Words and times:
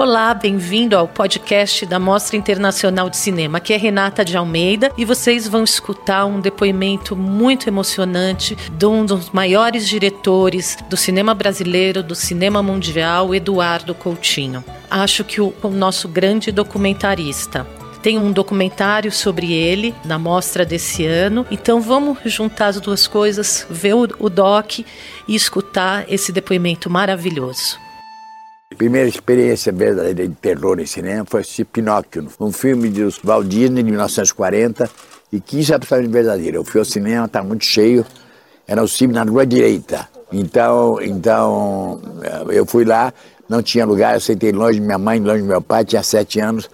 Olá, 0.00 0.32
bem-vindo 0.32 0.96
ao 0.96 1.06
podcast 1.06 1.84
da 1.84 1.98
Mostra 1.98 2.34
Internacional 2.34 3.10
de 3.10 3.18
Cinema. 3.18 3.58
Aqui 3.58 3.74
é 3.74 3.76
Renata 3.76 4.24
de 4.24 4.34
Almeida 4.34 4.90
e 4.96 5.04
vocês 5.04 5.46
vão 5.46 5.62
escutar 5.62 6.24
um 6.24 6.40
depoimento 6.40 7.14
muito 7.14 7.68
emocionante 7.68 8.56
de 8.56 8.86
um 8.86 9.04
dos 9.04 9.28
maiores 9.28 9.86
diretores 9.86 10.78
do 10.88 10.96
cinema 10.96 11.34
brasileiro, 11.34 12.02
do 12.02 12.14
cinema 12.14 12.62
mundial, 12.62 13.34
Eduardo 13.34 13.94
Coutinho. 13.94 14.64
Acho 14.90 15.22
que 15.22 15.38
o, 15.38 15.52
o 15.62 15.68
nosso 15.68 16.08
grande 16.08 16.50
documentarista. 16.50 17.66
Tem 18.02 18.16
um 18.16 18.32
documentário 18.32 19.12
sobre 19.12 19.52
ele 19.52 19.94
na 20.02 20.18
mostra 20.18 20.64
desse 20.64 21.04
ano. 21.04 21.46
Então 21.50 21.78
vamos 21.78 22.16
juntar 22.24 22.68
as 22.68 22.80
duas 22.80 23.06
coisas, 23.06 23.66
ver 23.68 23.92
o, 23.92 24.08
o 24.18 24.30
doc 24.30 24.78
e 24.78 24.86
escutar 25.28 26.10
esse 26.10 26.32
depoimento 26.32 26.88
maravilhoso. 26.88 27.89
Primeira 28.80 29.10
experiência 29.10 29.70
verdadeira 29.70 30.26
de 30.26 30.34
terror 30.36 30.80
em 30.80 30.86
cinema 30.86 31.26
foi 31.28 31.42
assistir 31.42 31.66
Pinóquio, 31.66 32.26
um 32.40 32.50
filme 32.50 32.88
de 32.88 33.02
Walt 33.22 33.46
Disney 33.46 33.82
de 33.82 33.90
1940 33.90 34.88
e 35.30 35.38
que 35.38 35.60
isso 35.60 35.72
é 35.72 35.74
absolutamente 35.74 36.10
verdadeiro. 36.10 36.56
Eu 36.56 36.64
fui 36.64 36.78
ao 36.78 36.84
cinema, 36.86 37.26
estava 37.26 37.46
muito 37.46 37.62
cheio, 37.62 38.06
era 38.66 38.82
o 38.82 38.88
filme 38.88 39.12
na 39.12 39.22
rua 39.22 39.44
direita. 39.44 40.08
Então, 40.32 40.98
então 41.02 42.00
eu 42.48 42.64
fui 42.64 42.86
lá, 42.86 43.12
não 43.46 43.62
tinha 43.62 43.84
lugar, 43.84 44.14
eu 44.14 44.20
sentei 44.22 44.50
longe 44.50 44.80
de 44.80 44.86
minha 44.86 44.96
mãe, 44.96 45.20
longe 45.20 45.42
de 45.42 45.48
meu 45.48 45.60
pai, 45.60 45.84
tinha 45.84 46.02
sete 46.02 46.40
anos. 46.40 46.70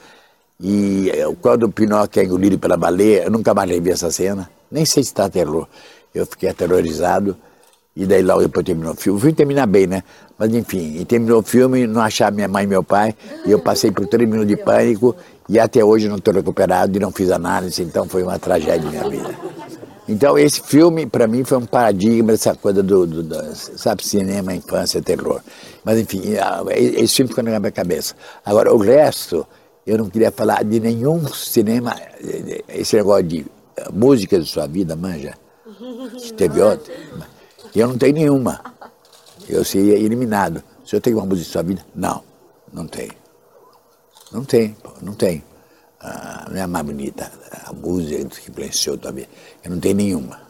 E 0.61 1.11
quando 1.43 1.65
o 1.65 1.73
Pinóquio 1.73 2.23
é 2.23 2.25
engolido 2.25 2.57
pela 2.57 2.77
baleia, 2.77 3.25
eu 3.25 3.33
nunca 3.33 3.53
mais 3.53 3.69
revi 3.69 3.91
essa 3.91 4.13
cena, 4.13 4.49
nem 4.71 4.85
sei 4.85 5.03
se 5.03 5.09
está 5.09 5.29
terror. 5.29 5.67
Eu 6.15 6.25
fiquei 6.25 6.51
aterrorizado. 6.51 7.37
E 7.99 8.05
daí 8.05 8.21
logo 8.21 8.43
depois 8.43 8.67
terminou 8.67 8.93
o 8.93 8.95
filme. 8.95 9.17
O 9.17 9.21
filme 9.21 9.35
termina 9.35 9.65
bem, 9.65 9.87
né? 9.87 10.03
Mas 10.39 10.55
enfim, 10.55 10.97
e 10.99 11.05
terminou 11.05 11.41
o 11.41 11.43
filme, 11.43 11.87
não 11.87 12.01
achava 12.01 12.31
minha 12.31 12.49
mãe 12.49 12.65
e 12.65 12.67
meu 12.67 12.83
pai, 12.83 13.15
e 13.47 13.51
eu 13.51 13.59
passei 13.59 13.91
por 13.91 14.07
três 14.07 14.29
minutos 14.29 14.49
de 14.49 14.57
pânico, 14.57 15.17
e 15.49 15.59
até 15.59 15.83
hoje 15.85 16.09
não 16.09 16.17
estou 16.17 16.35
recuperado 16.35 16.97
e 16.97 17.01
não 17.01 17.11
fiz 17.11 17.31
análise, 17.31 17.83
então 17.83 18.07
foi 18.07 18.23
uma 18.23 18.39
tragédia 18.39 18.91
na 18.91 18.91
minha 18.91 19.09
vida. 19.09 19.35
Então 20.09 20.39
esse 20.39 20.61
filme, 20.61 21.07
para 21.07 21.27
mim, 21.27 21.43
foi 21.43 21.59
um 21.59 21.67
paradigma 21.67 22.33
dessa 22.33 22.55
coisa 22.55 22.83
do, 22.83 23.07
do, 23.07 23.23
do, 23.23 23.55
sabe, 23.55 24.07
cinema, 24.07 24.55
infância, 24.55 25.03
terror. 25.03 25.41
Mas 25.85 25.99
enfim, 25.99 26.23
esse 26.97 27.17
filme 27.17 27.29
ficou 27.29 27.43
na 27.43 27.59
minha 27.59 27.73
cabeça. 27.73 28.15
Agora, 28.45 28.73
o 28.73 28.79
resto, 28.79 29.47
eu 29.87 29.99
não 29.99 30.09
queria 30.09 30.31
falar 30.31 30.63
de 30.65 30.79
nenhum 30.79 31.27
cinema, 31.29 31.97
esse 32.69 32.95
negócio 32.97 33.25
de 33.25 33.47
música 33.93 34.39
de 34.39 34.47
sua 34.47 34.67
vida, 34.67 34.95
manja. 34.95 35.35
Teve 36.37 36.61
outro. 36.61 36.93
Eu 37.75 37.89
não 37.89 37.99
tenho 37.99 38.15
nenhuma. 38.15 38.61
Eu 39.49 39.65
seria 39.65 39.95
eliminado. 39.95 40.63
O 40.85 40.89
senhor 40.89 41.01
tem 41.01 41.15
uma 41.15 41.25
música 41.25 41.45
de 41.47 41.53
sua 41.53 41.63
vida? 41.63 41.85
Não, 41.95 42.23
não 42.73 42.87
tem. 42.87 43.11
Não 44.33 44.45
tem, 44.45 44.77
não 45.03 45.15
tem. 45.15 45.43
Ah, 46.01 46.47
não 46.51 46.57
é 46.57 46.63
a 46.63 46.67
mais 46.67 46.85
bonita, 46.85 47.31
a 47.65 47.73
música 47.73 48.25
que 48.41 48.51
influenciou 48.51 48.99
também. 48.99 49.27
Eu 49.65 49.71
não 49.71 49.81
tenho 49.81 49.97
nenhuma. 49.97 50.41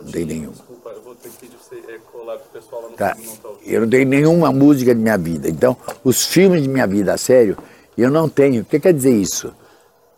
Não 0.00 0.10
tenho 0.10 0.26
nenhuma. 0.26 0.56
Desculpa, 0.56 0.90
eu 0.90 1.02
vou 1.02 1.14
ter 1.14 1.30
que 1.30 1.36
pedir 1.38 1.56
você 1.56 1.76
colar 2.12 2.36
o 2.36 2.40
pessoal 2.52 2.82
lá 2.82 2.88
no 2.88 2.96
tá. 2.96 3.14
tá 3.14 3.48
Eu 3.64 3.82
não 3.82 3.88
tenho 3.88 4.06
nenhuma 4.06 4.52
música 4.52 4.94
de 4.94 5.00
minha 5.00 5.16
vida. 5.16 5.48
Então, 5.48 5.76
os 6.04 6.26
filmes 6.26 6.62
de 6.62 6.68
minha 6.68 6.86
vida, 6.86 7.14
a 7.14 7.18
sério, 7.18 7.56
eu 7.96 8.10
não 8.10 8.28
tenho. 8.28 8.62
O 8.62 8.64
que 8.64 8.80
quer 8.80 8.92
dizer 8.92 9.14
isso? 9.14 9.54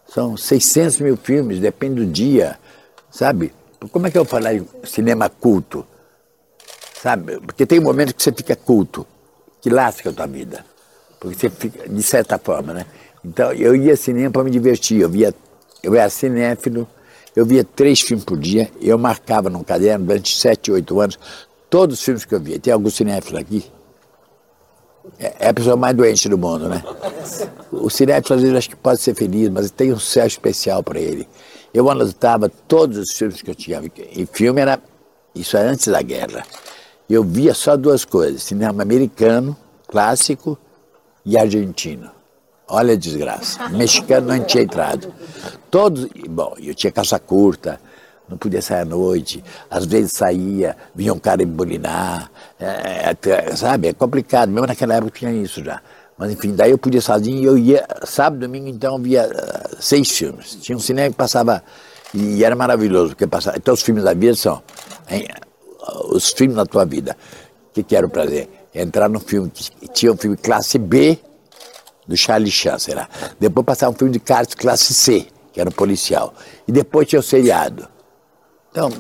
São 0.09 0.36
600 0.36 1.00
mil 1.00 1.16
filmes, 1.16 1.61
depende 1.61 1.97
do 1.97 2.06
dia, 2.06 2.59
sabe? 3.11 3.53
Como 3.92 4.06
é 4.06 4.11
que 4.11 4.19
eu 4.19 4.25
falar 4.25 4.55
em 4.55 4.66
cinema 4.84 5.28
culto? 5.28 5.86
Sabe? 7.03 7.39
Porque 7.41 7.65
tem 7.65 7.78
um 7.78 7.84
momento 7.84 8.15
que 8.15 8.22
você 8.22 8.33
fica 8.33 8.56
culto, 8.56 9.06
que 9.61 9.71
lasca 9.71 10.11
a 10.11 10.12
tua 10.12 10.27
vida. 10.27 10.65
Porque 11.21 11.39
você 11.39 11.50
fica, 11.50 11.89
de 11.89 12.03
certa 12.03 12.39
forma, 12.39 12.72
né? 12.72 12.87
Então, 13.25 13.53
eu 13.53 13.75
ia 13.75 13.93
ao 13.93 13.97
cinema 13.97 14.31
para 14.31 14.45
me 14.45 14.50
divertir. 14.50 15.00
Eu 15.00 15.09
via, 15.09 15.34
eu 15.83 15.95
era 15.95 16.11
cinéfilo, 16.11 16.89
eu 17.37 17.47
via 17.47 17.65
três 17.65 18.00
filmes 18.00 18.25
por 18.25 18.39
dia, 18.39 18.71
eu 18.81 18.99
marcava 18.99 19.49
num 19.49 19.62
caderno 19.62 20.06
durante 20.06 20.37
sete, 20.37 20.72
oito 20.72 21.00
anos 21.00 21.19
todos 21.71 21.99
os 21.99 22.05
filmes 22.05 22.25
que 22.25 22.34
eu 22.34 22.41
via. 22.41 22.59
Tem 22.59 22.72
algum 22.72 22.91
cinéfilo 22.91 23.39
aqui? 23.39 23.65
É, 25.19 25.47
é 25.47 25.49
a 25.49 25.55
pessoa 25.55 25.77
mais 25.77 25.97
doente 25.97 26.28
do 26.28 26.39
mundo, 26.39 26.69
né? 26.69 26.83
O 27.71 27.91
cinéfilo 27.91 28.37
às 28.37 28.43
vezes 28.43 28.56
acho 28.56 28.71
que 28.71 28.77
pode 28.77 29.01
ser 29.01 29.15
feliz, 29.15 29.49
mas 29.51 29.71
tem 29.71 29.93
um 29.93 29.99
céu 29.99 30.27
especial 30.27 30.83
para 30.83 30.99
ele. 30.99 31.28
Eu 31.72 31.89
anotava 31.91 32.49
todos 32.49 32.99
os 32.99 33.12
filmes 33.12 33.43
que 33.43 33.51
eu 33.51 33.55
tinha. 33.55 33.83
E 34.12 34.27
filme 34.27 34.61
era. 34.61 34.81
Isso 35.34 35.56
é 35.56 35.61
antes 35.61 35.87
da 35.87 36.03
guerra 36.03 36.43
eu 37.15 37.25
via 37.25 37.55
só 37.55 37.77
duas 37.77 38.05
coisas: 38.05 38.43
cinema 38.43 38.83
americano, 38.83 39.57
clássico, 39.87 40.59
e 41.29 41.37
argentino. 41.37 42.11
Olha 42.67 42.95
a 42.95 42.97
desgraça. 42.97 43.69
Mexicano 43.69 44.29
não 44.29 44.45
tinha 44.45 44.63
entrado. 44.63 45.13
Todos. 45.71 46.07
Bom, 46.29 46.55
eu 46.59 46.75
tinha 46.75 46.91
calça 46.91 47.19
curta, 47.19 47.79
não 48.29 48.39
podia 48.39 48.63
sair 48.63 48.81
à 48.81 48.85
noite. 48.85 49.45
Às 49.71 49.85
vezes 49.85 50.13
saía, 50.13 50.75
vinha 50.95 51.13
um 51.13 51.19
cara 51.19 51.43
embolinar. 51.43 52.31
É, 52.59 53.15
é, 53.23 53.57
sabe? 53.57 53.89
É 53.89 53.93
complicado. 53.93 54.51
Mesmo 54.51 54.67
naquela 54.67 54.95
época 54.95 55.19
tinha 55.19 55.33
isso 55.33 55.63
já. 55.63 55.83
Mas 56.17 56.33
enfim, 56.33 56.55
daí 56.55 56.71
eu 56.71 56.79
podia 56.79 57.01
sozinho 57.01 57.39
e 57.39 57.45
eu 57.45 57.59
ia. 57.59 57.87
Sábado, 58.05 58.41
domingo, 58.41 58.69
então, 58.69 58.99
via 58.99 59.27
uh, 59.27 59.77
seis 59.81 60.11
filmes. 60.11 60.57
Tinha 60.61 60.77
um 60.77 60.81
cinema 60.81 61.11
que 61.11 61.17
passava. 61.17 61.63
E 62.15 62.43
era 62.43 62.57
maravilhoso, 62.57 63.11
porque 63.11 63.27
passava. 63.27 63.59
Então, 63.59 63.75
os 63.75 63.83
filmes 63.83 64.03
da 64.03 64.15
vida 64.15 64.35
são. 64.35 64.63
Hein, 65.11 65.29
os 66.11 66.31
filmes 66.33 66.56
na 66.56 66.66
tua 66.66 66.84
vida. 66.84 67.16
O 67.71 67.75
que, 67.75 67.83
que 67.83 67.97
era 67.97 68.06
o 68.06 68.11
prazer? 68.11 68.49
Entrar 68.75 69.09
no 69.09 69.21
filme, 69.21 69.50
tinha 69.93 70.12
um 70.12 70.16
filme 70.16 70.37
classe 70.37 70.78
B 70.78 71.19
do 72.06 72.16
Charlie 72.16 72.50
Chan, 72.50 72.78
será? 72.78 73.09
Depois 73.39 73.65
passava 73.66 73.93
um 73.93 73.99
filme 73.99 74.12
de 74.12 74.21
classe 74.21 74.94
C, 74.94 75.27
que 75.53 75.61
era 75.61 75.69
um 75.69 75.72
policial. 75.72 76.34
E 76.66 76.72
depois 76.72 77.09
tinha 77.09 77.21
o 77.21 77.22
seriado. 77.22 77.89
Então, 78.71 78.91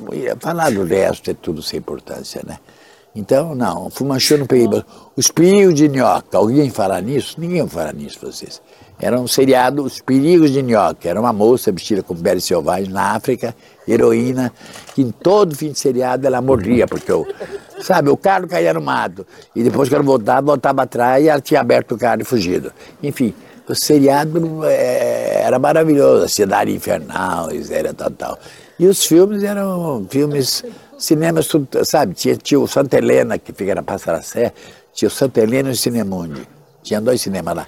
falar 0.40 0.72
do 0.72 0.84
resto 0.84 1.30
é 1.30 1.34
tudo 1.34 1.62
sem 1.62 1.78
importância, 1.78 2.42
né? 2.46 2.58
Então, 3.14 3.54
não, 3.54 3.90
Fumanchu 3.90 4.36
não 4.38 4.46
peguei. 4.46 4.68
Os 5.16 5.30
perigos 5.30 5.74
de 5.74 5.88
Nhoca, 5.88 6.38
alguém 6.38 6.70
falar 6.70 7.00
nisso? 7.02 7.40
Ninguém 7.40 7.66
falar 7.66 7.94
nisso, 7.94 8.18
vocês. 8.20 8.60
Era 9.00 9.18
um 9.18 9.28
seriado, 9.28 9.84
Os 9.84 10.00
Perigos 10.00 10.50
de 10.50 10.62
Nhoca. 10.62 11.08
Era 11.08 11.20
uma 11.20 11.32
moça 11.32 11.70
vestida 11.70 12.02
com 12.02 12.16
pele 12.16 12.40
selvagem 12.40 12.92
na 12.92 13.14
África, 13.14 13.54
heroína, 13.92 14.52
que 14.94 15.02
em 15.02 15.10
todo 15.10 15.54
fim 15.54 15.72
de 15.72 15.78
seriado 15.78 16.26
ela 16.26 16.40
morria, 16.40 16.86
porque 16.86 17.12
o, 17.12 17.26
sabe, 17.80 18.10
o 18.10 18.16
carro 18.16 18.46
caía 18.46 18.72
no 18.74 18.80
mato. 18.80 19.26
E 19.54 19.62
depois 19.62 19.88
que 19.88 19.94
ela 19.94 20.04
voltava, 20.04 20.42
voltava 20.42 20.82
atrás 20.82 21.24
e 21.24 21.28
ela 21.28 21.40
tinha 21.40 21.60
aberto 21.60 21.94
o 21.94 21.98
carro 21.98 22.22
e 22.22 22.24
fugido. 22.24 22.72
Enfim, 23.02 23.34
o 23.68 23.74
seriado 23.74 24.64
é, 24.64 25.42
era 25.42 25.58
maravilhoso, 25.58 26.24
a 26.24 26.28
Cidade 26.28 26.74
Infernal, 26.74 27.48
era 27.70 27.92
tal, 27.92 28.10
tal. 28.10 28.38
E 28.78 28.86
os 28.86 29.04
filmes 29.04 29.42
eram 29.42 30.06
filmes 30.08 30.64
cinemas, 30.96 31.48
sabe? 31.84 32.14
Tinha, 32.14 32.36
tinha 32.36 32.60
o 32.60 32.66
Santa 32.66 32.96
Helena, 32.96 33.38
que 33.38 33.52
fica 33.52 33.74
na 33.74 33.82
Passaracé, 33.82 34.52
tinha 34.92 35.08
o 35.08 35.10
Santa 35.10 35.40
Helena 35.40 35.70
e 35.70 35.72
o 35.72 35.76
Cinemundi. 35.76 36.48
Tinha 36.82 37.00
dois 37.00 37.20
cinemas 37.20 37.54
lá. 37.54 37.66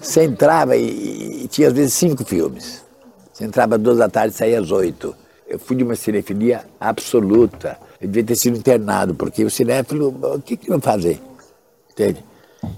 Você 0.00 0.24
entrava 0.24 0.76
e, 0.76 1.44
e, 1.44 1.48
tinha 1.48 1.68
às 1.68 1.74
vezes 1.74 1.94
cinco 1.94 2.24
filmes. 2.24 2.84
Você 3.32 3.44
entrava 3.44 3.76
às 3.76 3.80
duas 3.80 3.98
da 3.98 4.08
tarde 4.08 4.34
e 4.34 4.38
saía 4.38 4.60
às 4.60 4.70
oito. 4.70 5.14
Eu 5.48 5.58
fui 5.58 5.76
de 5.76 5.84
uma 5.84 5.94
cinefilia 5.94 6.64
absoluta. 6.80 7.78
Eu 8.00 8.08
devia 8.08 8.24
ter 8.24 8.36
sido 8.36 8.56
internado, 8.56 9.14
porque 9.14 9.44
o 9.44 9.50
cinéfilo, 9.50 10.08
o 10.08 10.42
que 10.42 10.56
que 10.56 10.68
não 10.68 10.80
fazer? 10.80 11.20
Entende? 11.90 12.24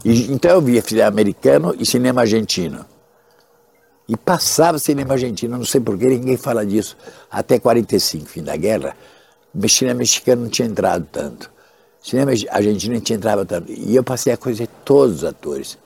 E, 0.05 0.31
então 0.33 0.51
eu 0.51 0.61
via 0.61 0.83
cinema 0.83 1.09
americano 1.09 1.75
e 1.78 1.87
cinema 1.87 2.21
argentino. 2.21 2.84
E 4.09 4.17
passava 4.17 4.78
cinema 4.78 5.15
argentino, 5.15 5.57
não 5.57 5.65
sei 5.65 5.81
porquê, 5.81 6.07
ninguém 6.07 6.37
fala 6.37 6.65
disso. 6.65 6.97
Até 7.31 7.59
45, 7.59 8.27
fim 8.27 8.42
da 8.42 8.57
guerra, 8.57 8.97
o 9.54 9.69
cinema 9.69 9.98
mexicano 9.98 10.42
não 10.42 10.48
tinha 10.48 10.69
entrado 10.69 11.07
tanto. 11.10 11.51
O 12.03 12.09
cinema 12.09 12.33
argentino 12.51 12.95
não 12.95 13.01
tinha 13.01 13.16
entrado 13.16 13.45
tanto. 13.45 13.71
E 13.71 13.95
eu 13.95 14.04
passei 14.04 14.33
a 14.33 14.37
conhecer 14.37 14.69
todos 14.84 15.16
os 15.16 15.25
atores. 15.25 15.78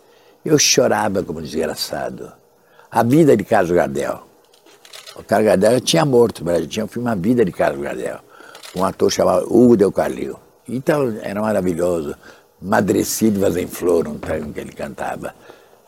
Eu 0.45 0.59
chorava 0.59 1.23
como 1.23 1.41
desgraçado. 1.41 2.33
A 2.91 3.03
vida 3.03 3.37
de 3.37 3.45
Carlos 3.45 3.71
Gardel. 3.71 4.32
O 5.17 5.23
Carlos 5.23 5.47
Gardel 5.47 5.81
tinha 5.81 6.05
morto, 6.05 6.45
mas 6.45 6.67
tinha 6.67 6.85
um 6.85 6.89
filme 6.89 7.09
A 7.09 7.15
Vida 7.15 7.45
de 7.45 7.53
Carlos 7.53 7.83
Gardel. 7.83 8.19
Um 8.75 8.85
ator 8.85 9.11
chamado 9.11 9.47
Hugo 9.47 9.77
Del 9.77 9.93
Carlio. 9.93 10.39
Então 10.69 11.15
era 11.23 11.41
maravilhoso. 11.41 12.15
Madresilvas 12.61 13.57
em 13.57 13.67
Flor, 13.67 14.09
um 14.09 14.19
tango 14.19 14.53
que 14.53 14.61
ele 14.61 14.73
cantava. 14.73 15.35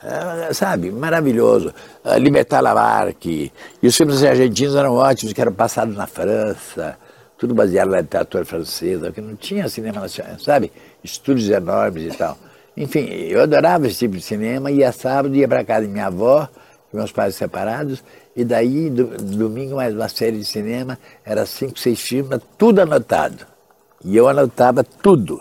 Ah, 0.03 0.53
sabe, 0.53 0.91
maravilhoso. 0.91 1.73
Ah, 2.05 2.19
Libertar 2.19 2.61
Lamarque. 2.61 3.53
E 3.83 3.87
os 3.87 3.97
filmes 3.97 4.23
argentinos 4.23 4.75
eram 4.75 4.95
ótimos, 4.95 5.33
que 5.33 5.41
eram 5.41 5.53
passados 5.53 5.97
na 5.97 6.07
França 6.07 6.99
tudo 7.37 7.55
baseado 7.55 7.91
na 7.91 8.01
literatura 8.01 8.45
francesa, 8.45 9.13
que 9.13 9.21
não 9.21 9.37
tinha 9.37 9.69
cinema 9.69 10.01
nacional, 10.01 10.39
sabe? 10.39 10.73
Estúdios 11.03 11.51
enormes 11.51 12.15
e 12.15 12.17
tal. 12.17 12.39
Enfim, 12.77 13.05
eu 13.07 13.43
adorava 13.43 13.87
esse 13.87 13.99
tipo 13.99 14.17
de 14.17 14.23
cinema, 14.23 14.71
ia 14.71 14.91
sábado, 14.93 15.35
ia 15.35 15.47
para 15.47 15.65
casa 15.65 15.87
de 15.87 15.93
minha 15.93 16.07
avó, 16.07 16.49
meus 16.93 17.13
pais 17.13 17.35
separados, 17.35 18.03
e 18.37 18.45
daí, 18.45 18.91
do, 18.91 19.05
domingo, 19.17 19.77
mais 19.77 19.95
uma 19.95 20.09
série 20.09 20.39
de 20.39 20.45
cinema, 20.45 20.99
era 21.25 21.47
cinco, 21.47 21.79
seis 21.79 22.01
filmes, 22.01 22.41
tudo 22.59 22.81
anotado. 22.81 23.47
E 24.05 24.17
eu 24.17 24.29
anotava 24.29 24.83
tudo. 24.83 25.41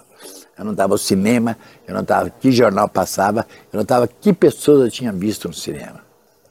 eu 0.58 0.64
não 0.64 0.72
estava 0.74 0.94
no 0.94 0.98
cinema, 0.98 1.58
eu 1.88 1.94
não 1.94 2.02
estava 2.02 2.30
que 2.30 2.52
jornal 2.52 2.88
passava, 2.88 3.48
eu 3.72 3.78
não 3.78 3.82
estava 3.82 4.08
que 4.08 4.32
pessoas 4.32 4.82
eu 4.82 4.92
tinha 4.92 5.12
visto 5.12 5.48
no 5.48 5.54
cinema. 5.54 6.02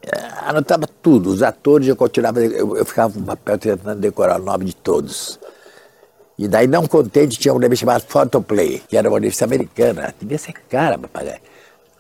É, 0.03 0.49
anotava 0.49 0.89
tudo, 1.00 1.31
os 1.31 1.44
atores, 1.44 1.87
eu 1.87 1.94
continuava, 1.94 2.41
eu, 2.41 2.77
eu 2.77 2.85
ficava 2.85 3.15
com 3.15 3.23
papel 3.23 3.56
tentando 3.56 4.00
decorar 4.00 4.41
o 4.41 4.45
nome 4.45 4.65
de 4.65 4.75
todos. 4.75 5.38
E 6.37 6.49
daí, 6.49 6.67
não 6.67 6.88
contente, 6.88 7.38
tinha 7.38 7.55
um 7.55 7.59
livro 7.59 7.77
chamado 7.77 8.03
Photoplay, 8.09 8.83
que 8.88 8.97
era 8.97 9.09
uma 9.09 9.21
revista 9.21 9.45
americana, 9.45 10.12
devia 10.21 10.38
ser 10.38 10.55
cara 10.69 10.99
pagar. 10.99 11.38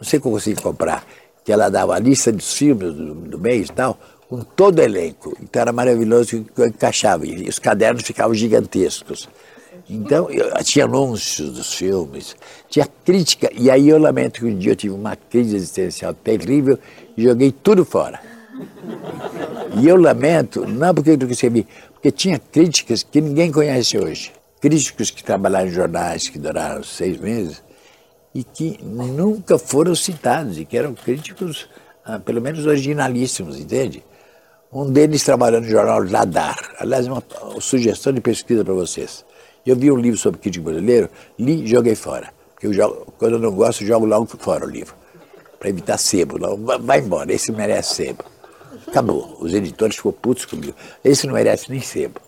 Não 0.00 0.04
sei 0.04 0.18
como 0.18 0.34
eu 0.34 0.40
consegui 0.40 0.60
comprar. 0.60 1.04
Que 1.44 1.52
ela 1.52 1.68
dava 1.68 1.94
a 1.94 1.98
lista 1.98 2.32
dos 2.32 2.52
filmes 2.52 2.92
do, 2.92 3.14
do 3.14 3.38
mês 3.38 3.68
e 3.68 3.72
tal, 3.72 3.98
com 4.32 4.40
todo 4.40 4.78
o 4.78 4.82
elenco. 4.82 5.36
Então 5.42 5.60
era 5.60 5.72
maravilhoso 5.72 6.42
que 6.42 6.62
eu 6.62 6.66
encaixava. 6.66 7.26
E 7.26 7.46
os 7.46 7.58
cadernos 7.58 8.02
ficavam 8.02 8.32
gigantescos. 8.32 9.28
Então, 9.90 10.30
eu, 10.30 10.50
tinha 10.64 10.86
anúncios 10.86 11.50
dos 11.52 11.74
filmes, 11.74 12.34
tinha 12.66 12.88
crítica. 13.04 13.50
E 13.52 13.70
aí 13.70 13.90
eu 13.90 13.98
lamento 13.98 14.40
que 14.40 14.46
um 14.46 14.56
dia 14.56 14.72
eu 14.72 14.76
tive 14.76 14.94
uma 14.94 15.14
crise 15.16 15.56
existencial 15.56 16.14
terrível 16.14 16.78
e 17.14 17.24
joguei 17.24 17.52
tudo 17.52 17.84
fora. 17.84 18.20
E 19.78 19.86
eu 19.86 19.96
lamento, 19.96 20.66
não 20.66 20.94
porque 20.94 21.10
eu 21.10 21.30
escrevi, 21.30 21.66
porque 21.92 22.10
tinha 22.10 22.38
críticas 22.38 23.02
que 23.02 23.20
ninguém 23.20 23.52
conhece 23.52 23.98
hoje. 23.98 24.32
Críticos 24.62 25.10
que 25.10 25.22
trabalharam 25.22 25.68
em 25.68 25.72
jornais 25.72 26.28
que 26.30 26.38
duraram 26.38 26.82
seis 26.82 27.18
meses 27.18 27.62
e 28.34 28.42
que 28.42 28.78
nunca 28.82 29.58
foram 29.58 29.94
citados, 29.94 30.56
e 30.56 30.64
que 30.64 30.78
eram 30.78 30.94
críticos, 30.94 31.68
ah, 32.02 32.18
pelo 32.18 32.40
menos 32.40 32.64
originalíssimos, 32.64 33.60
entende? 33.60 34.02
Um 34.72 34.90
deles 34.90 35.22
trabalhou 35.22 35.60
no 35.60 35.68
jornal 35.68 36.02
Radar. 36.06 36.56
Aliás, 36.78 37.06
uma, 37.06 37.22
sugestão 37.60 38.10
de 38.10 38.22
pesquisa 38.22 38.64
para 38.64 38.72
vocês. 38.72 39.22
Eu 39.66 39.76
vi 39.76 39.92
um 39.92 39.98
livro 39.98 40.18
sobre 40.18 40.40
crítico 40.40 40.64
brasileiro, 40.64 41.10
li 41.38 41.62
e 41.62 41.66
joguei 41.66 41.94
fora. 41.94 42.32
Porque 42.54 42.68
eu 42.68 42.72
jogo, 42.72 43.12
quando 43.18 43.34
eu 43.34 43.38
não 43.38 43.52
gosto, 43.52 43.84
jogo 43.84 44.06
logo 44.06 44.26
fora 44.38 44.64
o 44.64 44.70
livro. 44.70 44.94
Para 45.58 45.68
evitar 45.68 45.98
sebo. 45.98 46.38
vai 46.80 47.00
embora, 47.00 47.30
esse 47.30 47.52
merece 47.52 47.96
sebo. 47.96 48.24
Acabou. 48.86 49.36
Os 49.40 49.52
editores 49.52 49.96
ficou 49.96 50.10
putos 50.10 50.46
comigo. 50.46 50.74
Esse 51.04 51.26
não 51.26 51.34
merece 51.34 51.70
nem 51.70 51.82
sebo. 51.82 52.18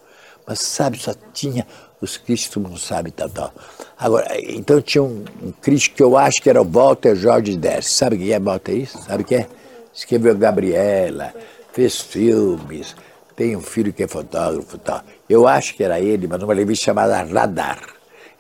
Mas 0.47 0.59
sabe, 0.59 0.99
só 0.99 1.15
tinha 1.33 1.67
os 1.99 2.19
críticos, 2.19 2.63
mundo 2.63 2.79
sabe, 2.79 3.11
tal, 3.11 3.31
tal. 3.31 3.55
Agora, 3.99 4.29
então 4.39 4.83
tinha 4.83 5.03
um, 5.03 5.25
um 5.43 5.51
crítico 5.51 5.97
que 5.97 6.03
eu 6.03 6.15
acho 6.15 6.43
que 6.43 6.51
era 6.51 6.61
o 6.61 6.65
Walter 6.65 7.17
Jorge 7.17 7.57
Dess. 7.57 7.87
Sabe 7.87 8.19
quem 8.19 8.33
é 8.33 8.39
Walter 8.39 8.75
isso? 8.75 8.99
Sabe 8.99 9.25
quem 9.25 9.39
é? 9.39 9.47
Escreveu 9.95 10.37
Gabriela, 10.37 11.33
fez 11.75 12.01
filmes, 12.01 12.95
tem 13.37 13.57
um 13.57 13.61
filho 13.61 13.93
que 13.93 14.05
é 14.05 14.09
fotógrafo 14.09 14.77
e 14.77 14.79
tal. 14.79 15.03
Eu 15.29 15.47
acho 15.47 15.75
que 15.75 15.83
era 15.83 16.01
ele, 16.01 16.29
mas 16.29 16.41
numa 16.41 16.55
revista 16.55 16.87
chamada 16.87 17.21
Radar. 17.23 17.81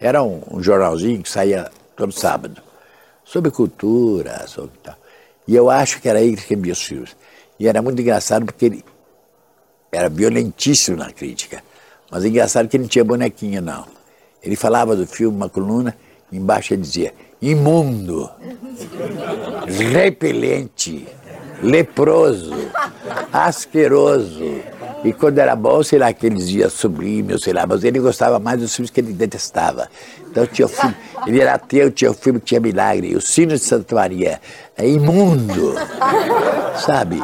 Era 0.00 0.22
um, 0.22 0.40
um 0.50 0.62
jornalzinho 0.62 1.22
que 1.22 1.28
saía 1.28 1.70
todo 1.96 2.12
sábado, 2.12 2.62
sobre 3.25 3.50
cultura, 3.50 4.46
sobre 4.46 4.72
tal. 4.82 4.94
E 5.46 5.54
eu 5.54 5.69
acho 5.69 6.00
que 6.00 6.08
era 6.08 6.20
ele 6.20 6.36
que 6.36 6.42
escrevia 6.42 6.72
os 6.72 6.82
filmes. 6.82 7.16
E 7.58 7.66
era 7.66 7.82
muito 7.82 8.00
engraçado 8.00 8.46
porque 8.46 8.66
ele 8.66 8.84
era 9.90 10.08
violentíssimo 10.08 10.96
na 10.96 11.12
crítica. 11.12 11.62
Mas 12.10 12.25
engraçado 12.25 12.69
que 12.69 12.76
ele 12.76 12.84
não 12.84 12.88
tinha 12.88 13.04
bonequinho, 13.04 13.60
não. 13.60 13.86
Ele 14.42 14.54
falava 14.54 14.94
do 14.94 15.06
filme, 15.06 15.36
uma 15.36 15.48
coluna, 15.48 15.96
embaixo 16.31 16.72
ele 16.72 16.82
dizia, 16.82 17.14
imundo, 17.40 18.31
repelente, 19.92 21.06
leproso, 21.64 22.52
asqueroso. 23.32 24.62
E 25.02 25.12
quando 25.12 25.38
era 25.38 25.55
bom, 25.55 25.82
sei 25.82 25.99
lá, 25.99 26.12
que 26.12 26.26
ele 26.26 26.37
dizia 26.37 26.70
sublime, 26.70 27.38
sei 27.38 27.52
lá, 27.52 27.66
mas 27.66 27.84
ele 27.84 27.99
gostava 27.99 28.38
mais 28.38 28.61
dos 28.61 28.75
filmes 28.75 28.90
que 28.90 29.00
ele 29.00 29.12
detestava. 29.12 29.88
Então 30.31 30.46
tinha 30.46 30.69
filme, 30.69 30.96
ele 31.26 31.40
era 31.40 31.55
ateu, 31.55 31.90
tinha 31.90 32.11
o 32.11 32.14
filme 32.14 32.40
que 32.40 32.46
tinha 32.46 32.61
milagre, 32.61 33.14
o 33.14 33.20
sino 33.20 33.52
de 33.52 33.58
Santa 33.58 33.94
Maria, 33.94 34.40
é 34.76 34.88
imundo, 34.88 35.75
sabe? 36.76 37.22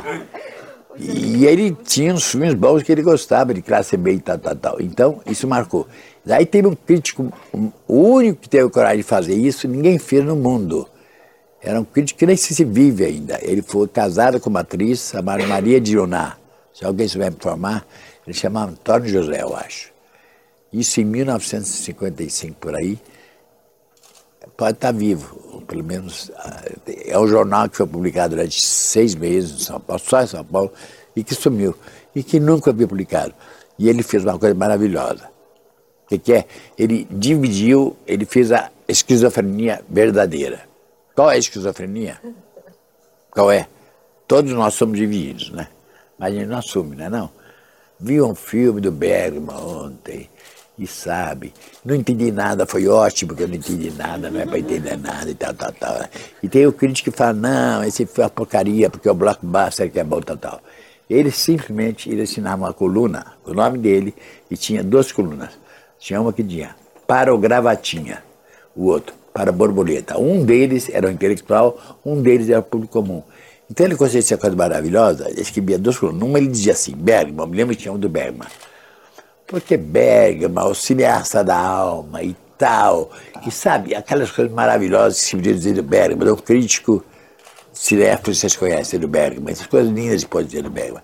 E 0.99 1.47
ele 1.47 1.75
tinha 1.85 2.13
uns 2.13 2.31
filmes 2.31 2.53
bons 2.53 2.83
que 2.83 2.93
ele 2.93 3.03
gostava, 3.03 3.55
de 3.55 3.63
classe 3.63 3.97
B 3.97 4.13
e 4.13 4.21
tal, 4.21 4.39
tal, 4.39 4.57
tal. 4.57 4.81
Então, 4.81 5.21
isso 5.25 5.49
marcou. 5.49 5.87
Daí 6.25 6.45
teve 6.45 6.69
um 6.69 6.77
crítico, 6.77 7.33
o 7.89 7.95
único 7.95 8.43
que 8.43 8.49
teve 8.49 8.69
coragem 8.69 8.99
de 8.99 9.03
fazer 9.03 9.35
isso, 9.35 9.67
ninguém 9.67 9.99
fez 9.99 10.23
no 10.23 10.37
mundo. 10.37 10.87
Era 11.63 11.79
um 11.81 11.85
crítico 11.85 12.19
que 12.19 12.27
nem 12.27 12.37
se 12.37 12.65
vive 12.65 13.05
ainda. 13.05 13.39
Ele 13.43 13.61
foi 13.61 13.87
casado 13.87 14.41
com 14.41 14.49
uma 14.49 14.61
atriz 14.61 15.11
chamada 15.11 15.47
Maria 15.47 15.81
Dioná. 15.81 16.37
Se 16.73 16.85
alguém 16.85 17.07
souber 17.07 17.31
me 17.31 17.37
informar, 17.37 17.87
ele 18.27 18.35
chamava 18.35 18.71
Antônio 18.71 19.09
José, 19.09 19.43
eu 19.43 19.55
acho. 19.55 19.93
Isso 20.73 21.01
em 21.01 21.05
1955, 21.05 22.57
por 22.59 22.75
aí. 22.75 22.99
Pode 24.57 24.73
estar 24.73 24.93
vivo, 24.93 25.63
pelo 25.67 25.85
menos. 25.85 26.31
Ah, 26.37 26.63
é 26.87 27.19
um 27.19 27.27
jornal 27.27 27.69
que 27.69 27.77
foi 27.77 27.87
publicado 27.87 28.37
durante 28.37 28.61
seis 28.61 29.15
meses 29.15 29.61
em 29.61 29.65
São 29.65 29.81
Paulo, 29.81 30.03
só 30.05 30.23
em 30.23 30.27
São 30.27 30.45
Paulo, 30.45 30.73
e 31.15 31.23
que 31.23 31.35
sumiu. 31.35 31.75
E 32.15 32.23
que 32.23 32.41
nunca 32.41 32.71
havia 32.71 32.87
publicado. 32.87 33.35
E 33.79 33.89
ele 33.89 34.03
fez 34.03 34.25
uma 34.25 34.39
coisa 34.39 34.55
maravilhosa. 34.55 35.25
O 36.05 36.09
que, 36.09 36.19
que 36.19 36.33
é? 36.33 36.47
Ele 36.79 37.07
dividiu, 37.11 37.97
ele 38.07 38.25
fez 38.25 38.51
a 38.51 38.71
esquizofrenia 38.89 39.83
verdadeira. 39.89 40.70
Qual 41.21 41.31
é 41.31 41.35
a 41.35 41.39
esquizofrenia? 41.39 42.19
Qual 43.31 43.53
é? 43.53 43.69
Todos 44.27 44.55
nós 44.55 44.73
somos 44.73 44.97
divididos, 44.97 45.51
né? 45.51 45.69
Mas 46.19 46.33
a 46.33 46.35
gente 46.35 46.47
não 46.47 46.57
assume, 46.57 46.97
não 46.97 47.05
é 47.05 47.11
não? 47.11 47.31
Vi 48.01 48.23
um 48.23 48.35
filme 48.35 48.81
do 48.81 48.91
Bergman 48.91 49.55
ontem 49.55 50.31
e 50.79 50.87
sabe, 50.87 51.53
não 51.85 51.95
entendi 51.95 52.33
nada, 52.33 52.65
foi 52.65 52.89
ótimo 52.89 53.29
porque 53.29 53.43
eu 53.43 53.49
não 53.49 53.57
entendi 53.57 53.91
nada, 53.91 54.31
não 54.31 54.41
é 54.41 54.47
para 54.47 54.61
entender 54.61 54.97
nada 54.97 55.31
e 55.31 55.35
tal, 55.35 55.53
tal, 55.53 55.71
tal. 55.73 56.09
E 56.43 56.49
tem 56.49 56.67
o 56.67 56.73
crítico 56.73 57.11
que 57.11 57.17
fala, 57.19 57.35
não, 57.35 57.85
esse 57.85 58.07
foi 58.07 58.25
uma 58.25 58.31
porcaria 58.31 58.89
porque 58.89 59.11
o 59.11 59.13
blockbuster 59.13 59.93
que 59.93 60.01
é 60.01 60.05
bom, 60.05 60.23
tal, 60.23 60.39
tal. 60.39 60.63
Ele 61.11 61.31
simplesmente, 61.31 62.09
ele 62.09 62.23
assinava 62.23 62.63
uma 62.63 62.73
coluna, 62.73 63.35
o 63.45 63.53
nome 63.53 63.77
dele, 63.77 64.15
e 64.51 64.57
tinha 64.57 64.83
duas 64.83 65.13
colunas. 65.13 65.51
Tinha 65.99 66.19
uma 66.19 66.33
que 66.33 66.43
tinha 66.43 66.75
para 67.07 67.35
o 67.35 67.37
gravatinha, 67.37 68.25
o 68.75 68.87
outro 68.87 69.20
para 69.33 69.53
borboleta. 69.53 70.19
Um 70.19 70.45
deles 70.45 70.89
era 70.93 71.07
o 71.07 71.11
intelectual, 71.11 71.79
um 72.05 72.21
deles 72.21 72.49
era 72.49 72.61
o 72.61 72.63
público 72.63 72.93
comum. 72.93 73.23
Então 73.71 73.87
ele 73.87 73.97
conseguia 73.97 74.21
essa 74.21 74.37
coisa 74.37 74.57
maravilhosa, 74.57 75.29
ele 75.31 75.41
escrevia 75.41 75.79
duas 75.79 75.97
colunas. 75.97 76.21
Numa 76.21 76.39
ele 76.39 76.49
dizia 76.49 76.73
assim, 76.73 76.93
Bergman, 76.95 77.47
me 77.47 77.57
lembro 77.57 77.77
que 77.77 77.83
tinha 77.83 77.93
um 77.93 77.99
do 77.99 78.09
Bergman. 78.09 78.49
Porque 79.47 79.77
Bergman, 79.77 80.65
o 80.65 80.75
cineasta 80.75 81.45
da 81.45 81.57
alma 81.57 82.23
e 82.23 82.35
tal, 82.59 83.11
e 83.47 83.51
sabe, 83.51 83.95
aquelas 83.95 84.31
coisas 84.31 84.53
maravilhosas 84.53 85.21
que 85.21 85.27
se 85.27 85.37
podia 85.37 85.55
dizer 85.55 85.75
do 85.75 85.83
Bergman, 85.83 86.33
um 86.33 86.37
crítico 86.37 87.05
cinéfilo, 87.73 88.35
vocês 88.35 88.57
conhecem 88.57 88.99
do 88.99 89.07
Bergman, 89.09 89.53
essas 89.53 89.67
coisas 89.67 89.93
lindas 89.93 90.25
que 90.25 90.31
pode 90.31 90.49
dizer 90.49 90.63
do 90.63 90.71
Bergman. 90.71 91.03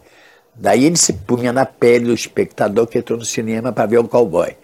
Daí 0.54 0.84
ele 0.84 0.96
se 0.96 1.12
punha 1.12 1.52
na 1.52 1.64
pele 1.64 2.06
do 2.06 2.14
espectador 2.14 2.86
que 2.86 2.98
entrou 2.98 3.18
no 3.18 3.24
cinema 3.24 3.72
para 3.72 3.86
ver 3.86 4.00
um 4.00 4.06
cowboy. 4.06 4.56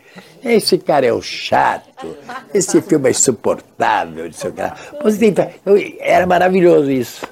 Esse 0.45 0.77
cara 0.79 1.07
é 1.07 1.13
o 1.13 1.23
chato, 1.23 2.17
esse 2.53 2.81
filme 2.83 3.09
é 3.09 3.11
insuportável, 3.11 4.29
Era 6.01 6.27
maravilhoso 6.27 6.91
isso. 6.91 7.27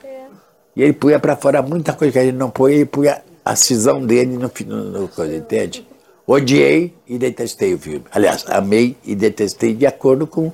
E 0.76 0.82
ele 0.82 0.92
punha 0.92 1.18
para 1.18 1.36
fora 1.36 1.60
muita 1.60 1.92
coisa 1.92 2.12
que 2.12 2.18
a 2.18 2.24
gente 2.24 2.36
não 2.36 2.50
põe, 2.50 2.74
ele 2.74 2.86
punha 2.86 3.20
a 3.44 3.56
cisão 3.56 4.04
dele 4.04 4.36
no, 4.36 4.50
no, 4.66 4.84
no 4.84 5.08
coisa, 5.08 5.36
entende? 5.36 5.86
Odiei 6.26 6.94
e 7.08 7.18
detestei 7.18 7.74
o 7.74 7.78
filme. 7.78 8.04
Aliás, 8.12 8.44
amei 8.48 8.96
e 9.04 9.16
detestei 9.16 9.74
de 9.74 9.86
acordo 9.86 10.26
com 10.26 10.52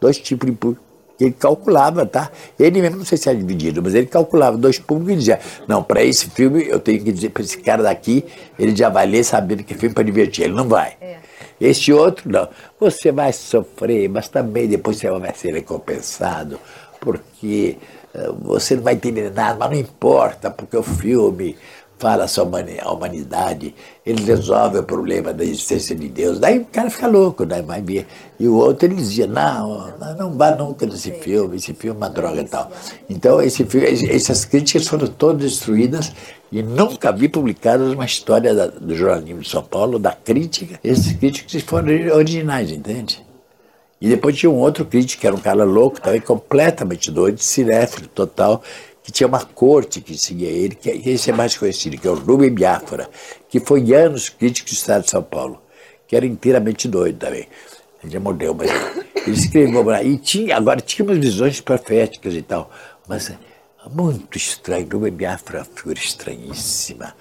dois 0.00 0.18
tipos 0.18 0.48
de 0.48 0.56
público 0.56 0.88
ele 1.20 1.32
calculava, 1.32 2.06
tá? 2.06 2.30
Ele 2.58 2.80
mesmo, 2.80 2.98
não 2.98 3.04
sei 3.04 3.18
se 3.18 3.28
é 3.28 3.34
dividido, 3.34 3.82
mas 3.82 3.94
ele 3.94 4.06
calculava 4.06 4.56
dois 4.56 4.78
públicos 4.78 5.14
e 5.14 5.16
dizia: 5.16 5.40
não, 5.66 5.82
para 5.82 6.02
esse 6.02 6.30
filme 6.30 6.66
eu 6.68 6.78
tenho 6.78 7.02
que 7.02 7.10
dizer 7.10 7.30
para 7.30 7.42
esse 7.42 7.58
cara 7.58 7.82
daqui, 7.82 8.24
ele 8.58 8.74
já 8.74 8.88
vai 8.88 9.06
ler 9.06 9.24
sabendo 9.24 9.64
que 9.64 9.74
é 9.74 9.76
filme 9.76 9.94
para 9.94 10.04
divertir. 10.04 10.44
Ele 10.44 10.54
não 10.54 10.68
vai. 10.68 10.96
É. 11.00 11.17
Este 11.60 11.92
outro, 11.92 12.30
não. 12.30 12.48
Você 12.78 13.10
vai 13.10 13.32
sofrer, 13.32 14.08
mas 14.08 14.28
também 14.28 14.68
depois 14.68 14.96
você 14.96 15.10
vai 15.10 15.34
ser 15.34 15.52
recompensado, 15.52 16.58
porque 17.00 17.76
uh, 18.14 18.32
você 18.34 18.76
não 18.76 18.82
vai 18.82 18.94
entender 18.94 19.32
nada, 19.32 19.58
mas 19.58 19.70
não 19.70 19.78
importa, 19.78 20.50
porque 20.50 20.76
o 20.76 20.82
filme 20.82 21.56
fala 21.98 22.28
sobre 22.28 22.78
a 22.80 22.90
humanidade, 22.90 23.74
ele 24.06 24.22
resolve 24.22 24.78
o 24.78 24.82
problema 24.82 25.32
da 25.32 25.44
existência 25.44 25.94
de 25.94 26.08
Deus. 26.08 26.38
Daí 26.38 26.58
o 26.58 26.64
cara 26.64 26.88
fica 26.88 27.06
louco, 27.06 27.44
daí 27.44 27.62
vai 27.62 27.82
ver. 27.82 28.06
E 28.38 28.46
o 28.46 28.54
outro 28.54 28.86
ele 28.86 28.94
dizia, 28.94 29.26
não, 29.26 29.92
não 30.16 30.36
vá 30.36 30.52
nunca 30.52 30.86
nesse 30.86 31.10
filme, 31.12 31.56
esse 31.56 31.74
filme 31.74 32.00
é 32.00 32.06
uma 32.06 32.10
droga 32.10 32.40
e 32.40 32.44
tal. 32.44 32.70
Então 33.10 33.42
esse 33.42 33.64
filme, 33.64 33.86
essas 34.08 34.44
críticas 34.44 34.86
foram 34.86 35.06
todas 35.08 35.42
destruídas 35.42 36.12
e 36.50 36.62
nunca 36.62 37.12
vi 37.12 37.28
publicadas 37.28 37.92
uma 37.92 38.06
história 38.06 38.54
do 38.68 38.94
jornalismo 38.94 39.40
de 39.40 39.48
São 39.48 39.62
Paulo, 39.62 39.98
da 39.98 40.12
crítica. 40.12 40.78
Esses 40.82 41.12
críticos 41.12 41.62
foram 41.62 41.88
originais, 42.14 42.70
entende? 42.70 43.26
E 44.00 44.08
depois 44.08 44.36
tinha 44.36 44.48
um 44.48 44.58
outro 44.58 44.84
crítico, 44.84 45.20
que 45.20 45.26
era 45.26 45.34
um 45.34 45.40
cara 45.40 45.64
louco, 45.64 46.00
também 46.00 46.20
completamente 46.20 47.10
doido, 47.10 47.40
cinéfilo 47.40 48.06
total, 48.06 48.62
que 49.08 49.12
tinha 49.12 49.26
uma 49.26 49.42
corte 49.42 50.02
que 50.02 50.18
seguia 50.18 50.50
ele, 50.50 50.74
que 50.74 50.90
esse 50.90 51.30
é 51.30 51.32
mais 51.32 51.56
conhecido, 51.56 51.96
que 51.96 52.06
é 52.06 52.10
o 52.10 52.14
Rubem 52.14 52.52
Biafra, 52.52 53.08
que 53.48 53.58
foi 53.58 53.94
anos 53.94 54.28
crítico 54.28 54.68
do 54.68 54.74
Estado 54.74 55.04
de 55.04 55.10
São 55.10 55.22
Paulo, 55.22 55.62
que 56.06 56.14
era 56.14 56.26
inteiramente 56.26 56.86
doido 56.86 57.16
também. 57.16 57.48
Ele 58.02 58.12
já 58.12 58.20
morreu, 58.20 58.52
mas 58.52 58.70
Ele 59.26 59.34
escreveu. 59.34 59.90
E 60.04 60.18
tinha, 60.18 60.58
agora 60.58 60.78
tínhamos 60.82 61.16
visões 61.16 61.58
proféticas 61.58 62.34
e 62.34 62.42
tal, 62.42 62.70
mas 63.08 63.30
é 63.30 63.38
muito 63.90 64.36
estranho, 64.36 64.86
uma 64.92 65.10
Biafra 65.10 65.64
figura 65.64 65.98
estranhíssima. 65.98 67.14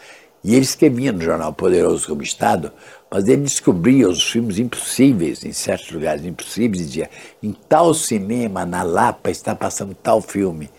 E 0.44 0.56
ele 0.56 0.66
escrevia 0.66 1.14
no 1.14 1.22
jornal 1.22 1.54
Poderoso 1.54 2.06
como 2.06 2.22
Estado, 2.22 2.74
mas 3.10 3.30
ele 3.30 3.44
descobria 3.44 4.10
os 4.10 4.30
filmes 4.30 4.60
impossíveis, 4.60 5.46
em 5.46 5.54
certos 5.54 5.90
lugares 5.92 6.26
impossíveis, 6.26 6.82
e 6.82 6.86
dizia, 6.86 7.10
em 7.42 7.54
tal 7.54 7.94
cinema, 7.94 8.66
na 8.66 8.84
Lapa, 8.84 9.32
está 9.32 9.56
passando 9.56 9.96
tal 9.96 10.22
filme. 10.22 10.70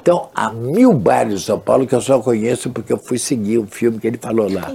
Então, 0.00 0.30
há 0.34 0.50
mil 0.50 0.94
bairros 0.94 1.40
de 1.40 1.46
São 1.46 1.58
Paulo 1.58 1.86
que 1.86 1.94
eu 1.94 2.00
só 2.00 2.18
conheço 2.20 2.70
porque 2.70 2.92
eu 2.92 2.98
fui 2.98 3.18
seguir 3.18 3.58
o 3.58 3.66
filme 3.66 3.98
que 3.98 4.06
ele 4.06 4.16
falou 4.16 4.50
lá. 4.50 4.72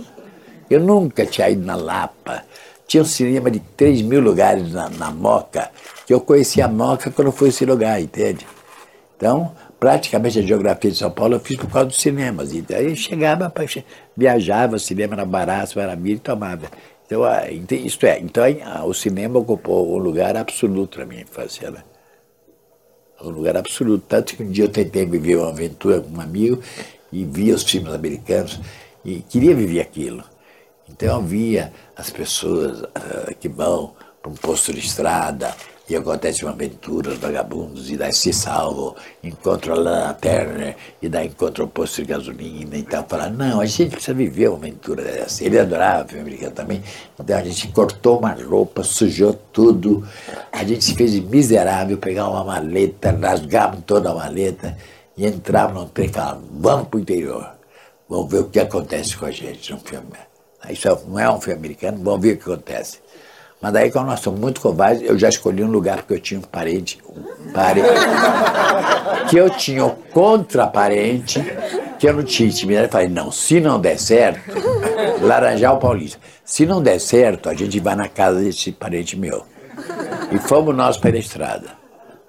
Eu 0.69 0.79
nunca 0.79 1.25
tinha 1.25 1.49
ido 1.49 1.65
na 1.65 1.75
Lapa. 1.75 2.43
Tinha 2.87 3.01
um 3.01 3.05
cinema 3.05 3.49
de 3.49 3.59
3 3.59 4.03
mil 4.03 4.21
lugares 4.21 4.71
na, 4.71 4.87
na 4.89 5.09
Moca, 5.09 5.71
que 6.05 6.13
eu 6.13 6.21
conhecia 6.21 6.65
a 6.65 6.67
Moca 6.67 7.09
quando 7.09 7.29
eu 7.29 7.31
fui 7.31 7.49
esse 7.49 7.65
lugar, 7.65 7.99
entende? 7.99 8.45
Então, 9.17 9.51
praticamente 9.79 10.37
a 10.37 10.43
geografia 10.43 10.91
de 10.91 10.97
São 10.97 11.09
Paulo 11.09 11.35
eu 11.35 11.39
fiz 11.39 11.57
por 11.57 11.71
causa 11.71 11.87
dos 11.87 11.97
cinemas. 11.97 12.53
Então, 12.53 12.77
aí 12.77 12.95
chegava, 12.95 13.51
viajava, 14.15 14.77
cinema 14.77 15.15
era 15.15 15.25
barato, 15.25 15.79
era 15.79 15.95
milho 15.95 16.17
e 16.17 16.19
tomava. 16.19 16.67
Então, 17.07 17.23
isto 17.71 18.05
é, 18.05 18.19
então 18.19 18.43
o 18.87 18.93
cinema 18.93 19.39
ocupou 19.39 19.95
um 19.95 19.97
lugar 19.97 20.37
absoluto 20.37 20.99
na 20.99 21.05
minha 21.05 21.21
infância, 21.23 21.71
né? 21.71 21.83
Um 23.25 23.31
lugar 23.31 23.57
absoluto. 23.57 24.05
Tanto 24.07 24.35
que 24.35 24.43
um 24.43 24.51
dia 24.51 24.65
eu 24.65 24.69
tentei 24.69 25.05
viver 25.05 25.37
uma 25.37 25.49
aventura 25.49 25.99
com 25.99 26.15
um 26.15 26.21
amigo 26.21 26.61
e 27.11 27.25
via 27.25 27.55
os 27.55 27.63
filmes 27.63 27.93
americanos 27.93 28.59
e 29.03 29.21
queria 29.21 29.55
viver 29.55 29.81
aquilo. 29.81 30.23
Então 30.89 31.15
eu 31.15 31.21
via 31.21 31.73
as 31.95 32.09
pessoas 32.09 32.81
uh, 32.81 33.35
que 33.39 33.49
vão 33.49 33.93
para 34.21 34.31
um 34.31 34.35
posto 34.35 34.73
de 34.73 34.79
estrada 34.79 35.55
e 35.87 35.95
acontece 35.95 36.43
uma 36.43 36.51
aventura, 36.51 37.11
os 37.11 37.17
vagabundos, 37.17 37.91
e 37.91 37.97
daí 37.97 38.11
se 38.11 38.33
salvam, 38.33 38.95
encontram 39.23 39.75
a 39.75 39.77
Lana 39.77 40.13
Turner, 40.15 40.75
e 41.01 41.07
daí 41.07 41.27
encontram 41.27 41.65
o 41.65 41.67
posto 41.67 42.01
de 42.01 42.07
gasolina 42.07 42.75
e 42.75 42.83
tal. 42.83 43.05
Fala, 43.07 43.29
não, 43.29 43.61
a 43.61 43.65
gente 43.65 43.91
precisa 43.91 44.13
viver 44.13 44.47
uma 44.47 44.57
aventura 44.57 45.03
dessa. 45.03 45.43
Ele 45.43 45.59
adorava 45.59 46.07
filme 46.07 46.21
americano 46.23 46.51
também, 46.51 46.83
então 47.19 47.37
a 47.37 47.43
gente 47.43 47.67
cortou 47.67 48.19
uma 48.19 48.31
roupa, 48.31 48.83
sujou 48.83 49.33
tudo, 49.53 50.07
a 50.51 50.63
gente 50.63 50.83
se 50.83 50.95
fez 50.95 51.19
miserável, 51.19 51.97
pegar 51.97 52.29
uma 52.29 52.43
maleta, 52.43 53.11
rasgamos 53.11 53.83
toda 53.85 54.09
a 54.09 54.15
maleta 54.15 54.75
e 55.15 55.25
entrava 55.25 55.73
no 55.73 55.85
trem 55.85 56.07
e 56.07 56.11
falava, 56.11 56.41
vamos 56.51 56.87
para 56.87 56.97
o 56.97 57.01
interior, 57.01 57.51
vamos 58.09 58.31
ver 58.31 58.39
o 58.39 58.45
que 58.45 58.59
acontece 58.59 59.15
com 59.15 59.25
a 59.25 59.31
gente 59.31 59.71
no 59.71 59.79
filme. 59.79 60.07
Isso 60.67 60.87
não 61.07 61.19
é 61.19 61.31
um 61.31 61.39
filme 61.39 61.59
americano, 61.59 61.99
vamos 62.03 62.21
ver 62.21 62.33
o 62.33 62.37
que 62.37 62.51
acontece. 62.51 63.04
Mas 63.61 63.73
daí, 63.73 63.91
quando 63.91 64.07
nós 64.07 64.19
somos 64.19 64.39
muito 64.39 64.61
covardes, 64.61 65.01
eu 65.01 65.17
já 65.17 65.29
escolhi 65.29 65.63
um 65.63 65.71
lugar, 65.71 65.97
porque 65.97 66.13
eu 66.13 66.19
tinha 66.19 66.39
um 66.39 66.43
parente, 66.43 66.99
um 67.09 67.51
parente, 67.51 67.87
que 69.29 69.37
eu 69.37 69.49
tinha 69.49 69.85
um 69.85 69.95
contraparente, 70.13 71.41
que 71.97 72.07
eu 72.07 72.13
não 72.13 72.23
tinha 72.23 72.49
intimidade. 72.49 72.87
Eu 72.87 72.91
falei, 72.91 73.07
não, 73.07 73.31
se 73.31 73.59
não 73.59 73.79
der 73.79 73.97
certo, 73.97 74.51
Laranjal 75.21 75.79
Paulista, 75.79 76.19
se 76.43 76.65
não 76.65 76.81
der 76.81 76.99
certo, 76.99 77.49
a 77.49 77.53
gente 77.53 77.79
vai 77.79 77.95
na 77.95 78.07
casa 78.07 78.39
desse 78.39 78.71
parente 78.71 79.17
meu. 79.17 79.45
E 80.31 80.37
fomos 80.37 80.75
nós 80.75 80.97
para 80.97 81.15
a 81.15 81.19
estrada. 81.19 81.69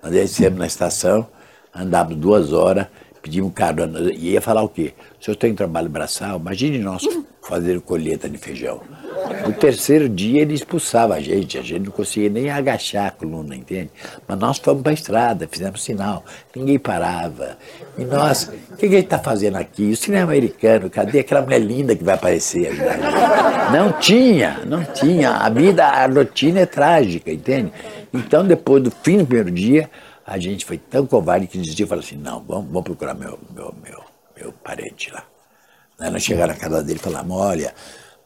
Nós 0.03 0.13
descemos 0.13 0.59
na 0.59 0.67
estação, 0.67 1.27
andávamos 1.75 2.17
duas 2.17 2.53
horas, 2.53 2.87
pedimos 3.27 3.53
carro, 3.53 3.77
e 4.15 4.31
ia 4.31 4.41
falar 4.41 4.63
o 4.63 4.69
quê? 4.69 4.95
O 5.21 5.25
senhor 5.25 5.37
tem 5.37 5.53
trabalho 5.53 5.89
braçal? 5.89 6.39
Imagine 6.39 6.79
nós 6.79 7.03
fazendo 7.43 7.81
colheita 7.81 8.29
de 8.29 8.39
feijão. 8.39 8.81
No 9.45 9.53
terceiro 9.53 10.09
dia 10.09 10.43
ele 10.43 10.55
expulsava 10.55 11.15
a 11.15 11.21
gente, 11.21 11.59
a 11.59 11.63
gente 11.63 11.87
não 11.87 11.91
conseguia 11.91 12.29
nem 12.29 12.51
agachar 12.51 13.07
a 13.07 13.11
coluna, 13.11 13.57
entende? 13.57 13.91
Mas 14.27 14.39
nós 14.39 14.59
fomos 14.59 14.83
para 14.83 14.93
a 14.93 14.95
estrada, 14.95 15.49
fizemos 15.51 15.83
sinal, 15.83 16.25
ninguém 16.55 16.79
parava. 16.79 17.57
E 17.99 18.05
nós, 18.05 18.53
o 18.71 18.77
que, 18.77 18.89
que 18.89 18.95
ele 18.95 18.99
está 18.99 19.19
fazendo 19.19 19.57
aqui? 19.57 19.91
O 19.91 19.97
cinema 19.97 20.33
americano, 20.33 20.89
cadê 20.89 21.21
aquela 21.21 21.43
mulher 21.43 21.61
linda 21.61 21.97
que 21.97 22.05
vai 22.05 22.15
aparecer? 22.15 22.73
Não 23.73 23.93
tinha, 23.93 24.61
não 24.65 24.85
tinha. 24.85 25.31
A 25.33 25.49
vida, 25.49 25.85
a 25.85 26.07
rotina 26.07 26.61
é 26.61 26.67
trágica, 26.67 27.33
entende? 27.33 27.73
Então, 28.13 28.47
depois 28.47 28.83
do 28.83 28.91
fim 28.91 29.19
do 29.19 29.27
primeiro 29.27 29.51
dia, 29.51 29.91
a 30.27 30.39
gente 30.39 30.65
foi 30.65 30.77
tão 30.77 31.07
covarde 31.07 31.47
que 31.47 31.57
desistiu 31.57 31.87
e 31.87 31.89
falou 31.89 32.05
assim, 32.05 32.17
não, 32.17 32.43
vamos, 32.43 32.67
vamos 32.67 32.83
procurar 32.83 33.15
meu, 33.15 33.39
meu, 33.55 33.73
meu, 33.83 34.03
meu 34.37 34.53
parente 34.53 35.11
lá. 35.13 35.25
Nós 35.99 36.23
chegamos 36.23 36.49
na 36.49 36.61
casa 36.61 36.83
dele 36.83 36.99
e 36.99 37.03
falamos, 37.03 37.37
olha, 37.37 37.73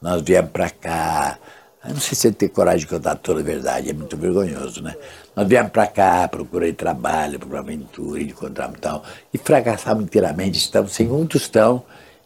nós 0.00 0.22
viemos 0.22 0.50
para 0.50 0.70
cá. 0.70 1.38
Eu 1.84 1.90
não 1.90 2.00
sei 2.00 2.14
se 2.14 2.26
ele 2.26 2.34
tem 2.34 2.48
coragem 2.48 2.80
de 2.80 2.86
contar 2.86 3.16
toda 3.16 3.40
a 3.40 3.42
verdade, 3.42 3.90
é 3.90 3.92
muito 3.92 4.16
vergonhoso, 4.16 4.82
né? 4.82 4.94
Nós 5.36 5.46
viemos 5.46 5.70
para 5.72 5.86
cá, 5.86 6.28
procurei 6.28 6.72
trabalho, 6.72 7.38
procurei 7.38 7.60
aventura, 7.60 8.22
encontramos 8.22 8.78
tal, 8.80 9.02
e 9.32 9.38
fracassamos 9.38 10.04
inteiramente, 10.04 10.58
estamos 10.58 10.92
sem 10.92 11.10
um 11.10 11.26
tostão 11.26 11.82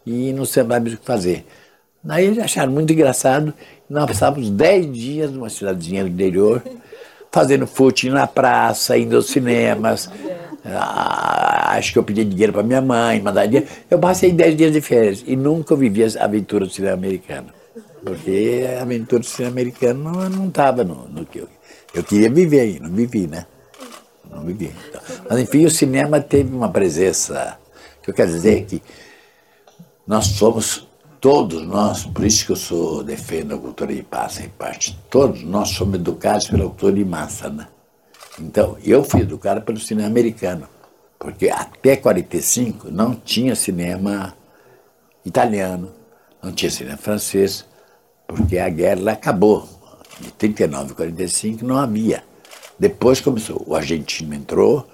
e 0.07 0.33
não 0.33 0.45
sabemos 0.45 0.95
o 0.95 0.97
que 0.99 1.07
fazer. 1.07 1.47
Daí 2.03 2.27
eles 2.27 2.39
acharam 2.39 2.73
muito 2.73 2.93
engraçado, 2.93 3.55
nós 3.89 4.07
passamos 4.07 4.51
dez 4.51 4.93
dias 4.93 5.31
numa 5.31 5.49
cidadezinha 5.49 6.03
do 6.03 6.11
interior, 6.11 6.63
fazendo 7.35 7.67
footing 7.67 8.11
na 8.11 8.29
praça, 8.29 8.97
indo 8.97 9.17
aos 9.17 9.27
cinemas, 9.27 10.09
ah, 10.65 11.75
acho 11.77 11.93
que 11.93 11.99
eu 11.99 12.05
pedi 12.05 12.25
dinheiro 12.25 12.53
para 12.53 12.63
minha 12.63 12.81
mãe, 12.81 13.21
mandar 13.21 13.47
dinheiro. 13.47 13.67
Eu 13.91 13.99
passei 13.99 14.31
dez 14.31 14.57
dias 14.57 14.73
de 14.73 14.81
férias 14.81 15.25
e 15.27 15.35
nunca 15.35 15.75
vivi 15.75 16.05
a 16.05 16.25
aventura 16.25 16.65
do 16.65 16.71
cinema 16.71 16.95
americano. 16.95 17.49
Porque 18.05 18.65
a 18.79 18.83
aventura 18.83 19.19
do 19.19 19.27
cinema 19.27 19.53
americano 19.53 20.29
não 20.31 20.47
estava 20.47 20.85
no, 20.85 21.09
no, 21.09 21.27
que 21.27 21.41
eu. 21.41 21.49
Eu 21.93 22.05
queria 22.05 22.31
viver 22.31 22.61
aí, 22.61 22.79
não 22.79 22.91
vivi, 22.91 23.27
né? 23.27 23.47
Não 24.31 24.45
vivi. 24.45 24.73
Então, 24.89 25.01
mas 25.29 25.41
enfim, 25.41 25.65
o 25.65 25.71
cinema 25.71 26.21
teve 26.21 26.55
uma 26.55 26.71
presença. 26.71 27.59
O 27.99 28.05
que 28.05 28.11
eu 28.11 28.15
quero 28.15 28.31
dizer 28.31 28.59
é 28.59 28.61
que 28.61 28.83
nós 30.07 30.27
somos, 30.27 30.87
todos 31.25 31.63
nós, 31.63 32.05
por 32.05 32.23
isso 32.27 32.45
que 32.45 32.53
eu 32.53 32.57
sou, 32.57 33.03
defendo 33.03 33.55
a 33.55 33.59
cultura 33.59 33.95
de 33.95 34.03
passa 34.03 34.43
em 34.43 34.49
parte, 34.51 34.95
todos 35.09 35.43
nós 35.43 35.71
somos 35.71 35.95
educados 35.95 36.49
pela 36.49 36.65
cultura 36.65 36.93
de 36.93 37.03
massa, 37.03 37.49
né? 37.49 37.67
Então, 38.39 38.77
eu 38.85 39.03
fui 39.03 39.23
educado 39.23 39.63
pelo 39.63 39.81
cinema 39.81 40.07
americano, 40.07 40.69
porque 41.19 41.49
até 41.49 41.97
45 41.97 42.91
não 42.91 43.15
tinha 43.15 43.55
cinema 43.55 44.35
italiano, 45.25 45.93
não 46.43 46.53
tinha 46.53 46.71
cinema 46.71 46.99
francês, 46.99 47.65
porque 48.27 48.59
a 48.59 48.69
guerra 48.69 49.13
acabou. 49.13 49.67
De 50.21 50.31
39 50.31 50.93
a 50.93 50.95
45 50.95 51.65
não 51.65 51.79
havia. 51.79 52.23
Depois 52.79 53.23
começou, 53.23 53.65
o 53.67 53.75
argentino 53.75 54.35
entrou, 54.35 54.87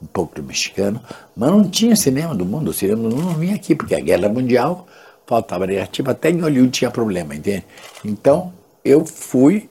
um 0.00 0.06
pouco 0.06 0.36
do 0.36 0.42
mexicano, 0.42 0.98
mas 1.36 1.50
não 1.50 1.68
tinha 1.68 1.94
cinema 1.94 2.34
do 2.34 2.46
mundo, 2.46 2.70
o 2.70 2.72
cinema 2.72 3.06
do 3.06 3.14
mundo 3.14 3.26
não 3.26 3.34
vinha 3.34 3.54
aqui, 3.54 3.74
porque 3.74 3.94
a 3.94 4.00
guerra 4.00 4.30
mundial 4.30 4.86
faltava 5.26 5.66
negativo, 5.66 6.10
até 6.10 6.30
em 6.30 6.40
Hollywood 6.40 6.70
tinha 6.70 6.90
problema, 6.90 7.34
entende? 7.34 7.64
Então, 8.04 8.52
eu 8.84 9.04
fui 9.04 9.68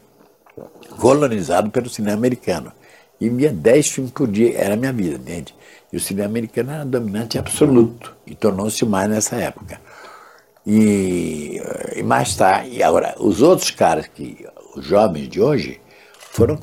colonizado 1.00 1.70
pelo 1.70 1.90
cinema 1.90 2.18
americano. 2.18 2.72
E 3.20 3.30
via 3.30 3.52
10 3.52 3.90
filmes 3.90 4.12
por 4.12 4.28
dia, 4.28 4.58
era 4.58 4.74
a 4.74 4.78
minha 4.78 4.92
vida, 4.92 5.16
entende? 5.16 5.56
E 5.92 5.98
o 5.98 6.00
cinema 6.00 6.28
americano 6.28 6.72
era 6.72 6.86
dominante 6.86 7.38
absoluto, 7.38 8.16
e 8.26 8.36
tornou-se 8.36 8.84
mais 8.86 9.10
nessa 9.10 9.36
época. 9.36 9.80
E, 10.66 11.62
e 11.96 12.04
mais 12.04 12.36
tarde, 12.36 12.78
e 12.78 12.84
agora, 12.84 13.16
os 13.20 13.42
outros 13.42 13.72
caras, 13.72 14.08
que 14.08 14.46
os 14.76 14.84
jovens 14.86 15.30
de 15.30 15.40
hoje, 15.42 15.80
foram, 16.18 16.58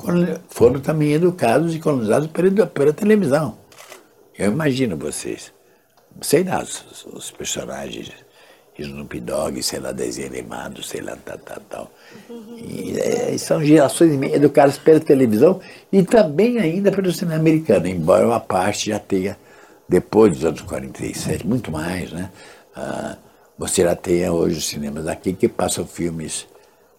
foram 0.49 0.81
também 0.81 1.13
educados 1.13 1.73
e 1.73 1.79
colonizados 1.79 2.27
pela, 2.27 2.67
pela 2.67 2.91
televisão. 2.91 3.57
Eu 4.37 4.51
imagino 4.51 4.97
vocês. 4.97 5.53
Sei 6.21 6.43
lá, 6.43 6.61
os, 6.61 7.05
os 7.05 7.31
personagens 7.31 8.11
Snoop 8.81 9.19
Dogg, 9.19 9.61
sei 9.61 9.79
lá, 9.79 9.91
desenho 9.91 10.27
animado, 10.27 10.83
sei 10.83 11.01
lá, 11.01 11.17
tal, 11.23 11.37
tal, 11.37 11.59
tal. 11.69 11.91
E, 12.57 12.99
é, 12.99 13.37
são 13.37 13.63
gerações 13.63 14.11
educadas 14.33 14.77
pela 14.77 14.99
televisão 14.99 15.59
e 15.91 16.03
também 16.03 16.59
ainda 16.59 16.91
pelo 16.91 17.11
cinema 17.11 17.39
americano, 17.39 17.87
embora 17.87 18.25
uma 18.25 18.39
parte 18.39 18.89
já 18.89 18.99
tenha, 18.99 19.37
depois 19.87 20.33
dos 20.33 20.45
anos 20.45 20.61
47, 20.61 21.45
muito 21.45 21.71
mais, 21.71 22.11
né? 22.11 22.29
Ah, 22.75 23.17
você 23.57 23.83
já 23.83 23.95
tenha 23.95 24.31
hoje 24.31 24.57
os 24.57 24.67
cinemas 24.67 25.07
aqui 25.07 25.33
que 25.33 25.47
passam 25.47 25.85
filmes 25.85 26.47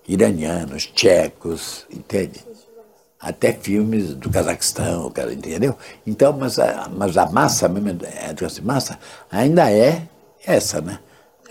iranianos, 0.06 0.86
tchecos, 0.86 1.86
entende? 1.90 2.44
Até 3.18 3.52
filmes 3.52 4.14
do 4.14 4.28
Cazaquistão, 4.28 5.10
cara, 5.10 5.32
entendeu? 5.32 5.76
Então, 6.06 6.32
mas 6.32 6.58
a, 6.58 6.88
mas 6.88 7.16
a 7.16 7.26
massa 7.26 7.68
mesmo, 7.68 8.00
a 8.20 8.30
educação 8.30 8.64
massa, 8.64 8.98
ainda 9.30 9.70
é 9.70 10.08
essa, 10.44 10.80
né? 10.80 10.98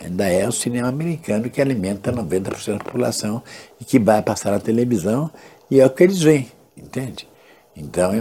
Ainda 0.03 0.27
é 0.27 0.48
o 0.48 0.51
cinema 0.51 0.88
americano 0.88 1.50
que 1.50 1.62
alimenta 1.62 2.12
90% 2.12 2.77
da 2.77 2.84
população 2.84 3.43
e 3.79 3.86
que 3.86 4.00
vai 4.00 4.22
passar 4.22 4.51
na 4.51 4.60
televisão 4.60 5.29
e 5.70 5.79
é 5.79 5.86
o 5.86 5.89
que 5.89 6.03
eles 6.03 6.22
veem, 6.22 6.51
entende? 6.75 7.27
Então, 7.75 8.12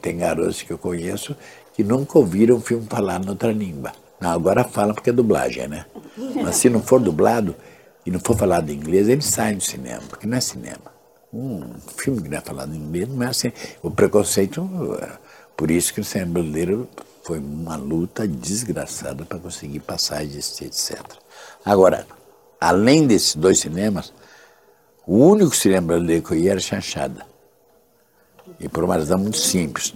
tem 0.00 0.18
garotos 0.18 0.62
que 0.62 0.72
eu 0.72 0.78
conheço 0.78 1.36
que 1.72 1.82
nunca 1.82 2.18
ouviram 2.18 2.56
um 2.56 2.60
filme 2.60 2.86
falar 2.88 3.24
em 3.24 3.28
outra 3.28 3.52
língua. 3.52 3.92
Não, 4.20 4.30
agora 4.30 4.64
falam 4.64 4.94
porque 4.94 5.10
é 5.10 5.12
dublagem, 5.12 5.68
né? 5.68 5.86
Mas 6.42 6.56
se 6.56 6.68
não 6.68 6.82
for 6.82 7.00
dublado 7.00 7.54
e 8.04 8.10
não 8.10 8.20
for 8.20 8.36
falado 8.36 8.70
em 8.70 8.74
inglês, 8.74 9.08
eles 9.08 9.24
saem 9.24 9.56
do 9.56 9.62
cinema, 9.62 10.02
porque 10.08 10.26
não 10.26 10.36
é 10.36 10.40
cinema. 10.40 10.92
um 11.32 11.62
filme 11.96 12.20
que 12.20 12.28
não 12.28 12.36
é 12.38 12.40
falado 12.40 12.74
em 12.74 12.78
inglês, 12.78 13.08
não 13.08 13.22
é 13.22 13.28
assim. 13.28 13.50
O 13.82 13.90
preconceito, 13.90 14.68
por 15.56 15.70
isso 15.70 15.94
que 15.94 16.00
o 16.00 16.04
cinema 16.04 16.32
brasileiro 16.32 16.88
foi 17.22 17.38
uma 17.38 17.76
luta 17.76 18.26
desgraçada 18.26 19.24
para 19.24 19.38
conseguir 19.38 19.80
passagens, 19.80 20.60
etc. 20.60 21.00
Agora, 21.64 22.06
além 22.60 23.06
desses 23.06 23.36
dois 23.36 23.60
cinemas, 23.60 24.12
o 25.06 25.16
único 25.16 25.54
cinema 25.54 25.88
brasileiro 25.88 26.24
que 26.24 26.32
eu 26.34 26.38
ia 26.38 26.52
era 26.52 26.60
Chanchada. 26.60 27.26
E 28.58 28.68
por 28.68 28.84
uma 28.84 28.96
razão 28.96 29.18
muito 29.18 29.38
simples. 29.38 29.92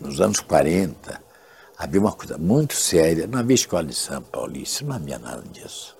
Nos 0.00 0.20
anos 0.20 0.40
40, 0.40 1.20
havia 1.78 2.00
uma 2.00 2.12
coisa 2.12 2.38
muito 2.38 2.74
séria. 2.74 3.26
Não 3.26 3.38
havia 3.38 3.54
escola 3.54 3.84
de 3.84 3.94
São 3.94 4.22
Paulo, 4.22 4.56
isso 4.56 4.84
não 4.84 4.96
havia 4.96 5.18
nada 5.18 5.42
disso. 5.52 5.96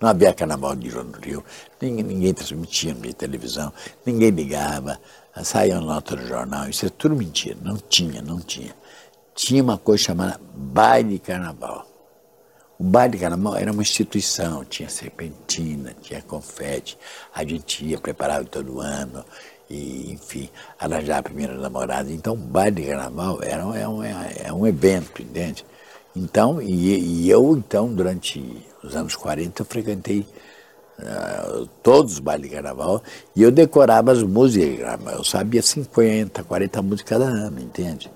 Não 0.00 0.08
havia 0.08 0.34
carnaval 0.34 0.74
de 0.74 0.90
João 0.90 1.06
do 1.06 1.20
Rio, 1.20 1.44
ninguém, 1.80 2.02
ninguém 2.02 2.34
transmitia 2.34 2.92
de 2.92 3.14
televisão, 3.14 3.72
ninguém 4.04 4.30
ligava, 4.30 4.98
saía 5.44 5.80
nota 5.80 6.16
no 6.16 6.26
jornal, 6.26 6.68
isso 6.68 6.86
é 6.86 6.88
tudo 6.88 7.14
mentira. 7.14 7.56
Não 7.62 7.76
tinha, 7.76 8.20
não 8.20 8.40
tinha. 8.40 8.74
Tinha 9.34 9.62
uma 9.62 9.78
coisa 9.78 10.04
chamada 10.04 10.40
baile 10.54 11.18
carnaval. 11.18 11.86
O 12.78 12.84
baile 12.84 13.18
carnaval 13.18 13.56
era 13.56 13.72
uma 13.72 13.82
instituição, 13.82 14.64
tinha 14.64 14.88
serpentina, 14.88 15.94
tinha 16.02 16.20
confete, 16.22 16.98
a 17.34 17.44
gente 17.44 17.84
ia, 17.84 17.98
preparava 17.98 18.44
todo 18.44 18.80
ano, 18.80 19.24
e, 19.70 20.12
enfim, 20.12 20.50
arranjar 20.78 21.18
a 21.18 21.22
primeira 21.22 21.54
namorada. 21.54 22.10
Então, 22.10 22.34
o 22.34 22.36
baile 22.36 22.84
carnaval 22.84 23.42
era, 23.42 23.62
é, 23.78 23.88
um, 23.88 24.02
é, 24.02 24.32
é 24.44 24.52
um 24.52 24.66
evento, 24.66 25.22
entende? 25.22 25.64
Então, 26.14 26.60
e, 26.60 27.24
e, 27.24 27.30
eu, 27.30 27.56
então, 27.56 27.92
durante 27.92 28.66
os 28.82 28.94
anos 28.94 29.16
40, 29.16 29.62
eu 29.62 29.66
frequentei 29.66 30.26
uh, 30.98 31.66
todos 31.82 32.14
os 32.14 32.18
bailes 32.18 32.48
de 32.48 32.54
carnaval 32.54 33.02
e 33.34 33.42
eu 33.42 33.50
decorava 33.50 34.12
as 34.12 34.22
músicas 34.22 34.70
de 34.70 34.76
carnaval. 34.78 35.14
Eu 35.14 35.24
sabia 35.24 35.62
50, 35.62 36.44
40 36.44 36.82
músicas 36.82 37.18
cada 37.18 37.24
ano, 37.24 37.60
entende? 37.60 38.10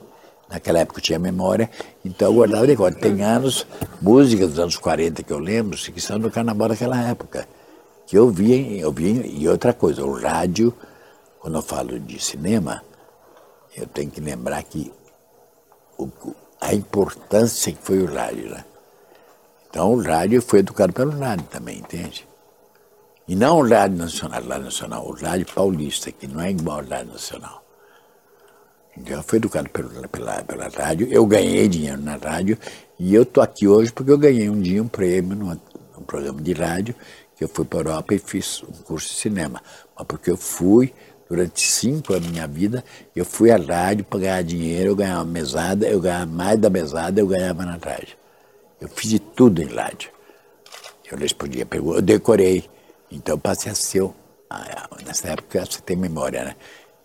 Naquela 0.49 0.79
época 0.79 1.01
eu 1.01 1.03
tinha 1.03 1.19
memória, 1.19 1.69
então 2.05 2.29
eu 2.29 2.35
guardava 2.35 2.67
decoro. 2.67 2.95
Tem 2.95 3.23
anos, 3.23 3.67
músicas 4.01 4.51
dos 4.51 4.59
anos 4.59 4.77
40 4.77 5.23
que 5.23 5.33
eu 5.33 5.39
lembro, 5.39 5.77
que 5.77 6.01
são 6.01 6.19
do 6.19 6.31
carnaval 6.31 6.69
daquela 6.69 7.01
época. 7.03 7.49
Que 8.07 8.17
eu 8.17 8.31
via, 8.31 8.81
eu 8.81 8.93
via, 8.93 9.27
e 9.27 9.49
outra 9.49 9.73
coisa, 9.73 10.05
o 10.05 10.13
rádio 10.13 10.73
quando 11.47 11.59
eu 11.59 11.63
falo 11.63 12.01
de 12.01 12.19
cinema, 12.19 12.83
eu 13.77 13.87
tenho 13.87 14.11
que 14.11 14.21
lembrar 14.21 14.61
que 14.65 14.93
o, 15.97 16.11
a 16.61 16.75
importância 16.75 17.73
que 17.73 17.79
foi 17.81 18.01
o 18.01 18.13
rádio, 18.13 18.51
né? 18.51 18.65
Então 19.71 19.93
o 19.93 20.03
rádio 20.03 20.43
foi 20.43 20.59
educado 20.59 20.93
pelo 20.93 21.17
rádio 21.17 21.47
também, 21.47 21.79
entende? 21.79 22.27
E 23.29 23.37
não 23.37 23.61
o 23.61 23.69
rádio 23.69 23.97
nacional, 23.97 24.43
o 24.43 24.49
rádio 24.49 24.65
nacional, 24.65 25.07
o 25.07 25.13
rádio 25.13 25.47
paulista, 25.55 26.11
que 26.11 26.27
não 26.27 26.41
é 26.41 26.51
igual 26.51 26.81
ao 26.81 26.85
rádio 26.85 27.13
nacional. 27.13 27.63
Eu 29.05 29.23
fui 29.23 29.39
educado 29.39 29.69
pela, 29.71 30.09
pela, 30.09 30.45
pela 30.45 30.69
rádio, 30.69 31.09
eu 31.11 31.27
ganhei 31.27 31.69
dinheiro 31.69 32.01
na 32.01 32.17
rádio 32.17 32.57
e 32.99 33.15
eu 33.15 33.27
tô 33.27 33.41
aqui 33.41 33.69
hoje 33.69 33.93
porque 33.93 34.11
eu 34.11 34.19
ganhei 34.19 34.49
um 34.49 34.61
dia 34.61 34.83
um 34.83 34.89
prêmio 34.89 35.37
num, 35.37 35.57
programa 36.07 36.41
de 36.41 36.53
rádio, 36.53 36.95
que 37.37 37.45
eu 37.45 37.49
fui 37.49 37.65
para 37.65 37.79
a 37.79 37.83
Europa 37.83 38.15
e 38.15 38.19
fiz 38.19 38.63
um 38.63 38.83
curso 38.83 39.09
de 39.09 39.15
cinema. 39.15 39.61
Mas 39.97 40.07
porque 40.07 40.31
eu 40.31 40.37
fui 40.37 40.93
Durante 41.29 41.61
cinco 41.61 42.13
anos 42.13 42.27
da 42.27 42.33
minha 42.33 42.47
vida, 42.47 42.85
eu 43.15 43.25
fui 43.25 43.51
à 43.51 43.57
rádio 43.57 44.05
para 44.05 44.21
ganhar 44.21 44.43
dinheiro, 44.43 44.91
eu 44.91 44.97
ganhava 44.97 45.25
mesada, 45.25 45.89
eu 45.89 46.01
ganhava 46.01 46.27
mais 46.27 46.59
da 46.59 46.71
mesada, 46.71 47.21
eu 47.21 47.27
ganhava 47.27 47.65
na 47.65 47.73
rádio. 47.73 48.17
Eu 48.81 48.89
fiz 48.89 49.11
de 49.11 49.19
tudo 49.19 49.61
em 49.61 49.67
rádio. 49.67 50.11
Eu 51.11 51.19
respondia 51.19 51.67
eu 51.73 52.03
decorei. 52.03 52.65
Então 53.11 53.37
passei 53.39 53.73
a 53.73 53.75
ser, 53.75 54.09
nessa 55.05 55.31
época 55.31 55.67
você 55.67 55.81
tem 55.81 55.97
memória, 55.97 56.45
né? 56.45 56.57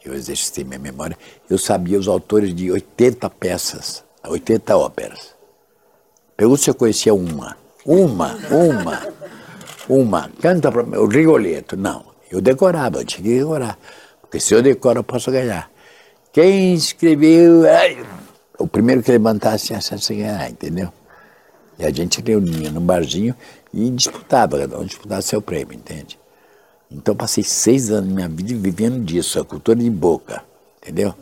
Eu 0.03 0.13
exercitei 0.13 0.63
minha 0.63 0.79
memória. 0.79 1.17
Eu 1.49 1.57
sabia 1.57 1.99
os 1.99 2.07
autores 2.07 2.53
de 2.53 2.71
80 2.71 3.29
peças, 3.29 4.03
80 4.23 4.75
óperas. 4.75 5.35
Pergunta 6.35 6.61
se 6.61 6.69
eu 6.69 6.75
conhecia 6.75 7.13
uma. 7.13 7.55
Uma, 7.85 8.35
uma, 8.51 9.07
uma. 9.87 10.31
Canta 10.41 10.71
para 10.71 10.83
mim, 10.83 10.97
o 10.97 11.07
Rigoletto. 11.07 11.75
Não, 11.75 12.05
eu 12.31 12.41
decorava, 12.41 12.99
eu 12.99 13.05
tinha 13.05 13.23
que 13.23 13.39
decorar. 13.39 13.77
Porque 14.21 14.39
se 14.39 14.53
eu 14.53 14.61
decoro, 14.61 14.99
eu 14.99 15.03
posso 15.03 15.31
ganhar. 15.31 15.69
Quem 16.31 16.73
escreveu. 16.73 17.69
Ai, 17.69 18.03
o 18.57 18.67
primeiro 18.67 19.03
que 19.03 19.11
levantasse 19.11 19.73
a 19.73 19.81
chance 19.81 20.13
de 20.13 20.21
ganhar, 20.21 20.49
entendeu? 20.49 20.91
E 21.77 21.85
a 21.85 21.91
gente 21.91 22.21
reunia 22.21 22.69
num 22.71 22.81
barzinho 22.81 23.35
e 23.73 23.89
disputava, 23.89 24.59
cada 24.59 24.79
um 24.79 24.85
disputava 24.85 25.21
seu 25.21 25.41
prêmio, 25.41 25.73
entende? 25.73 26.20
Então 26.91 27.15
passei 27.15 27.43
seis 27.43 27.89
anos 27.89 28.09
da 28.09 28.15
minha 28.15 28.27
vida 28.27 28.53
vivendo 28.55 29.03
disso, 29.05 29.39
a 29.39 29.45
cultura 29.45 29.79
de 29.79 29.89
boca, 29.89 30.43
entendeu? 30.81 31.15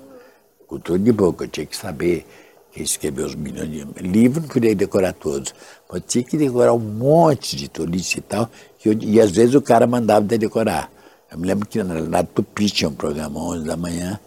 Cultura 0.68 0.98
de 0.98 1.12
boca, 1.12 1.46
eu 1.46 1.48
tinha 1.48 1.66
que 1.66 1.78
saber 1.78 2.26
quem 2.72 2.84
escreveu 2.84 3.28
os 3.28 3.36
milhões 3.36 3.70
de 3.70 3.84
livros, 4.02 4.44
não 4.44 4.50
podia 4.50 4.76
decorar 4.76 5.14
todos, 5.14 5.54
mas 5.92 6.02
tinha 6.08 6.24
que 6.24 6.38
decorar 6.38 6.74
um 6.74 6.80
monte 6.80 7.56
de 7.56 7.68
tolice 7.68 8.18
e 8.18 8.22
tal, 8.22 8.50
e, 8.84 8.88
eu, 8.88 8.94
e 9.00 9.22
às 9.22 9.32
vezes 9.32 9.54
o 9.54 9.62
cara 9.62 9.86
mandava 9.86 10.26
de 10.26 10.38
decorar. 10.38 10.92
Eu 11.32 11.38
me 11.38 11.46
lembro 11.46 11.68
que 11.68 11.82
na 11.84 12.24
Tupi 12.24 12.70
tinha 12.70 12.90
um 12.90 12.96
programa 12.96 13.40
11 13.40 13.66
da 13.66 13.78
manhã 13.78 14.20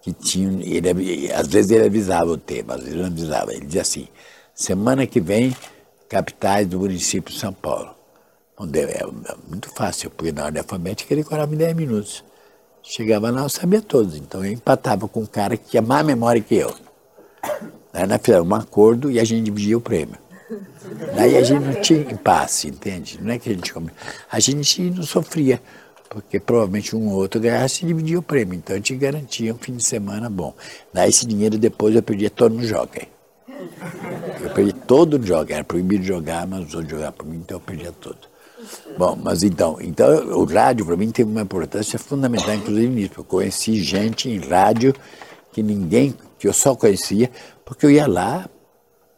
que 0.00 0.12
tinha, 0.12 0.62
ele, 0.64 1.32
às 1.32 1.48
vezes 1.48 1.72
ele 1.72 1.86
avisava 1.86 2.30
o 2.30 2.36
tema, 2.36 2.74
às 2.74 2.82
vezes 2.84 2.96
não 2.96 3.06
avisava. 3.06 3.52
Ele 3.52 3.66
dizia 3.66 3.82
assim, 3.82 4.06
semana 4.54 5.04
que 5.04 5.20
vem, 5.20 5.56
capitais 6.08 6.68
do 6.68 6.78
município 6.78 7.34
de 7.34 7.40
São 7.40 7.52
Paulo. 7.52 7.95
Onde 8.58 8.80
é, 8.80 9.02
é 9.02 9.06
muito 9.48 9.68
fácil, 9.70 10.10
porque 10.10 10.32
na 10.32 10.46
ordem 10.46 10.60
alfabética 10.60 11.12
ele 11.12 11.22
decorava 11.22 11.54
em 11.54 11.58
10 11.58 11.76
minutos. 11.76 12.24
Chegava 12.82 13.30
lá, 13.30 13.42
eu 13.42 13.48
sabia 13.48 13.82
todos. 13.82 14.16
Então 14.16 14.44
eu 14.44 14.52
empatava 14.52 15.06
com 15.08 15.20
um 15.20 15.26
cara 15.26 15.56
que 15.56 15.70
tinha 15.70 15.82
mais 15.82 16.06
memória 16.06 16.40
que 16.40 16.54
eu. 16.54 16.74
Aí 17.92 18.06
nós 18.06 18.20
fizemos 18.22 18.48
um 18.48 18.54
acordo 18.54 19.10
e 19.10 19.18
a 19.18 19.24
gente 19.24 19.44
dividia 19.44 19.76
o 19.76 19.80
prêmio. 19.80 20.16
Daí 21.14 21.36
a 21.36 21.42
gente 21.42 21.64
não 21.64 21.80
tinha 21.80 22.00
impasse, 22.00 22.68
entende? 22.68 23.18
Não 23.20 23.32
é 23.32 23.38
que 23.38 23.50
a 23.50 23.52
gente... 23.52 23.74
A 24.30 24.40
gente 24.40 24.90
não 24.90 25.02
sofria 25.02 25.60
porque 26.08 26.38
provavelmente 26.38 26.94
um 26.94 27.08
ou 27.08 27.16
outro 27.16 27.40
ganhasse 27.40 27.84
e 27.84 27.88
dividia 27.88 28.18
o 28.18 28.22
prêmio. 28.22 28.54
Então 28.54 28.76
eu 28.76 28.80
te 28.80 28.94
garantia 28.94 29.52
um 29.52 29.58
fim 29.58 29.76
de 29.76 29.84
semana 29.84 30.30
bom. 30.30 30.54
Daí 30.92 31.10
esse 31.10 31.26
dinheiro 31.26 31.58
depois 31.58 31.94
eu 31.94 32.02
perdia 32.02 32.30
todo 32.30 32.54
no 32.54 32.64
jockey. 32.64 33.08
Eu 34.40 34.50
perdi 34.54 34.72
todo 34.72 35.18
no 35.18 35.26
jockey. 35.26 35.52
Era 35.52 35.64
proibido 35.64 36.04
jogar, 36.04 36.46
mas 36.46 36.68
os 36.68 36.74
outros 36.74 36.90
jogavam 36.90 37.12
por 37.12 37.26
mim, 37.26 37.36
então 37.36 37.56
eu 37.56 37.60
perdia 37.60 37.92
tudo. 37.92 38.35
Bom, 38.96 39.18
mas 39.22 39.42
então, 39.42 39.78
então 39.80 40.08
o 40.38 40.44
rádio 40.44 40.86
para 40.86 40.96
mim 40.96 41.10
teve 41.10 41.30
uma 41.30 41.42
importância 41.42 41.98
fundamental, 41.98 42.54
inclusive 42.54 42.88
nisso. 42.88 43.14
Eu 43.18 43.24
conheci 43.24 43.82
gente 43.82 44.28
em 44.28 44.38
rádio 44.38 44.94
que 45.52 45.62
ninguém, 45.62 46.14
que 46.38 46.48
eu 46.48 46.52
só 46.52 46.74
conhecia, 46.74 47.30
porque 47.64 47.86
eu 47.86 47.90
ia 47.90 48.06
lá 48.06 48.48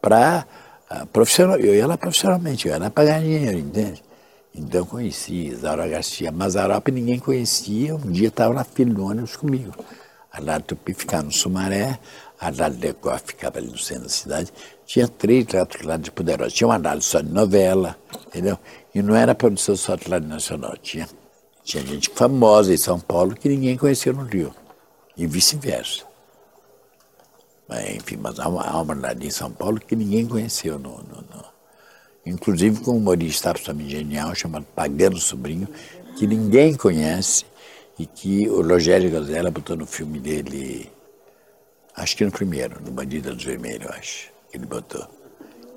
para 0.00 0.46
uh, 0.90 1.06
profissional, 1.06 1.58
eu 1.58 1.74
ia 1.74 1.86
lá 1.86 1.96
profissionalmente, 1.96 2.66
eu 2.66 2.72
ia 2.72 2.78
lá 2.78 2.90
para 2.90 3.04
ganhar 3.04 3.20
dinheiro, 3.20 3.58
entende? 3.58 4.02
Então 4.54 4.84
conheci 4.84 5.48
Isaura 5.48 5.86
Garcia 5.86 6.32
Mazarop, 6.32 6.88
ninguém 6.90 7.18
conhecia. 7.18 7.94
Um 7.94 8.10
dia 8.10 8.28
estava 8.28 8.52
na 8.54 8.64
fila 8.64 8.92
do 8.92 9.04
ônibus 9.04 9.36
comigo. 9.36 9.72
A 10.32 10.38
Rádio 10.38 10.68
Tupi 10.68 10.94
ficava 10.94 11.22
no 11.22 11.32
Sumaré, 11.32 11.98
a 12.40 12.46
Rádio 12.46 12.78
Decor 12.78 13.20
ficava 13.24 13.58
ali 13.58 13.68
no 13.68 13.78
centro 13.78 14.04
da 14.04 14.08
cidade. 14.08 14.52
Tinha 14.88 15.06
três 15.06 15.44
rádios 15.84 16.08
poderosos. 16.08 16.54
Tinha 16.54 16.66
uma 16.66 16.78
rádio 16.78 17.02
só 17.02 17.20
de 17.20 17.30
novela, 17.30 17.94
entendeu? 18.26 18.58
E 18.94 19.02
não 19.02 19.14
era 19.14 19.34
produção 19.34 19.76
só 19.76 19.94
de 19.94 20.08
rádio 20.08 20.30
nacional. 20.30 20.74
Tinha, 20.78 21.06
tinha 21.62 21.84
gente 21.84 22.08
famosa 22.08 22.72
em 22.72 22.78
São 22.78 22.98
Paulo 22.98 23.36
que 23.36 23.50
ninguém 23.50 23.76
conhecia 23.76 24.14
no 24.14 24.24
Rio. 24.24 24.50
E 25.14 25.26
vice-versa. 25.26 26.04
Enfim, 27.94 28.16
mas 28.16 28.40
há 28.40 28.48
uma, 28.48 28.94
rádio 28.94 29.26
em 29.26 29.30
São 29.30 29.50
Paulo 29.52 29.78
que 29.78 29.94
ninguém 29.94 30.26
conheceu 30.26 30.78
no, 30.78 30.96
no, 31.02 31.16
no 31.16 31.44
inclusive 32.24 32.80
com 32.80 32.92
um 32.92 32.96
humorista 32.96 33.50
absolutamente 33.50 33.90
genial 33.90 34.34
chamado 34.34 34.64
Pagano 34.74 35.18
Sobrinho, 35.18 35.68
que 36.16 36.26
ninguém 36.26 36.74
conhece 36.74 37.44
e 37.98 38.06
que 38.06 38.48
o 38.48 38.66
Rogério 38.66 39.10
Gazella 39.10 39.50
botou 39.50 39.76
no 39.76 39.86
filme 39.86 40.18
dele, 40.18 40.90
acho 41.94 42.16
que 42.16 42.24
no 42.24 42.30
primeiro, 42.30 42.82
no 42.82 42.90
Bandido 42.90 43.34
dos 43.34 43.44
Vermelhos, 43.44 43.90
acho, 43.90 44.37
ele 44.52 44.66
botou. 44.66 45.06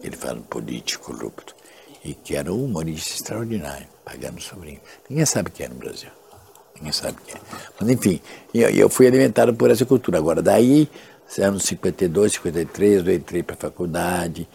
Ele 0.04 0.16
fala 0.16 0.40
um 0.40 0.44
político 0.44 1.14
corrupto. 1.14 1.56
E 2.04 2.14
que 2.14 2.36
era 2.36 2.52
um 2.52 2.66
humorista 2.66 3.14
extraordinário, 3.14 3.88
Pagano 4.04 4.42
Sobrinho. 4.42 4.82
Ninguém 5.08 5.26
sabe 5.26 5.52
quem 5.52 5.68
é 5.68 5.70
no 5.70 5.76
Brasil. 5.76 6.10
Ninguém 6.76 6.92
sabe 6.92 7.18
quem 7.26 7.36
é. 7.36 7.42
Mas 7.80 7.90
enfim, 7.90 8.20
eu, 8.54 8.70
eu 8.72 8.90
fui 8.90 9.06
alimentado 9.06 9.54
por 9.54 9.70
essa 9.70 9.86
cultura. 9.86 10.18
Agora, 10.18 10.42
daí, 10.42 10.90
anos 11.40 11.64
52, 11.64 12.34
53, 12.34 13.06
eu 13.06 13.14
entrei 13.14 13.44
para 13.44 13.56
a 13.56 13.60
faculdade, 13.60 14.50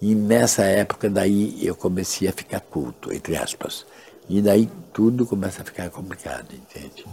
e 0.00 0.14
nessa 0.14 0.62
época 0.64 1.08
daí 1.08 1.64
eu 1.64 1.74
comecei 1.74 2.28
a 2.28 2.32
ficar 2.32 2.60
culto, 2.60 3.12
entre 3.12 3.36
aspas. 3.36 3.86
E 4.28 4.40
daí 4.40 4.68
tudo 4.92 5.26
começa 5.26 5.62
a 5.62 5.64
ficar 5.64 5.88
complicado, 5.90 6.48
entende? 6.52 7.04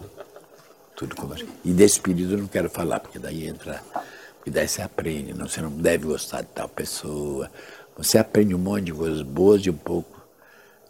Tudo 0.96 1.16
começa. 1.16 1.46
E 1.64 1.72
desse 1.72 2.00
período 2.00 2.34
eu 2.34 2.38
não 2.40 2.48
quero 2.48 2.70
falar, 2.70 3.00
porque 3.00 3.20
daí 3.20 3.48
entra. 3.48 3.82
Porque 4.44 4.52
daí 4.52 4.68
você 4.68 4.82
aprende, 4.82 5.34
não, 5.34 5.48
você 5.48 5.62
não 5.62 5.72
deve 5.72 6.06
gostar 6.06 6.42
de 6.42 6.48
tal 6.48 6.68
pessoa. 6.68 7.50
Você 7.96 8.18
aprende 8.18 8.54
um 8.54 8.58
monte 8.58 8.88
de 8.88 8.94
coisas 8.94 9.22
boas 9.22 9.66
e 9.66 9.70
um 9.70 9.78
pouco 9.78 10.22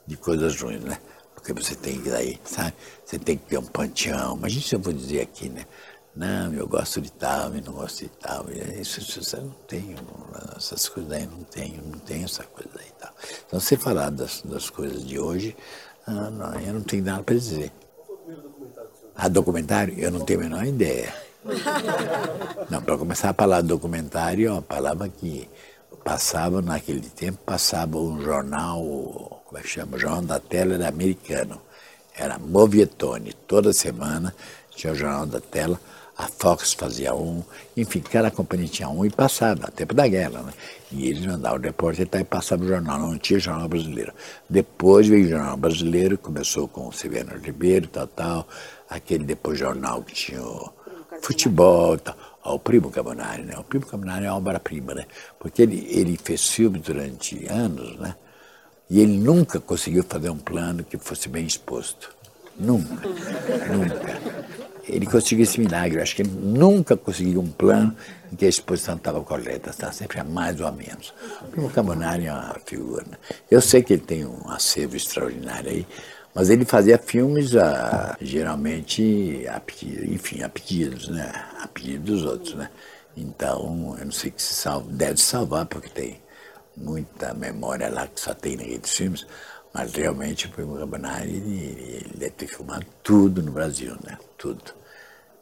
de 0.07 0.17
coisas 0.17 0.59
ruins, 0.59 0.81
né? 0.81 0.97
porque 1.35 1.53
você 1.53 1.75
tem 1.75 2.01
que 2.01 2.09
daí, 2.09 2.39
sabe? 2.43 2.73
Você 3.05 3.19
tem 3.19 3.37
que 3.37 3.45
ter 3.45 3.59
um 3.59 3.65
panteão. 3.65 4.35
Mas 4.37 4.53
isso 4.53 4.73
eu 4.73 4.79
vou 4.79 4.91
dizer 4.91 5.21
aqui, 5.21 5.49
né? 5.49 5.67
Não, 6.15 6.51
eu 6.51 6.67
gosto 6.67 6.99
de 6.99 7.11
tal, 7.11 7.53
eu 7.53 7.61
não 7.61 7.73
gosto 7.73 8.05
de 8.05 8.09
tal. 8.09 8.47
Isso, 8.49 8.99
isso 9.01 9.35
eu 9.35 9.43
não 9.43 9.51
tenho, 9.67 9.97
essas 10.57 10.89
coisas 10.89 11.11
aí 11.11 11.27
não 11.27 11.43
tenho, 11.43 11.79
não 11.85 11.99
tenho 11.99 12.25
essa 12.25 12.43
coisa 12.43 12.71
aí 12.79 12.87
e 12.87 12.99
tal. 12.99 13.13
Então, 13.45 13.59
você 13.59 13.77
falar 13.77 14.09
das, 14.09 14.41
das 14.41 14.67
coisas 14.71 15.05
de 15.05 15.19
hoje, 15.19 15.55
ah, 16.07 16.31
não, 16.31 16.59
eu 16.59 16.73
não 16.73 16.81
tenho 16.81 17.03
nada 17.03 17.21
para 17.21 17.35
dizer. 17.35 17.71
A 19.15 19.27
documentário? 19.27 19.93
Eu 19.99 20.09
não 20.09 20.21
tenho 20.21 20.39
a 20.39 20.43
menor 20.43 20.65
ideia. 20.65 21.13
Não, 22.69 22.81
para 22.81 22.97
começar 22.97 23.29
a 23.29 23.33
falar 23.33 23.61
documentário, 23.61 24.47
é 24.47 24.51
uma 24.51 24.61
palavra 24.61 25.09
que 25.09 25.47
passava 26.03 26.61
naquele 26.61 27.01
tempo, 27.01 27.39
passava 27.45 27.97
um 27.97 28.21
jornal, 28.21 28.81
como 29.45 29.57
é 29.57 29.61
que 29.61 29.67
chama? 29.67 29.97
Jornal 29.97 30.21
da 30.21 30.39
Tela 30.39 30.75
era 30.75 30.87
americano. 30.87 31.61
Era 32.15 32.37
Movietone. 32.37 33.33
Toda 33.47 33.73
semana 33.73 34.35
tinha 34.75 34.93
o 34.93 34.95
Jornal 34.95 35.25
da 35.25 35.39
Tela, 35.39 35.79
a 36.15 36.27
Fox 36.27 36.73
fazia 36.73 37.13
um, 37.15 37.43
enfim, 37.75 37.99
cada 37.99 38.29
companhia 38.29 38.67
tinha 38.67 38.87
um 38.87 39.03
e 39.03 39.09
passava, 39.09 39.71
tempo 39.71 39.95
da 39.95 40.07
guerra, 40.07 40.43
né? 40.43 40.53
E 40.91 41.07
eles 41.07 41.25
mandavam 41.25 41.57
o 41.57 41.61
repórter 41.61 42.07
e 42.13 42.23
passava 42.23 42.63
o 42.63 42.67
jornal, 42.67 42.99
não 42.99 43.17
tinha 43.17 43.39
jornal 43.39 43.67
brasileiro. 43.67 44.13
Depois 44.47 45.07
veio 45.07 45.25
o 45.25 45.29
jornal 45.29 45.57
brasileiro, 45.57 46.17
começou 46.17 46.67
com 46.67 46.87
o 46.87 46.93
Severo 46.93 47.39
Ribeiro, 47.39 47.87
tal, 47.87 48.07
tal, 48.07 48.47
aquele 48.87 49.23
depois 49.23 49.57
jornal 49.57 50.03
que 50.03 50.13
tinha 50.13 50.41
o 50.41 50.71
futebol, 51.23 51.97
tal. 51.97 52.15
o 52.45 52.59
Primo 52.59 52.91
Carbonari, 52.91 53.43
né? 53.43 53.57
O 53.57 53.63
Primo 53.63 53.85
Carbonari 53.85 54.25
é 54.25 54.29
uma 54.29 54.37
obra-prima, 54.37 54.93
né? 54.93 55.05
Porque 55.39 55.61
ele, 55.61 55.87
ele 55.89 56.19
fez 56.21 56.49
filme 56.49 56.79
durante 56.79 57.47
anos, 57.47 57.97
né? 57.97 58.15
E 58.89 58.99
ele 58.99 59.17
nunca 59.17 59.59
conseguiu 59.59 60.03
fazer 60.03 60.29
um 60.29 60.37
plano 60.37 60.83
que 60.83 60.97
fosse 60.97 61.29
bem 61.29 61.45
exposto. 61.45 62.13
Nunca, 62.59 63.07
nunca. 63.71 64.43
Ele 64.87 65.05
conseguiu 65.05 65.43
esse 65.43 65.59
milagre. 65.59 65.97
Eu 65.97 66.03
acho 66.03 66.15
que 66.15 66.21
ele 66.21 66.31
nunca 66.31 66.97
conseguiu 66.97 67.39
um 67.39 67.47
plano 67.47 67.95
em 68.31 68.35
que 68.35 68.45
a 68.45 68.49
exposição 68.49 68.95
estava 68.95 69.21
correta, 69.21 69.69
estava 69.69 69.93
sempre 69.93 70.19
a 70.19 70.23
mais 70.23 70.59
ou 70.59 70.67
a 70.67 70.71
menos. 70.71 71.13
O 71.41 71.45
Primo 71.45 71.69
Carbonari 71.69 72.25
é 72.25 72.33
uma 72.33 72.55
figura. 72.65 73.05
Né? 73.09 73.17
Eu 73.49 73.61
sei 73.61 73.81
que 73.81 73.93
ele 73.93 74.01
tem 74.01 74.25
um 74.25 74.49
acervo 74.49 74.97
extraordinário 74.97 75.71
aí, 75.71 75.87
mas 76.33 76.49
ele 76.49 76.65
fazia 76.65 76.97
filmes 76.97 77.55
a, 77.55 78.17
geralmente 78.19 79.45
a 79.47 79.59
pedido, 79.59 80.13
enfim, 80.13 80.41
a 80.41 80.49
pedidos, 80.49 81.07
né? 81.09 81.31
A 81.59 81.67
pedido 81.67 82.13
dos 82.13 82.25
outros, 82.25 82.55
né? 82.55 82.69
Então, 83.15 83.95
eu 83.99 84.05
não 84.05 84.11
sei 84.11 84.31
que 84.31 84.41
se 84.41 84.53
salva, 84.55 84.91
deve 84.91 85.21
salvar, 85.21 85.65
porque 85.67 85.89
tem 85.89 86.19
muita 86.75 87.33
memória 87.33 87.87
lá 87.89 88.07
que 88.07 88.19
só 88.19 88.33
tem 88.33 88.57
naqueles 88.57 88.91
filmes, 88.91 89.27
mas 89.73 89.93
realmente 89.93 90.47
o 90.47 90.49
Primo 90.49 90.75
Carbonari, 90.75 91.29
ele, 91.29 91.99
ele 92.05 92.13
deve 92.17 92.31
ter 92.31 92.47
filmado 92.47 92.85
tudo 93.03 93.41
no 93.43 93.51
Brasil, 93.51 93.95
né? 94.03 94.17
Tudo. 94.37 94.73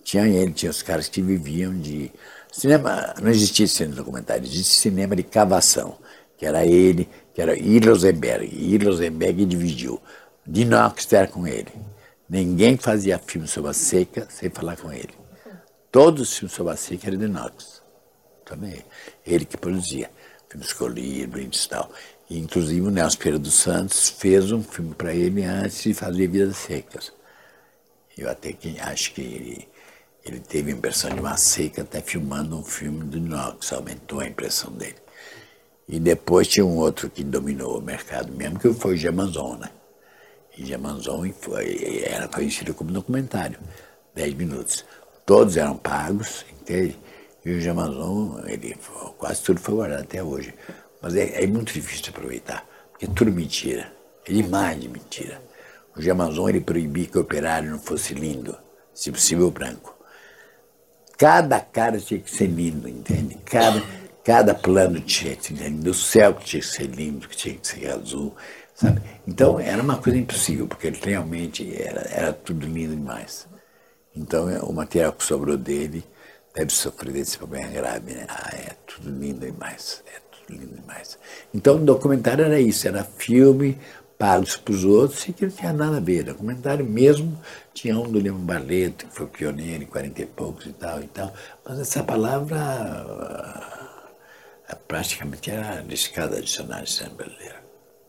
Tinha 0.03 0.27
ele, 0.27 0.51
tinha 0.51 0.69
os 0.69 0.81
caras 0.81 1.07
que 1.07 1.21
viviam 1.21 1.73
de... 1.79 2.11
Cinema, 2.51 3.13
não 3.21 3.29
existia 3.29 3.65
cinema 3.65 3.95
documentário, 3.95 4.43
existia 4.43 4.81
cinema 4.81 5.15
de 5.15 5.23
cavação, 5.23 5.97
que 6.37 6.45
era 6.45 6.65
ele, 6.65 7.07
que 7.33 7.41
era 7.41 7.57
Ir 7.57 7.87
Rosenberg. 7.87 8.45
Ir 8.45 8.83
Rosenberg 8.85 9.45
dividiu 9.45 10.01
de 10.51 11.15
era 11.15 11.27
com 11.27 11.47
ele. 11.47 11.71
Ninguém 12.29 12.75
fazia 12.75 13.17
filme 13.17 13.47
sobre 13.47 13.71
a 13.71 13.73
seca 13.73 14.27
sem 14.29 14.49
falar 14.49 14.75
com 14.75 14.91
ele. 14.91 15.13
Todos 15.89 16.29
os 16.29 16.37
filmes 16.37 16.53
sobre 16.53 16.73
a 16.73 16.75
seca 16.75 17.07
eram 17.07 17.17
de 17.17 17.27
Knox. 17.27 17.81
Também. 18.43 18.83
Ele 19.25 19.45
que 19.45 19.55
produzia. 19.55 20.11
Filmes 20.49 20.73
Collier, 20.73 21.29
Brindes 21.29 21.63
e 21.63 21.69
tal. 21.69 21.89
E, 22.29 22.37
inclusive 22.37 22.81
o 22.81 22.91
Nelson 22.91 23.17
Pereira 23.17 23.39
dos 23.39 23.53
Santos 23.53 24.09
fez 24.09 24.51
um 24.51 24.61
filme 24.61 24.93
para 24.93 25.13
ele 25.13 25.41
antes 25.45 25.83
de 25.83 25.93
fazer 25.93 26.27
Vidas 26.27 26.57
Secas. 26.57 27.13
Eu 28.17 28.29
até 28.29 28.51
que 28.51 28.77
acho 28.81 29.13
que 29.13 29.21
ele, 29.21 29.67
ele 30.25 30.39
teve 30.41 30.71
a 30.71 30.75
impressão 30.75 31.11
de 31.11 31.19
uma 31.21 31.37
seca 31.37 31.83
até 31.83 32.01
filmando 32.01 32.57
um 32.57 32.63
filme 32.63 33.05
do 33.05 33.21
Knox, 33.21 33.71
aumentou 33.71 34.19
a 34.19 34.27
impressão 34.27 34.69
dele. 34.73 34.97
E 35.87 35.97
depois 35.97 36.49
tinha 36.49 36.65
um 36.65 36.77
outro 36.77 37.09
que 37.09 37.23
dominou 37.23 37.77
o 37.77 37.81
mercado 37.81 38.33
mesmo, 38.33 38.59
que 38.59 38.73
foi 38.73 38.95
o 38.95 38.97
Gemanzon, 38.97 39.61
E 40.57 40.65
Gemanzon 40.65 41.31
foi, 41.39 42.03
era 42.05 42.27
conhecido 42.27 42.73
como 42.73 42.91
documentário, 42.91 43.59
10 44.15 44.33
minutos. 44.35 44.85
Todos 45.25 45.57
eram 45.57 45.77
pagos, 45.77 46.45
entende? 46.61 46.97
E 47.45 47.51
o 47.51 47.61
Gemanzon, 47.61 48.43
ele, 48.45 48.75
quase 49.17 49.41
tudo 49.41 49.59
foi 49.59 49.75
guardado 49.75 50.01
até 50.01 50.21
hoje. 50.21 50.53
Mas 51.01 51.15
é, 51.15 51.43
é 51.43 51.47
muito 51.47 51.73
difícil 51.73 52.09
aproveitar, 52.09 52.65
porque 52.91 53.05
é 53.05 53.09
tudo 53.09 53.31
mentira. 53.31 53.91
É 54.25 54.31
demais 54.31 54.79
de 54.79 54.87
mentira. 54.87 55.41
O 55.95 56.01
Gemanzon, 56.01 56.49
ele 56.49 56.61
proibia 56.61 57.07
que 57.07 57.17
o 57.17 57.21
operário 57.21 57.71
não 57.71 57.79
fosse 57.79 58.13
lindo, 58.13 58.55
se 58.93 59.11
possível 59.11 59.49
branco. 59.49 59.97
Cada 61.17 61.59
cara 61.59 61.99
tinha 61.99 62.19
que 62.19 62.31
ser 62.31 62.47
lindo, 62.47 62.87
entende? 62.87 63.37
Cada, 63.45 63.83
cada 64.23 64.55
plano 64.55 64.99
tinha 65.01 65.35
que 65.35 65.47
ser 65.47 65.53
lindo. 65.53 65.91
O 65.91 65.93
céu 65.93 66.33
tinha 66.33 66.61
que 66.61 66.67
ser 66.67 66.87
lindo, 66.87 67.27
tinha 67.27 67.55
que 67.55 67.67
ser 67.67 67.91
azul. 67.91 68.35
Sabe? 68.81 68.99
Então 69.27 69.59
era 69.59 69.79
uma 69.79 69.97
coisa 69.97 70.17
impossível, 70.17 70.65
porque 70.67 70.87
ele 70.87 70.99
realmente 70.99 71.71
era, 71.79 72.01
era 72.09 72.33
tudo 72.33 72.65
lindo 72.65 72.95
demais. 72.95 73.47
Então 74.15 74.49
é, 74.49 74.59
o 74.59 74.73
material 74.73 75.13
que 75.13 75.23
sobrou 75.23 75.55
dele 75.55 76.03
deve 76.55 76.73
sofrer 76.73 77.13
desse 77.13 77.37
problema 77.37 77.69
grave, 77.69 78.15
né? 78.15 78.25
Ah, 78.27 78.49
é 78.55 78.75
tudo 78.87 79.11
lindo 79.11 79.45
demais, 79.45 80.03
é 80.07 80.19
tudo 80.31 80.59
lindo 80.59 80.75
demais. 80.81 81.19
Então 81.53 81.75
o 81.75 81.85
documentário 81.85 82.43
era 82.43 82.59
isso, 82.59 82.87
era 82.87 83.03
filme 83.03 83.77
pagos 84.17 84.57
para 84.57 84.73
os 84.73 84.83
outros 84.83 85.27
e 85.27 85.33
que 85.33 85.45
não 85.45 85.51
tinha 85.51 85.73
nada 85.73 85.97
a 85.97 85.99
ver. 85.99 86.21
O 86.21 86.25
documentário 86.33 86.83
mesmo 86.83 87.39
tinha 87.75 87.95
um 87.99 88.11
do 88.11 88.19
Lima 88.19 88.39
Barleto, 88.39 89.05
que 89.05 89.13
foi 89.13 89.27
pioneiro 89.27 89.83
em 89.83 89.87
40 89.87 90.21
e 90.23 90.25
poucos 90.25 90.65
e 90.65 90.73
tal 90.73 91.01
e 91.01 91.07
tal, 91.07 91.31
mas 91.63 91.79
essa 91.79 92.03
palavra 92.03 92.57
ah, 94.67 94.75
praticamente 94.87 95.51
era 95.51 95.67
arriscada 95.69 96.37
adicionar 96.39 96.81
de 96.81 96.91
cinema 96.91 97.15
brasileiro 97.15 97.60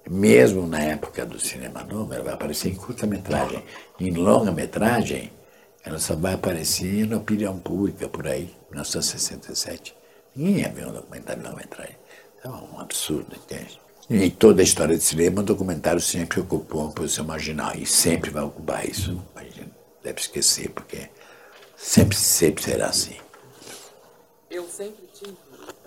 mesmo 0.08 0.66
na 0.66 0.80
época 0.80 1.24
do 1.24 1.38
cinema 1.38 1.84
novo, 1.84 2.12
ela 2.12 2.24
vai 2.24 2.34
aparecer 2.34 2.68
em 2.70 2.74
curta-metragem. 2.74 3.64
Em 4.00 4.10
longa-metragem, 4.10 5.32
ela 5.84 5.98
só 5.98 6.14
vai 6.14 6.34
aparecer 6.34 7.06
na 7.06 7.16
opinião 7.16 7.58
pública, 7.58 8.08
por 8.08 8.26
aí, 8.26 8.54
1967. 8.70 9.94
Ninguém 10.34 10.60
ia 10.60 10.68
ver 10.68 10.86
um 10.86 10.92
documentário 10.92 11.42
longa-metragem. 11.42 11.96
É 12.44 12.48
um 12.48 12.80
absurdo, 12.80 13.36
entende? 13.36 13.80
Em 14.10 14.28
toda 14.28 14.62
a 14.62 14.64
história 14.64 14.96
de 14.96 15.02
cinema, 15.02 15.40
o 15.40 15.44
documentário 15.44 16.00
sempre 16.00 16.40
ocupou 16.40 16.82
uma 16.82 16.92
posição 16.92 17.24
marginal 17.24 17.74
e 17.76 17.86
sempre 17.86 18.30
vai 18.30 18.42
ocupar 18.42 18.86
isso. 18.86 19.22
A 19.34 19.44
gente 19.44 19.70
deve 20.02 20.20
esquecer, 20.20 20.70
porque 20.70 21.08
sempre, 21.76 22.16
sempre 22.16 22.62
será 22.62 22.86
assim. 22.86 23.16
Eu 24.50 24.66
sempre 24.68 25.12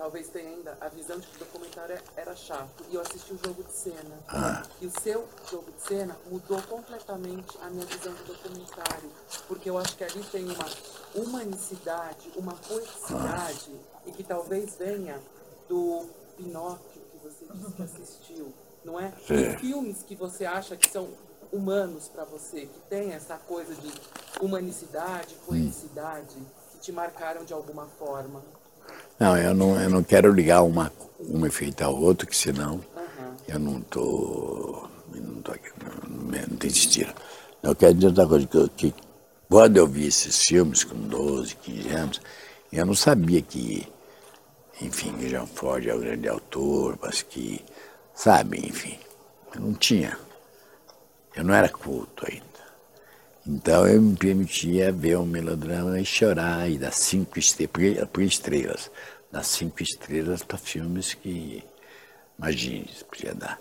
talvez 0.06 0.28
tenha 0.28 0.48
ainda 0.50 0.78
a 0.80 0.88
visão 0.88 1.18
de 1.18 1.26
que 1.26 1.34
o 1.34 1.38
documentário 1.40 1.98
era 2.16 2.36
chato. 2.36 2.84
E 2.88 2.94
eu 2.94 3.00
assisti 3.00 3.34
o 3.34 3.38
jogo 3.44 3.64
de 3.64 3.72
cena. 3.72 4.16
Ah. 4.28 4.62
E 4.80 4.86
o 4.86 5.00
seu 5.00 5.26
jogo 5.50 5.72
de 5.72 5.82
cena 5.82 6.16
mudou 6.30 6.62
completamente 6.62 7.58
a 7.60 7.68
minha 7.68 7.84
visão 7.84 8.12
do 8.12 8.24
documentário. 8.24 9.10
Porque 9.48 9.68
eu 9.68 9.76
acho 9.76 9.96
que 9.96 10.04
ali 10.04 10.22
tem 10.30 10.44
uma 10.44 10.66
humanicidade, 11.12 12.30
uma 12.36 12.54
poeticidade, 12.54 13.72
ah. 13.72 14.00
e 14.06 14.12
que 14.12 14.22
talvez 14.22 14.76
venha 14.76 15.20
do 15.68 16.06
Pinóquio 16.36 17.02
que 17.10 17.18
você 17.18 17.44
disse 17.52 17.72
que 17.72 17.82
assistiu, 17.82 18.54
não 18.84 19.00
é? 19.00 19.12
Sim. 19.26 19.58
Filmes 19.58 20.04
que 20.04 20.14
você 20.14 20.44
acha 20.44 20.76
que 20.76 20.88
são 20.88 21.08
humanos 21.50 22.06
para 22.06 22.22
você, 22.24 22.66
que 22.66 22.80
tem 22.88 23.12
essa 23.12 23.36
coisa 23.38 23.74
de 23.74 23.92
humanicidade, 24.40 25.34
poeticidade, 25.44 26.36
hum. 26.36 26.46
que 26.70 26.78
te 26.78 26.92
marcaram 26.92 27.44
de 27.44 27.52
alguma 27.52 27.88
forma. 27.98 28.40
Não, 29.18 29.36
eu 29.36 29.54
não, 29.54 29.80
eu 29.80 29.90
não 29.90 30.02
quero 30.02 30.32
ligar 30.32 30.62
uma, 30.62 30.92
um 31.20 31.46
efeito 31.46 31.82
ao 31.82 31.94
outro, 31.94 32.26
que 32.26 32.36
senão 32.36 32.74
uhum. 32.74 33.36
eu 33.48 33.58
não 33.58 33.78
estou. 33.78 34.90
Não, 35.14 35.42
tô, 35.42 35.52
não, 35.52 36.40
não 36.48 36.56
tem 36.56 36.70
sentido. 36.70 37.12
Eu 37.62 37.74
quero 37.74 37.94
dizer 37.94 38.08
outra 38.08 38.26
coisa, 38.26 38.46
que, 38.46 38.90
que 38.90 38.94
quando 39.48 39.76
eu 39.76 39.86
vi 39.86 40.06
esses 40.06 40.42
filmes 40.42 40.84
com 40.84 40.96
12, 40.96 41.56
15 41.56 41.88
anos, 41.90 42.20
eu 42.72 42.84
não 42.84 42.94
sabia 42.94 43.40
que, 43.40 43.86
enfim, 44.80 45.12
que 45.14 45.28
Jean 45.28 45.46
Ford 45.46 45.86
é 45.86 45.94
o 45.94 46.00
grande 46.00 46.28
autor, 46.28 46.98
mas 47.00 47.22
que, 47.22 47.64
sabe, 48.14 48.58
enfim, 48.58 48.98
eu 49.54 49.60
não 49.60 49.72
tinha. 49.74 50.18
Eu 51.34 51.44
não 51.44 51.54
era 51.54 51.68
culto 51.68 52.26
ainda. 52.30 52.45
Então 53.48 53.86
eu 53.86 54.02
me 54.02 54.16
permitia 54.16 54.90
ver 54.90 55.16
um 55.18 55.24
melodrama 55.24 56.00
e 56.00 56.04
chorar 56.04 56.68
e 56.68 56.78
dar 56.78 56.92
cinco 56.92 57.38
estrelas, 57.38 58.08
por 58.08 58.20
estrelas, 58.22 58.90
dar 59.30 59.44
cinco 59.44 59.84
estrelas 59.84 60.42
para 60.42 60.58
filmes 60.58 61.14
que, 61.14 61.62
imagine, 62.36 62.90
podia 63.08 63.32
dar. 63.32 63.60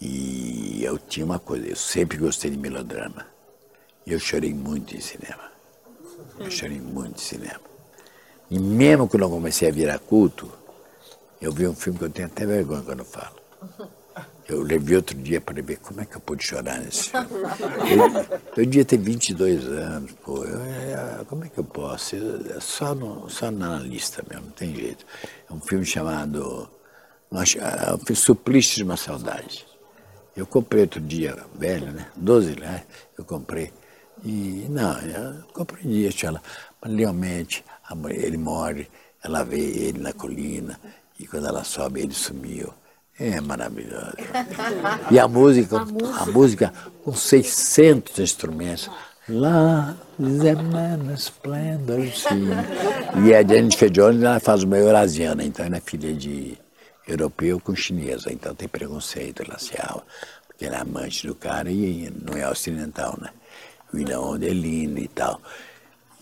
E 0.00 0.82
eu 0.82 0.98
tinha 0.98 1.24
uma 1.24 1.38
coisa, 1.38 1.64
eu 1.68 1.76
sempre 1.76 2.18
gostei 2.18 2.50
de 2.50 2.58
melodrama. 2.58 3.24
E 4.04 4.12
eu 4.12 4.18
chorei 4.18 4.52
muito 4.52 4.96
em 4.96 5.00
cinema. 5.00 5.52
Eu 6.40 6.50
chorei 6.50 6.80
muito 6.80 7.20
em 7.20 7.24
cinema. 7.24 7.60
E 8.50 8.58
mesmo 8.58 9.06
quando 9.06 9.22
eu 9.22 9.30
comecei 9.30 9.68
a 9.68 9.72
virar 9.72 10.00
culto, 10.00 10.50
eu 11.40 11.52
vi 11.52 11.68
um 11.68 11.74
filme 11.74 12.00
que 12.00 12.04
eu 12.06 12.10
tenho 12.10 12.26
até 12.26 12.44
vergonha 12.44 12.82
quando 12.82 13.00
eu 13.00 13.04
falo. 13.04 13.36
Eu 14.50 14.62
levei 14.62 14.96
outro 14.96 15.16
dia 15.16 15.40
para 15.40 15.62
ver 15.62 15.78
como 15.78 16.00
é 16.00 16.04
que 16.04 16.16
eu 16.16 16.20
pude 16.20 16.44
chorar 16.44 16.80
nesse 16.80 17.10
filme. 17.10 17.24
Eu, 18.56 18.66
devia 18.66 18.84
ter 18.84 18.98
22 18.98 19.64
anos, 19.68 20.10
pô. 20.24 20.44
Eu, 20.44 20.58
eu, 20.58 21.24
como 21.26 21.44
é 21.44 21.48
que 21.48 21.58
eu 21.58 21.64
posso? 21.64 22.16
É 22.16 22.58
só, 22.58 22.92
no, 22.92 23.30
só 23.30 23.48
na 23.48 23.78
lista 23.78 24.24
mesmo, 24.28 24.46
não 24.46 24.52
tem 24.52 24.74
jeito. 24.74 25.06
É 25.48 25.52
um 25.52 25.60
filme 25.60 25.86
chamado 25.86 26.68
é 27.32 27.94
um 27.94 28.14
Suplício 28.16 28.76
de 28.78 28.82
uma 28.82 28.96
Saudade. 28.96 29.64
Eu 30.36 30.44
comprei 30.44 30.82
outro 30.82 31.00
dia, 31.00 31.36
velho, 31.54 31.92
né? 31.92 32.08
12 32.16 32.54
reais, 32.54 32.82
eu 33.16 33.24
comprei. 33.24 33.72
E 34.24 34.66
não, 34.68 35.00
eu 35.00 35.44
compreendia, 35.52 36.10
ela. 36.24 36.42
Mas 36.82 36.92
realmente, 36.92 37.64
ele 38.10 38.36
morre, 38.36 38.88
ela 39.22 39.44
vê 39.44 39.60
ele 39.60 40.00
na 40.00 40.12
colina, 40.12 40.80
e 41.20 41.26
quando 41.26 41.46
ela 41.46 41.62
sobe, 41.62 42.00
ele 42.00 42.14
sumiu. 42.14 42.74
É 43.20 43.38
maravilhoso. 43.38 44.14
E 45.10 45.18
a 45.18 45.28
música, 45.28 45.76
a 45.76 45.84
música, 45.84 46.22
a 46.22 46.26
música 46.26 46.74
com 47.04 47.12
600 47.12 48.18
instrumentos. 48.18 48.90
Lá, 49.28 49.94
Zemana 50.18 51.12
Splendor, 51.12 52.00
sim. 52.14 52.48
E 53.22 53.34
a 53.34 53.46
Jennifer 53.46 53.90
Jones, 53.90 54.22
ela 54.22 54.40
faz 54.40 54.62
uma 54.62 54.78
eurasiana, 54.78 55.44
então 55.44 55.66
ela 55.66 55.76
é 55.76 55.80
filha 55.80 56.14
de 56.14 56.56
europeu 57.06 57.60
com 57.60 57.76
chinesa, 57.76 58.32
então 58.32 58.54
tem 58.54 58.66
preconceito 58.66 59.42
racial, 59.44 60.04
porque 60.46 60.64
ela 60.64 60.76
é 60.76 60.80
amante 60.80 61.26
do 61.26 61.34
cara 61.34 61.70
e 61.70 62.10
não 62.24 62.36
é 62.36 62.48
ocidental, 62.48 63.18
né? 63.20 63.28
O 63.92 63.98
William 63.98 64.36
é 64.40 64.48
lindo 64.48 64.98
e 64.98 65.08
tal. 65.08 65.40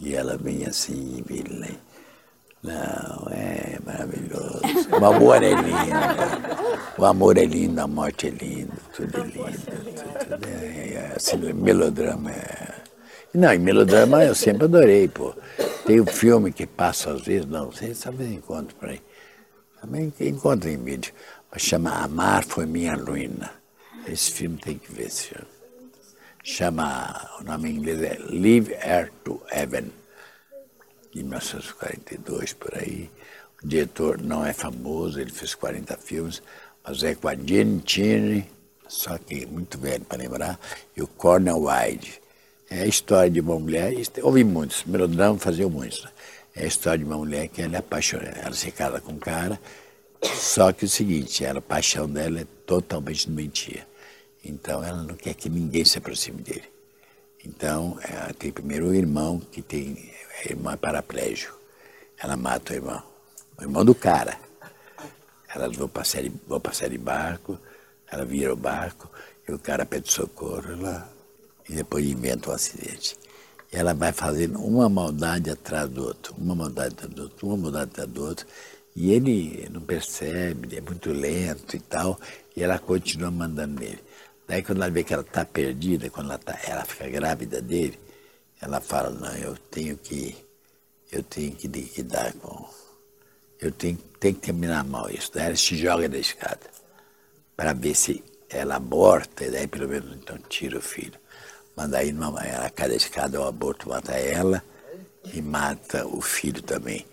E 0.01 0.15
ela 0.15 0.37
vem 0.37 0.67
assim, 0.67 1.23
Billy. 1.27 1.79
Não, 2.69 3.29
é 3.33 3.79
maravilhoso. 3.83 4.61
O 5.01 5.05
amor 5.05 5.43
é 5.43 5.55
lindo. 5.55 6.99
O 6.99 7.05
amor 7.07 7.39
é 7.39 7.45
lindo, 7.47 7.81
a 7.81 7.87
morte 7.87 8.27
é 8.27 8.31
linda, 8.31 8.75
tudo 8.95 9.21
é 9.21 9.23
lindo. 9.23 9.59
Tudo, 9.65 10.37
tudo 10.37 10.49
é, 10.49 10.95
é, 10.95 11.13
assim, 11.17 11.53
melodrama 11.55 12.31
é. 12.31 12.75
Não, 13.33 13.55
e 13.55 13.59
melodrama 13.59 14.23
eu 14.25 14.35
sempre 14.35 14.65
adorei, 14.65 15.09
pô. 15.09 15.35
Tem 15.87 15.99
um 16.01 16.07
filme 16.07 16.53
que 16.53 16.67
passa 16.67 17.11
às 17.13 17.23
vezes, 17.23 17.47
não 17.47 17.73
sei, 17.73 17.95
talvez 17.95 18.31
encontro 18.31 18.77
por 18.77 18.91
aí. 18.91 19.01
Também 19.81 20.13
encontro 20.21 20.69
em 20.69 20.77
vídeo. 20.77 21.13
Mas 21.51 21.63
chama 21.63 21.91
Amar 22.03 22.45
Foi 22.45 22.67
Minha 22.67 22.97
Ruína. 22.97 23.51
Esse 24.07 24.31
filme 24.33 24.59
tem 24.59 24.77
que 24.77 24.93
ver. 24.93 25.11
Chama, 26.43 27.31
o 27.41 27.45
nome 27.45 27.71
em 27.71 27.77
inglês 27.77 28.03
é 28.03 28.19
Live 28.29 28.75
Air 28.83 29.11
to 29.25 29.41
Heaven 29.51 29.91
de 31.19 31.25
1942 31.25 32.53
por 32.55 32.75
aí. 32.77 33.11
O 33.63 33.67
diretor 33.67 34.21
não 34.21 34.45
é 34.45 34.53
famoso, 34.53 35.21
ele 35.21 35.31
fez 35.31 35.55
40 35.55 35.97
filmes, 35.97 36.43
mas 36.85 37.03
é 37.03 37.15
com 37.15 37.29
a 37.29 37.35
Gene 37.35 37.83
Cheney, 37.85 38.49
só 38.87 39.19
que 39.19 39.45
muito 39.47 39.79
velho 39.79 40.05
para 40.05 40.19
lembrar, 40.19 40.61
e 40.97 41.03
o 41.03 41.07
Cornel 41.07 41.65
Wide. 41.65 42.21
É 42.71 42.83
a 42.83 42.87
história 42.87 43.31
de 43.31 43.41
uma 43.41 43.59
mulher, 43.59 43.95
houve 44.23 44.45
muitos, 44.45 44.85
melodrama 44.85 45.39
fazia 45.39 45.69
muitos. 45.69 46.05
Né? 46.05 46.11
É 46.57 46.65
a 46.65 46.67
história 46.67 46.99
de 46.99 47.05
uma 47.05 47.17
mulher 47.17 47.49
que 47.49 47.63
ela 47.63 47.77
é 47.77 47.79
apaixonada, 47.79 48.39
ela 48.43 48.55
se 48.55 48.71
casa 48.71 49.01
com 49.01 49.13
um 49.13 49.19
cara, 49.19 49.59
só 50.23 50.73
que 50.73 50.85
o 50.85 50.89
seguinte, 50.89 51.45
ela, 51.45 51.59
a 51.59 51.63
paixão 51.63 52.09
dela 52.09 52.41
é 52.41 52.47
totalmente 52.67 53.29
doentia. 53.29 53.87
Então 54.45 54.83
ela 54.85 55.03
não 55.03 55.15
quer 55.15 55.35
que 55.35 55.49
ninguém 55.49 55.85
se 55.85 55.99
aproxime 55.99 56.43
dele. 56.43 56.78
Então, 57.45 57.99
ela 58.03 58.33
tem 58.35 58.51
primeiro 58.51 58.89
o 58.89 58.95
irmão 58.95 59.41
que 59.41 59.63
tem 59.63 60.11
a 60.45 60.51
irmã 60.51 60.73
é 60.73 60.77
paraplégico. 60.77 61.59
Ela 62.17 62.37
mata 62.37 62.73
o 62.73 62.77
irmão. 62.77 63.03
O 63.59 63.63
irmão 63.63 63.85
do 63.85 63.95
cara. 63.95 64.39
Elas 65.53 65.77
vão 65.77 65.89
passar 65.89 66.23
de, 66.23 66.33
vão 66.47 66.61
passar 66.61 66.89
de 66.89 66.99
barco, 66.99 67.59
ela 68.11 68.25
vira 68.25 68.53
o 68.53 68.57
barco, 68.57 69.11
e 69.49 69.53
o 69.53 69.59
cara 69.59 69.85
pede 69.87 70.13
socorro 70.13 70.81
lá, 70.81 71.09
e 71.69 71.75
depois 71.75 72.05
inventa 72.05 72.51
um 72.51 72.53
acidente. 72.53 73.17
E 73.73 73.77
ela 73.77 73.95
vai 73.95 74.13
fazendo 74.13 74.61
uma 74.61 74.89
maldade 74.89 75.51
atrás 75.51 75.89
do 75.89 76.05
outro, 76.05 76.35
uma 76.39 76.55
maldade 76.55 76.95
atrás 76.95 77.13
do 77.15 77.23
outro, 77.23 77.47
uma 77.47 77.57
maldade 77.57 77.91
atrás 77.91 78.11
do 78.11 78.25
outro, 78.25 78.47
e 78.95 79.11
ele 79.11 79.69
não 79.71 79.81
percebe, 79.81 80.77
é 80.77 80.81
muito 80.81 81.11
lento 81.11 81.75
e 81.75 81.81
tal, 81.81 82.21
e 82.55 82.63
ela 82.63 82.79
continua 82.79 83.31
mandando 83.31 83.81
nele. 83.81 84.01
Daí 84.49 84.63
quando 84.63 84.83
ela 84.83 84.91
vê 84.91 85.05
que 85.05 85.13
ela 85.13 85.23
está 85.23 85.45
perdida, 85.45 86.09
quando 86.09 86.31
ela, 86.31 86.39
tá, 86.39 86.59
ela 86.67 86.83
fica 86.87 87.07
grávida 87.09 87.61
dele, 87.61 88.01
ela 88.63 88.81
fala, 88.81 89.11
não, 89.11 89.37
eu 89.37 89.55
tenho 89.71 89.99
que, 89.99 90.35
eu 91.13 91.23
tenho 91.23 91.53
que 91.53 91.69
liquidar 91.69 92.33
com, 92.37 92.67
eu 93.61 93.71
tenho, 93.71 93.99
tenho 94.19 94.35
que 94.35 94.41
terminar 94.41 94.83
mal 94.85 95.11
isso. 95.11 95.31
Daí 95.35 95.49
ela 95.49 95.57
se 95.57 95.77
joga 95.77 96.09
da 96.09 96.17
escada 96.17 96.67
para 97.55 97.75
ver 97.75 97.95
se 97.95 98.25
ela 98.49 98.77
aborta, 98.77 99.45
e 99.45 99.51
daí 99.51 99.67
pelo 99.67 99.87
menos 99.87 100.17
então 100.17 100.39
tira 100.49 100.79
o 100.79 100.83
filho. 100.83 101.21
Mas 101.77 101.91
daí 101.91 102.11
numa, 102.11 102.43
ela 102.43 102.71
cai 102.71 102.89
da 102.89 102.97
escada, 102.97 103.39
o 103.39 103.47
aborto 103.47 103.91
mata 103.91 104.13
ela 104.13 104.65
e 105.33 105.43
mata 105.43 106.07
o 106.07 106.23
filho 106.23 106.63
também. 106.63 107.07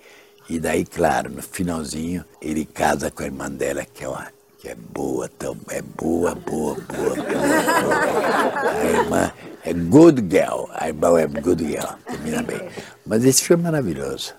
E 0.48 0.58
daí, 0.58 0.86
claro, 0.86 1.30
no 1.30 1.42
finalzinho, 1.42 2.24
ele 2.40 2.66
casa 2.66 3.12
com 3.12 3.24
a 3.24 3.26
irmã 3.26 3.50
dela, 3.52 3.84
que 3.84 4.04
é 4.04 4.08
uma 4.08 4.32
é 4.70 4.76
boa, 4.76 5.30
tão, 5.30 5.58
é 5.70 5.82
boa, 5.82 6.36
boa, 6.36 6.76
boa, 6.76 7.16
boa. 7.16 8.72
A 8.72 8.86
irmã 8.86 9.34
é 9.64 9.74
good 9.74 10.22
girl, 10.22 10.66
a 10.74 10.88
irmã 10.88 11.20
é 11.20 11.28
good 11.28 11.64
girl, 11.64 11.94
termina 12.06 12.44
bem. 12.44 12.70
Mas 13.06 13.24
esse 13.26 13.44
filme 13.44 13.64
é 13.64 13.66
maravilhoso. 13.66 14.34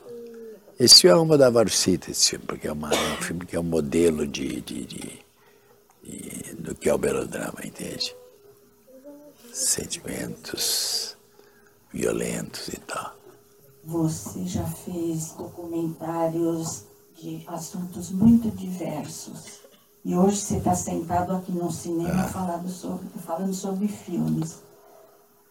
Esse 0.79 1.03
filme 1.03 1.19
é 1.19 1.23
uma 1.23 1.39
da 1.39 1.49
Varucita, 1.49 2.11
esse 2.11 2.31
filme, 2.31 2.45
porque 2.47 2.69
é, 2.69 2.73
uma, 2.73 2.93
é, 2.93 3.13
um 3.13 3.23
filme 3.23 3.47
que 3.47 3.57
é 3.57 3.61
um 3.61 3.65
modelo 3.65 4.27
de, 4.27 4.61
de, 4.61 4.85
de, 4.85 5.25
de 6.03 6.55
do 6.59 6.75
que 6.75 6.89
é 6.89 6.95
o 6.95 6.99
melodrama, 6.99 7.61
entende? 7.65 8.15
Sentimentos 9.53 11.17
violentos 11.93 12.69
e 12.69 12.77
tal. 12.81 13.15
Você 13.85 14.45
já 14.47 14.65
fez 14.65 15.33
documentários 15.33 16.85
de 17.17 17.43
assuntos 17.47 18.11
muito 18.11 18.51
diversos. 18.51 19.66
E 20.07 20.15
hoje 20.15 20.37
você 20.37 20.59
está 20.59 20.73
sentado 20.73 21.35
aqui 21.35 21.51
no 21.51 21.69
cinema 21.69 22.23
ah. 22.23 22.29
falando, 22.29 22.69
sobre, 22.69 23.09
falando 23.27 23.53
sobre 23.53 23.89
filmes. 23.89 24.63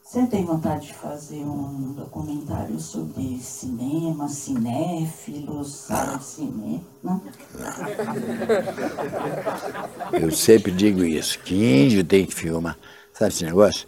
Você 0.01 0.25
tem 0.27 0.45
vontade 0.45 0.87
de 0.87 0.93
fazer 0.93 1.43
um 1.43 1.91
documentário 1.91 2.79
sobre 2.79 3.37
cinema, 3.39 4.29
cinéfilos, 4.29 5.91
ah. 5.91 6.17
cinema? 6.19 7.21
Eu 10.13 10.31
sempre 10.31 10.71
digo 10.71 11.03
isso, 11.03 11.37
que 11.39 11.53
índio 11.53 12.05
tem 12.05 12.25
que 12.25 12.33
filmar. 12.33 12.77
Sabe 13.11 13.33
esse 13.33 13.43
negócio? 13.43 13.85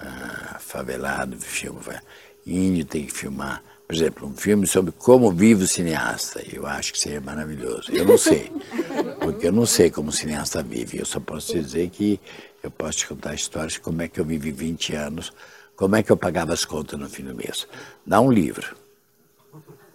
Ah, 0.00 0.56
favelado, 0.60 1.36
filma. 1.36 2.02
Índio 2.46 2.86
tem 2.86 3.04
que 3.04 3.12
filmar 3.12 3.62
por 3.92 3.96
exemplo, 3.96 4.26
um 4.26 4.34
filme 4.34 4.66
sobre 4.66 4.90
como 4.90 5.30
vive 5.30 5.64
o 5.64 5.68
cineasta. 5.68 6.42
Eu 6.50 6.66
acho 6.66 6.94
que 6.94 6.98
seria 6.98 7.20
maravilhoso. 7.20 7.92
Eu 7.92 8.06
não 8.06 8.16
sei, 8.16 8.50
porque 9.22 9.46
eu 9.46 9.52
não 9.52 9.64
sei 9.64 9.90
como 9.90 10.10
o 10.10 10.12
cineasta 10.12 10.62
vive. 10.62 10.98
Eu 10.98 11.06
só 11.06 11.20
posso 11.20 11.54
dizer 11.54 11.88
que 11.90 12.20
eu 12.62 12.70
posso 12.70 12.98
te 12.98 13.08
contar 13.08 13.34
histórias 13.34 13.74
de 13.74 13.80
como 13.80 14.02
é 14.02 14.08
que 14.08 14.20
eu 14.20 14.24
vivi 14.24 14.50
20 14.50 14.94
anos, 14.94 15.32
como 15.76 15.96
é 15.96 16.02
que 16.02 16.10
eu 16.10 16.16
pagava 16.16 16.52
as 16.52 16.64
contas 16.64 16.98
no 16.98 17.08
fim 17.08 17.24
do 17.24 17.34
mês. 17.34 17.66
Dá 18.06 18.20
um 18.20 18.30
livro. 18.30 18.76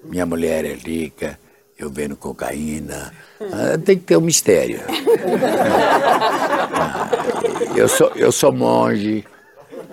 Minha 0.04 0.26
mulher 0.26 0.66
é 0.66 0.74
rica, 0.74 1.40
eu 1.78 1.90
vendo 1.90 2.16
cocaína. 2.16 3.14
Ah, 3.42 3.78
tem 3.78 3.98
que 3.98 4.06
ter 4.06 4.18
um 4.18 4.22
mistério. 4.22 4.82
Ah, 6.74 7.10
eu, 7.76 7.88
sou, 7.88 8.12
eu 8.16 8.32
sou 8.32 8.52
monge, 8.52 9.26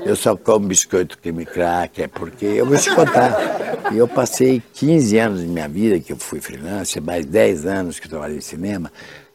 eu 0.05 0.17
só 0.17 0.37
como 0.37 0.69
biscoito 0.69 1.19
que 1.19 1.33
me 1.33 1.47
craque, 1.47 2.07
porque 2.09 2.45
eu 2.45 2.67
vou 2.67 2.77
te 2.77 2.95
contar. 2.95 3.65
Eu 3.95 4.09
passei 4.09 4.63
15 4.73 5.19
anos 5.19 5.41
da 5.41 5.47
minha 5.47 5.69
vida 5.69 6.01
que 6.01 6.13
eu 6.13 6.17
fui 6.17 6.41
freelancer, 6.41 7.03
mais 7.03 7.25
10 7.25 7.67
anos 7.67 7.99
que 7.99 8.07
eu 8.07 8.11
trabalhei 8.11 8.39
em 8.39 8.43
cinema. 8.43 8.91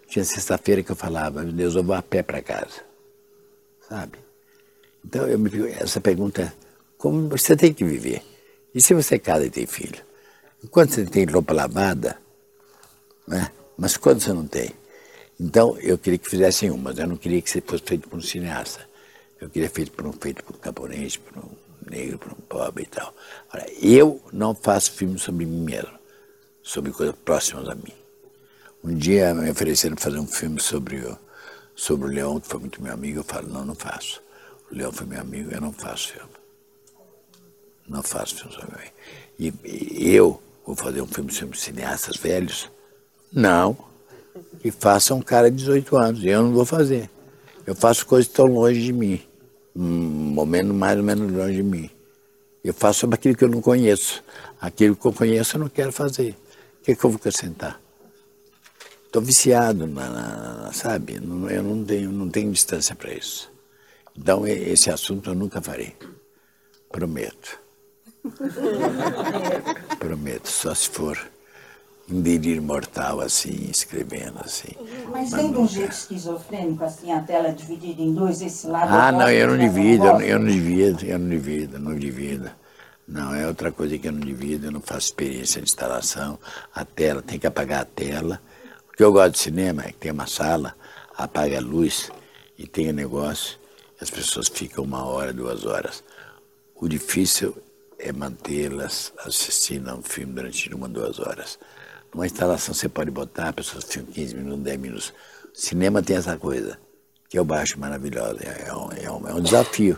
Tinha 0.10 0.26
sexta-feira 0.26 0.82
que 0.82 0.92
eu 0.92 0.96
falava, 0.96 1.44
meu 1.44 1.54
Deus, 1.54 1.76
eu 1.76 1.84
vou 1.84 1.96
a 1.96 2.02
pé 2.02 2.24
para 2.24 2.42
casa. 2.42 2.82
Sabe? 3.88 4.18
Então, 5.06 5.28
eu 5.28 5.38
me 5.38 5.52
essa 5.80 6.02
pergunta, 6.02 6.52
como 6.98 7.30
você 7.30 7.56
tem 7.56 7.72
que 7.72 7.86
viver? 7.86 8.24
E 8.74 8.82
se 8.82 8.96
você 8.96 9.20
casa 9.20 9.46
e 9.46 9.52
tem 9.52 9.68
filho? 9.68 10.04
Enquanto 10.64 10.96
você 10.96 11.06
tem 11.06 11.26
roupa 11.26 11.54
lavada, 11.54 12.18
né? 13.28 13.52
mas 13.78 13.98
quando 13.98 14.20
você 14.20 14.34
não 14.34 14.48
tem? 14.48 14.72
Então, 15.40 15.78
eu 15.78 15.96
queria 15.96 16.18
que 16.18 16.28
fizessem 16.28 16.72
uma, 16.72 16.90
mas 16.90 16.98
eu 16.98 17.08
não 17.08 17.16
queria 17.16 17.40
que 17.40 17.62
fosse 17.62 17.84
feito 17.86 18.10
por 18.10 18.18
um 18.18 18.22
cineasta. 18.22 18.90
Eu 19.40 19.48
queria 19.48 19.70
feito 19.70 19.92
por 19.92 20.08
um, 20.08 20.12
feito 20.12 20.44
por 20.44 20.56
um 20.56 20.60
camponês, 20.60 21.18
por 21.18 21.38
um 21.38 21.50
negro, 21.90 22.18
por 22.18 22.32
um 22.32 22.42
pobre 22.42 22.84
e 22.84 22.88
tal. 22.88 23.14
Ora, 23.54 23.66
eu 23.80 24.20
não 24.34 24.56
faço 24.56 24.92
filme 24.92 25.20
sobre 25.20 25.46
mim 25.46 25.64
mesmo, 25.66 25.98
sobre 26.64 26.92
coisas 26.92 27.16
próximas 27.24 27.70
a 27.70 27.76
mim. 27.76 27.99
Um 28.84 28.96
dia 28.96 29.34
me 29.34 29.50
ofereceram 29.50 29.98
fazer 29.98 30.20
um 30.20 30.28
filme 30.28 30.60
sobre 30.60 30.98
o, 30.98 31.18
sobre 31.76 32.08
o 32.08 32.12
Leão, 32.12 32.40
que 32.40 32.48
foi 32.48 32.60
muito 32.60 32.82
meu 32.82 32.94
amigo, 32.94 33.20
eu 33.20 33.24
falo, 33.24 33.50
não, 33.50 33.66
não 33.66 33.76
faço. 33.76 34.22
O 34.72 34.76
Leão 34.76 34.92
foi 34.92 35.06
meu 35.06 35.20
amigo, 35.20 35.52
eu 35.52 35.60
não 35.60 35.74
faço 35.74 36.14
filme. 36.14 36.30
Não 37.88 38.04
faço 38.04 38.36
filme 38.36 38.54
sobre 38.54 38.78
mim. 38.78 38.90
E, 39.38 39.54
e 40.04 40.16
eu 40.16 40.42
vou 40.66 40.76
fazer 40.76 41.02
um 41.02 41.08
filme 41.08 41.32
sobre 41.34 41.58
cineastas 41.58 42.18
velhos? 42.18 42.70
Não. 43.32 43.78
que 44.62 44.72
faça 44.72 45.14
um 45.14 45.22
cara 45.22 45.50
de 45.50 45.58
18 45.58 45.98
anos. 45.98 46.24
Eu 46.24 46.44
não 46.44 46.54
vou 46.54 46.66
fazer. 46.66 47.10
Eu 47.66 47.76
faço 47.76 48.06
coisas 48.06 48.28
estão 48.28 48.46
longe 48.46 48.82
de 48.82 48.94
mim, 48.94 49.22
um 49.76 49.84
momento 49.84 50.74
mais 50.74 50.98
ou 50.98 51.04
menos 51.04 51.32
longe 51.32 51.58
de 51.58 51.64
mim. 51.64 51.90
Eu 52.64 52.74
faço 52.74 53.02
sobre 53.02 53.16
aquilo 53.16 53.36
que 53.36 53.44
eu 53.44 53.50
não 53.50 53.62
conheço. 53.62 54.24
Aquilo 54.60 54.96
que 54.96 55.06
eu 55.06 55.14
conheço 55.14 55.56
eu 55.56 55.62
não 55.62 55.70
quero 55.70 55.92
fazer. 55.92 56.36
O 56.80 56.84
que, 56.84 56.92
é 56.92 56.96
que 56.96 57.04
eu 57.04 57.10
vou 57.10 57.18
acrescentar? 57.18 57.80
Estou 59.10 59.24
viciado, 59.24 59.88
na, 59.88 60.08
na, 60.08 60.72
sabe? 60.72 61.16
Eu 61.16 61.64
não 61.64 61.84
tenho, 61.84 62.12
não 62.12 62.30
tenho 62.30 62.52
distância 62.52 62.94
para 62.94 63.12
isso. 63.12 63.52
Então, 64.16 64.46
esse 64.46 64.92
assunto 64.92 65.32
eu 65.32 65.36
nunca 65.36 65.60
farei. 65.60 65.96
Prometo. 66.92 67.60
Prometo, 69.98 70.48
só 70.48 70.76
se 70.76 70.90
for 70.90 71.18
um 72.08 72.22
delírio 72.22 72.62
mortal, 72.62 73.20
assim, 73.22 73.68
escrevendo, 73.72 74.42
assim. 74.46 74.76
Mas, 75.10 75.32
Mas 75.32 75.42
tem 75.42 75.52
de 75.52 75.58
um 75.58 75.68
jeito 75.68 75.92
esquizofrênico, 75.92 76.84
assim, 76.84 77.12
a 77.12 77.24
tela 77.24 77.52
dividida 77.52 78.04
em 78.04 78.14
dois, 78.14 78.44
esse 78.44 78.68
lado... 78.68 78.94
Ah, 78.94 79.12
não, 79.12 79.28
eu 79.32 79.48
não 79.48 79.58
divido, 79.58 80.06
eu, 80.06 80.22
eu 80.22 80.38
não 80.38 80.48
divido, 80.48 81.04
eu 81.04 81.18
não 81.18 81.30
divido, 81.30 81.80
não 81.80 81.96
divido. 81.96 82.52
Não, 83.08 83.34
é 83.34 83.48
outra 83.48 83.72
coisa 83.72 83.98
que 83.98 84.08
eu 84.08 84.12
não 84.12 84.20
divido, 84.20 84.68
eu 84.68 84.72
não 84.72 84.82
faço 84.82 85.08
experiência 85.08 85.60
de 85.60 85.68
instalação. 85.68 86.38
A 86.76 86.86
tela, 86.86 87.24
tem 87.24 87.40
que 87.40 87.48
apagar 87.48 87.82
a 87.82 87.86
tela. 87.86 88.40
Que 89.00 89.04
eu 89.06 89.14
gosto 89.14 89.32
de 89.32 89.40
cinema 89.40 89.84
é 89.84 89.94
que 89.94 89.98
tem 89.98 90.12
uma 90.12 90.28
sala, 90.28 90.76
apaga 91.16 91.58
a 91.58 91.62
luz 91.62 92.12
e 92.58 92.68
tem 92.68 92.88
o 92.88 92.90
um 92.90 92.94
negócio, 92.94 93.58
as 93.98 94.10
pessoas 94.10 94.50
ficam 94.50 94.84
uma 94.84 95.06
hora, 95.06 95.32
duas 95.32 95.66
horas. 95.66 96.04
O 96.76 96.86
difícil 96.86 97.56
é 97.98 98.12
mantê-las 98.12 99.14
assistindo 99.20 99.88
a 99.88 99.96
um 99.96 100.02
filme 100.02 100.34
durante 100.34 100.74
uma, 100.74 100.90
duas 100.90 101.18
horas. 101.18 101.58
Numa 102.14 102.26
instalação 102.26 102.74
você 102.74 102.90
pode 102.90 103.10
botar, 103.10 103.54
pessoas 103.54 103.86
ficam 103.86 104.12
15 104.12 104.36
minutos, 104.36 104.64
10 104.66 104.80
minutos. 104.82 105.14
Cinema 105.54 106.04
tem 106.04 106.18
essa 106.18 106.36
coisa, 106.36 106.78
que 107.30 107.40
eu 107.40 107.48
acho 107.54 107.80
maravilhosa, 107.80 108.44
é 108.44 108.76
um, 108.76 108.92
é 108.92 109.10
um, 109.10 109.30
é 109.30 109.34
um 109.34 109.42
desafio. 109.42 109.98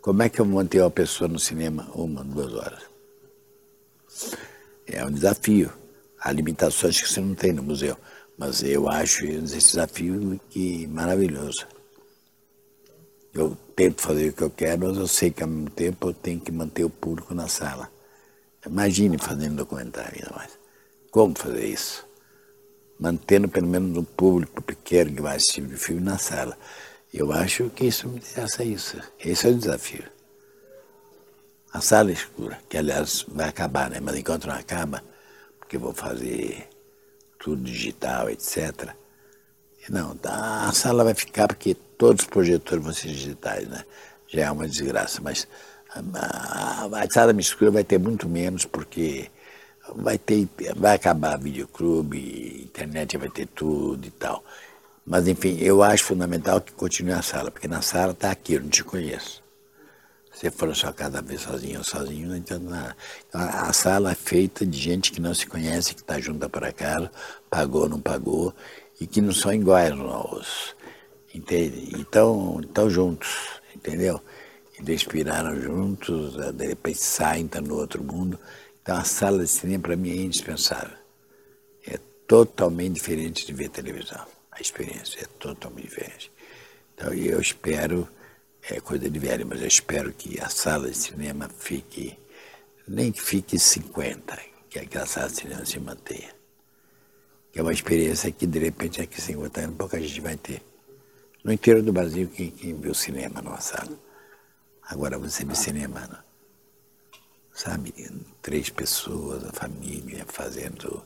Como 0.00 0.22
é 0.22 0.30
que 0.30 0.40
eu 0.40 0.46
manter 0.46 0.80
uma 0.80 0.90
pessoa 0.90 1.28
no 1.28 1.38
cinema 1.38 1.86
uma, 1.94 2.24
duas 2.24 2.54
horas? 2.54 2.80
É 4.86 5.04
um 5.04 5.12
desafio. 5.12 5.70
Há 6.18 6.32
limitações 6.32 6.98
que 6.98 7.08
você 7.08 7.20
não 7.20 7.34
tem 7.34 7.52
no 7.52 7.62
museu, 7.62 7.96
mas 8.38 8.62
eu 8.62 8.88
acho 8.88 9.26
esse 9.26 9.56
desafio 9.56 10.40
que 10.48 10.86
maravilhoso. 10.86 11.66
Eu 13.34 13.56
tento 13.74 14.00
fazer 14.00 14.28
o 14.28 14.32
que 14.32 14.42
eu 14.42 14.50
quero, 14.50 14.86
mas 14.86 14.96
eu 14.96 15.08
sei 15.08 15.30
que 15.32 15.42
ao 15.42 15.48
mesmo 15.48 15.70
tempo 15.70 16.08
eu 16.08 16.14
tenho 16.14 16.40
que 16.40 16.52
manter 16.52 16.84
o 16.84 16.90
público 16.90 17.34
na 17.34 17.48
sala. 17.48 17.90
Imagine 18.64 19.18
fazendo 19.18 19.56
documentário 19.56 20.14
ainda 20.14 20.36
mais. 20.36 20.58
Como 21.10 21.36
fazer 21.36 21.66
isso? 21.66 22.06
Mantendo 22.98 23.48
pelo 23.48 23.66
menos 23.66 23.96
o 23.96 24.04
público 24.04 24.62
pequeno 24.62 25.14
que 25.14 25.22
vai 25.22 25.36
assistir 25.36 25.62
o 25.62 25.76
filme 25.76 26.02
na 26.02 26.18
sala. 26.18 26.56
Eu 27.12 27.32
acho 27.32 27.68
que 27.70 27.86
isso 27.86 28.08
me 28.08 28.18
interessa 28.18 28.62
isso. 28.62 29.00
Esse 29.18 29.48
é 29.48 29.50
o 29.50 29.54
desafio. 29.54 30.04
A 31.72 31.80
sala 31.80 32.12
escura, 32.12 32.58
que 32.68 32.76
aliás 32.76 33.24
vai 33.28 33.48
acabar, 33.48 33.90
né? 33.90 33.98
Mas 34.00 34.16
enquanto 34.16 34.46
não 34.46 34.54
acaba, 34.54 35.02
porque 35.58 35.76
eu 35.76 35.80
vou 35.80 35.92
fazer 35.92 36.67
tudo 37.38 37.62
digital, 37.62 38.28
etc. 38.30 38.90
Não, 39.88 40.14
tá, 40.16 40.68
a 40.68 40.72
sala 40.72 41.02
vai 41.04 41.14
ficar 41.14 41.48
porque 41.48 41.74
todos 41.74 42.24
os 42.24 42.28
projetores 42.28 42.84
vão 42.84 42.92
ser 42.92 43.08
digitais, 43.08 43.66
né? 43.68 43.84
Já 44.26 44.42
é 44.42 44.50
uma 44.50 44.68
desgraça, 44.68 45.20
mas 45.22 45.48
a, 45.90 46.84
a 46.84 47.10
sala 47.10 47.32
escura 47.40 47.70
vai 47.70 47.84
ter 47.84 47.98
muito 47.98 48.28
menos 48.28 48.66
porque 48.66 49.30
vai 49.96 50.18
ter, 50.18 50.46
vai 50.76 50.94
acabar 50.96 51.38
videoclube, 51.38 52.62
internet 52.62 53.16
vai 53.16 53.30
ter 53.30 53.46
tudo 53.46 54.06
e 54.06 54.10
tal. 54.10 54.44
Mas 55.06 55.26
enfim, 55.26 55.56
eu 55.60 55.82
acho 55.82 56.04
fundamental 56.04 56.60
que 56.60 56.72
continue 56.72 57.12
a 57.12 57.22
sala, 57.22 57.50
porque 57.50 57.66
na 57.66 57.80
sala 57.80 58.12
está 58.12 58.30
aqui, 58.30 58.54
eu 58.54 58.60
não 58.60 58.68
te 58.68 58.84
conheço. 58.84 59.42
Se 60.38 60.50
for 60.50 60.74
só 60.76 60.92
cada 60.92 61.20
vez 61.20 61.40
sozinho 61.40 61.78
ou 61.78 61.84
sozinho, 61.84 62.28
não 62.28 62.36
entendo 62.36 62.70
nada. 62.70 62.96
Então, 63.28 63.40
a 63.40 63.72
sala 63.72 64.12
é 64.12 64.14
feita 64.14 64.64
de 64.64 64.78
gente 64.78 65.10
que 65.10 65.20
não 65.20 65.34
se 65.34 65.44
conhece, 65.46 65.96
que 65.96 66.00
está 66.00 66.20
junta 66.20 66.48
para 66.48 66.72
casa, 66.72 67.10
pagou, 67.50 67.82
ou 67.82 67.88
não 67.88 68.00
pagou, 68.00 68.54
e 69.00 69.06
que 69.06 69.20
não 69.20 69.32
são 69.32 69.52
iguais 69.52 69.90
aos. 69.98 70.76
Entende? 71.34 71.92
Então, 71.98 72.60
estão 72.60 72.88
juntos, 72.88 73.36
entendeu? 73.74 74.22
Respiraram 74.86 75.60
juntos, 75.60 76.36
de 76.54 76.66
repente 76.68 76.98
saem, 76.98 77.46
estão 77.46 77.62
no 77.62 77.74
outro 77.74 78.04
mundo. 78.04 78.38
Então 78.80 78.96
a 78.96 79.02
sala 79.02 79.42
de 79.42 79.48
cinema 79.48 79.82
para 79.82 79.96
mim 79.96 80.10
é 80.10 80.22
indispensável. 80.22 80.96
É 81.84 81.98
totalmente 82.28 82.94
diferente 82.94 83.44
de 83.44 83.52
ver 83.52 83.70
televisão. 83.70 84.24
A 84.52 84.60
experiência 84.60 85.20
é 85.20 85.26
totalmente 85.40 85.88
diferente. 85.88 86.30
Então 86.94 87.12
eu 87.12 87.40
espero, 87.40 88.08
é 88.74 88.80
coisa 88.80 89.08
de 89.08 89.18
velho, 89.18 89.46
mas 89.46 89.60
eu 89.60 89.66
espero 89.66 90.12
que 90.12 90.40
a 90.40 90.48
sala 90.48 90.90
de 90.90 90.96
cinema 90.96 91.48
fique, 91.58 92.18
nem 92.86 93.12
que 93.12 93.22
fique 93.22 93.58
50, 93.58 94.38
que 94.68 94.78
aquela 94.78 95.06
sala 95.06 95.28
de 95.28 95.36
cinema 95.36 95.64
se 95.64 95.78
mantenha 95.80 96.38
que 97.52 97.58
é 97.58 97.62
uma 97.62 97.72
experiência 97.72 98.30
que, 98.30 98.46
de 98.46 98.58
repente, 98.58 99.00
aqui 99.00 99.18
em 99.18 99.22
50 99.22 99.60
anos, 99.60 99.76
pouca 99.76 100.00
gente 100.00 100.20
vai 100.20 100.36
ter. 100.36 100.62
No 101.42 101.52
interior 101.52 101.82
do 101.82 101.92
Brasil, 101.92 102.28
quem, 102.28 102.50
quem 102.50 102.74
viu 102.78 102.94
cinema 102.94 103.40
numa 103.40 103.60
sala? 103.60 103.98
Agora 104.82 105.18
você 105.18 105.44
vê 105.44 105.54
cinema, 105.54 106.06
não? 106.10 106.18
sabe? 107.52 107.92
Três 108.40 108.70
pessoas, 108.70 109.44
a 109.44 109.52
família, 109.52 110.24
fazendo, 110.28 111.02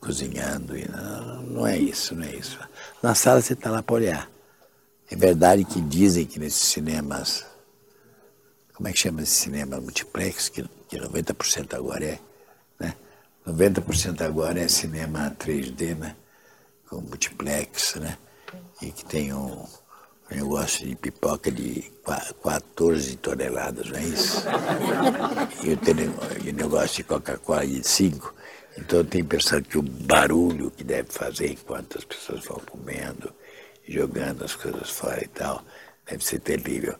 cozinhando. 0.00 0.76
E 0.76 0.88
não, 0.88 1.42
não 1.42 1.66
é 1.66 1.78
isso, 1.78 2.14
não 2.14 2.24
é 2.24 2.34
isso. 2.34 2.58
Na 3.02 3.14
sala 3.14 3.40
você 3.40 3.52
está 3.52 3.70
lá 3.70 3.82
para 3.82 3.94
olhar. 3.94 4.30
É 5.10 5.16
verdade 5.16 5.64
que 5.64 5.80
dizem 5.80 6.24
que 6.24 6.38
nesses 6.38 6.62
cinemas, 6.68 7.44
como 8.72 8.88
é 8.88 8.92
que 8.92 8.98
chama 8.98 9.22
esse 9.22 9.32
cinema 9.32 9.80
multiplex, 9.80 10.48
que, 10.48 10.64
que 10.88 10.98
90% 10.98 11.74
agora 11.74 12.04
é, 12.04 12.18
né? 12.80 12.94
90% 13.46 14.22
agora 14.22 14.60
é 14.60 14.68
cinema 14.68 15.36
3D, 15.38 15.96
né? 15.96 16.16
Com 16.88 17.00
multiplex, 17.02 17.96
né? 17.96 18.16
E 18.80 18.90
que 18.90 19.04
tem 19.04 19.32
um, 19.32 19.66
um 20.30 20.34
negócio 20.34 20.86
de 20.86 20.96
pipoca 20.96 21.50
de 21.50 21.92
14 22.42 23.16
toneladas, 23.16 23.90
não 23.90 23.98
é 23.98 24.04
isso? 24.04 24.42
E 25.62 26.50
o 26.50 26.54
negócio 26.54 26.96
de 26.96 27.04
Coca-Cola 27.04 27.66
de 27.66 27.86
5. 27.86 28.34
Então 28.78 29.04
tem 29.04 29.20
impressão 29.20 29.62
que 29.62 29.78
o 29.78 29.82
barulho 29.82 30.70
que 30.70 30.82
deve 30.82 31.12
fazer 31.12 31.52
enquanto 31.52 31.98
as 31.98 32.04
pessoas 32.04 32.44
vão 32.44 32.60
comendo, 32.66 33.32
jogando 33.86 34.44
as 34.44 34.54
coisas 34.54 34.90
fora 34.90 35.22
e 35.22 35.28
tal, 35.28 35.62
deve 36.06 36.24
ser 36.24 36.40
terrível. 36.40 36.96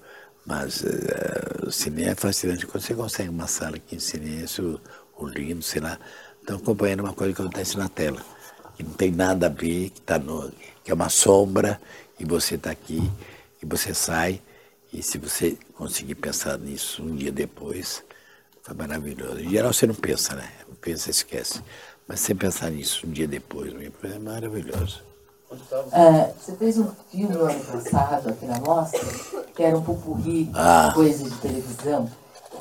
Mas 0.47 0.83
uh, 0.83 1.67
o 1.67 1.73
cinema 1.73 2.11
é 2.11 2.15
fascinante. 2.15 2.67
Quando 2.67 2.83
você 2.83 2.95
consegue 2.95 3.31
uma 3.31 3.47
sala 3.47 3.79
que 3.79 3.97
ensine 3.97 4.43
isso, 4.43 4.81
o 5.17 5.27
lindo, 5.27 5.63
sei 5.63 5.81
lá, 5.81 5.99
estão 6.41 6.57
acompanhando 6.57 7.01
uma 7.01 7.15
coisa 7.15 7.33
que 7.33 7.41
acontece 7.41 7.79
na 7.79 7.89
tela, 7.89 8.21
que 8.77 8.83
não 8.83 8.93
tem 8.93 9.11
nada 9.11 9.47
a 9.47 9.49
ver, 9.49 9.91
que, 9.91 10.01
tá 10.01 10.19
no, 10.19 10.53
que 10.83 10.91
é 10.91 10.95
uma 10.95 11.09
sombra, 11.09 11.81
e 12.19 12.25
você 12.25 12.57
está 12.57 12.71
aqui, 12.71 13.11
e 13.63 13.67
você 13.67 13.95
sai, 13.95 14.41
e 14.93 15.03
se 15.03 15.19
você 15.19 15.59
conseguir 15.75 16.15
pensar 16.17 16.59
nisso 16.59 17.03
um 17.03 17.17
dia 17.17 17.33
depois, 17.33 18.05
foi 18.63 18.75
maravilhoso. 18.75 19.41
Em 19.41 19.51
geral 19.51 19.73
você 19.73 19.87
não 19.87 19.95
pensa, 19.95 20.35
né? 20.35 20.51
Pensa, 20.81 21.11
esquece. 21.11 21.63
Mas 22.07 22.21
você 22.21 22.35
pensar 22.35 22.71
nisso 22.71 23.07
um 23.07 23.11
dia 23.11 23.27
depois, 23.27 23.73
é 23.73 24.19
maravilhoso. 24.19 25.03
Uh, 25.51 26.35
você 26.39 26.57
fez 26.57 26.79
um 26.79 26.89
filme 27.11 27.35
no 27.35 27.45
ano 27.45 27.65
passado 27.65 28.29
aqui 28.29 28.47
na 28.47 28.59
mostra, 28.59 29.01
que 29.55 29.63
era 29.63 29.77
um 29.77 29.83
pupurri, 29.83 30.51
ah. 30.55 30.91
coisa 30.95 31.25
de 31.25 31.37
televisão 31.37 32.11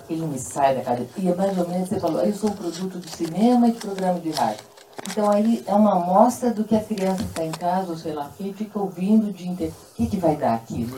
ele 0.10 0.26
me 0.26 0.40
sai 0.40 0.76
da. 0.76 0.98
E 1.18 1.28
é 1.28 1.36
mais 1.36 1.58
ou 1.58 1.68
menos 1.68 1.90
você 1.90 2.00
falou, 2.00 2.22
eu 2.22 2.34
sou 2.34 2.50
um 2.50 2.54
produto 2.54 3.00
de 3.00 3.10
cinema 3.10 3.68
e 3.68 3.72
de 3.72 3.80
programa 3.80 4.20
de 4.20 4.32
rádio. 4.32 4.66
Então 5.10 5.30
aí 5.30 5.64
é 5.66 5.74
uma 5.74 5.94
amostra 5.94 6.52
do 6.52 6.64
que 6.64 6.76
a 6.76 6.84
criança 6.84 7.24
está 7.24 7.44
em 7.44 7.52
casa, 7.52 7.92
ou 7.92 7.98
sei 7.98 8.14
lá, 8.14 8.30
que 8.38 8.54
fica 8.54 8.80
ouvindo 8.80 9.32
de 9.34 9.48
inter... 9.48 9.70
O 9.70 9.96
que, 9.96 10.08
que 10.08 10.18
vai 10.18 10.36
dar 10.36 10.56
aquilo? 10.56 10.98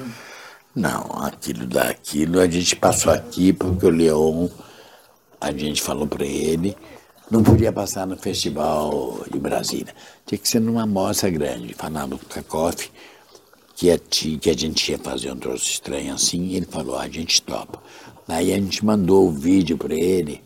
Não, 0.75 1.01
aquilo 1.21 1.65
dá 1.65 1.83
aquilo, 1.83 2.39
a 2.39 2.47
gente 2.47 2.75
passou 2.75 3.11
aqui 3.11 3.53
porque 3.53 3.85
o 3.85 3.89
Leon, 3.89 4.47
a 5.39 5.51
gente 5.51 5.81
falou 5.81 6.05
para 6.05 6.25
ele, 6.25 6.75
não 7.29 7.43
podia 7.43 7.71
passar 7.71 8.05
no 8.05 8.15
festival 8.17 9.25
de 9.31 9.39
Brasília. 9.39 9.93
Tinha 10.25 10.37
que 10.37 10.47
ser 10.47 10.59
numa 10.59 10.83
amostra 10.83 11.29
grande. 11.29 11.73
Falava 11.73 12.17
com 12.17 12.25
Kakoff 12.25 12.91
que 13.75 13.91
a, 13.91 13.97
que 13.97 14.49
a 14.49 14.53
gente 14.53 14.91
ia 14.91 14.97
fazer 14.97 15.31
um 15.31 15.37
troço 15.37 15.65
estranho 15.65 16.13
assim, 16.13 16.43
e 16.47 16.55
ele 16.55 16.65
falou, 16.65 16.95
ah, 16.95 17.03
a 17.03 17.09
gente 17.09 17.41
topa. 17.41 17.81
Daí 18.27 18.53
a 18.53 18.55
gente 18.55 18.83
mandou 18.85 19.27
o 19.27 19.31
vídeo 19.31 19.77
para 19.77 19.93
ele, 19.93 20.41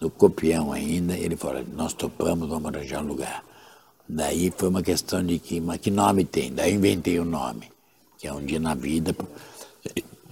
no 0.00 0.08
copião 0.08 0.72
ainda, 0.72 1.16
ele 1.16 1.36
falou, 1.36 1.62
nós 1.74 1.92
topamos, 1.92 2.48
vamos 2.48 2.74
arranjar 2.74 3.02
um 3.02 3.06
lugar. 3.06 3.44
Daí 4.08 4.50
foi 4.56 4.68
uma 4.68 4.82
questão 4.82 5.24
de 5.24 5.38
que, 5.38 5.60
mas 5.60 5.78
que 5.78 5.90
nome 5.90 6.24
tem? 6.24 6.52
Daí 6.52 6.72
inventei 6.74 7.18
o 7.18 7.22
um 7.22 7.26
nome, 7.26 7.70
que 8.18 8.26
é 8.26 8.32
um 8.32 8.44
dia 8.44 8.58
na 8.58 8.74
vida, 8.74 9.14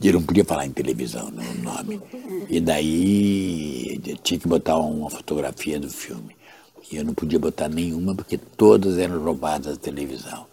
ele 0.07 0.18
não 0.18 0.22
podia 0.22 0.44
falar 0.44 0.66
em 0.66 0.70
televisão, 0.70 1.30
né, 1.30 1.44
o 1.59 1.62
nome. 1.62 2.01
E 2.49 2.61
daí 2.61 4.01
tinha 4.22 4.38
que 4.38 4.46
botar 4.46 4.76
uma 4.76 5.11
fotografia 5.11 5.80
do 5.80 5.90
filme. 5.90 6.36
E 6.90 6.96
eu 6.96 7.05
não 7.05 7.12
podia 7.12 7.38
botar 7.38 7.68
nenhuma 7.68 8.14
porque 8.14 8.38
todas 8.38 8.96
eram 8.99 9.22
roubadas 9.22 9.76
da 9.76 9.82
televisão. 9.82 10.46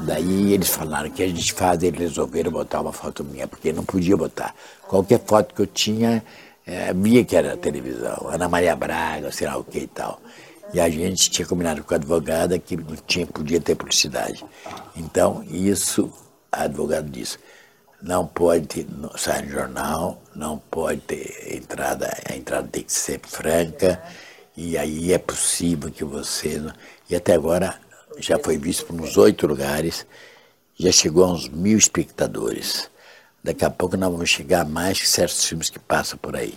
Daí 0.00 0.52
eles 0.52 0.68
falaram 0.68 1.10
que 1.10 1.22
a 1.22 1.26
gente 1.26 1.52
faz, 1.52 1.82
eles 1.82 1.98
resolveram 1.98 2.52
botar 2.52 2.80
uma 2.80 2.92
foto 2.92 3.24
minha, 3.24 3.48
porque 3.48 3.72
não 3.72 3.84
podia 3.84 4.16
botar. 4.16 4.54
Qualquer 4.86 5.20
foto 5.24 5.54
que 5.54 5.62
eu 5.62 5.66
tinha, 5.66 6.22
é, 6.64 6.92
via 6.92 7.24
que 7.24 7.34
era 7.34 7.56
televisão, 7.56 8.28
Ana 8.28 8.48
Maria 8.48 8.76
Braga, 8.76 9.32
sei 9.32 9.48
lá 9.48 9.56
o 9.56 9.64
que 9.64 9.80
e 9.80 9.86
tal. 9.88 10.20
E 10.72 10.80
a 10.80 10.88
gente 10.88 11.30
tinha 11.30 11.46
combinado 11.46 11.82
com 11.82 11.94
a 11.94 11.96
advogada 11.96 12.58
que 12.58 12.76
não 12.76 12.96
tinha, 13.06 13.26
podia 13.26 13.60
ter 13.60 13.74
publicidade. 13.74 14.44
Então, 14.96 15.44
isso, 15.50 16.10
a 16.50 16.62
advogada 16.62 17.08
disse, 17.10 17.38
não 18.02 18.26
pode 18.26 18.86
sair 19.16 19.48
jornal, 19.48 20.20
não 20.34 20.58
pode 20.58 21.00
ter 21.02 21.56
entrada, 21.56 22.12
a 22.28 22.34
entrada 22.34 22.68
tem 22.68 22.82
que 22.82 22.92
ser 22.92 23.20
franca, 23.22 24.02
e 24.56 24.76
aí 24.76 25.12
é 25.12 25.18
possível 25.18 25.90
que 25.90 26.04
você. 26.04 26.60
E 27.08 27.14
até 27.14 27.34
agora 27.34 27.74
já 28.18 28.38
foi 28.38 28.58
visto 28.58 28.92
uns 28.92 29.16
oito 29.16 29.46
lugares, 29.46 30.04
já 30.78 30.90
chegou 30.90 31.24
a 31.24 31.32
uns 31.32 31.48
mil 31.48 31.78
espectadores. 31.78 32.90
Daqui 33.42 33.64
a 33.64 33.70
pouco 33.70 33.96
nós 33.96 34.10
vamos 34.10 34.30
chegar 34.30 34.62
a 34.62 34.64
mais 34.64 35.00
que 35.00 35.08
certos 35.08 35.44
filmes 35.44 35.70
que 35.70 35.78
passam 35.78 36.18
por 36.18 36.36
aí. 36.36 36.54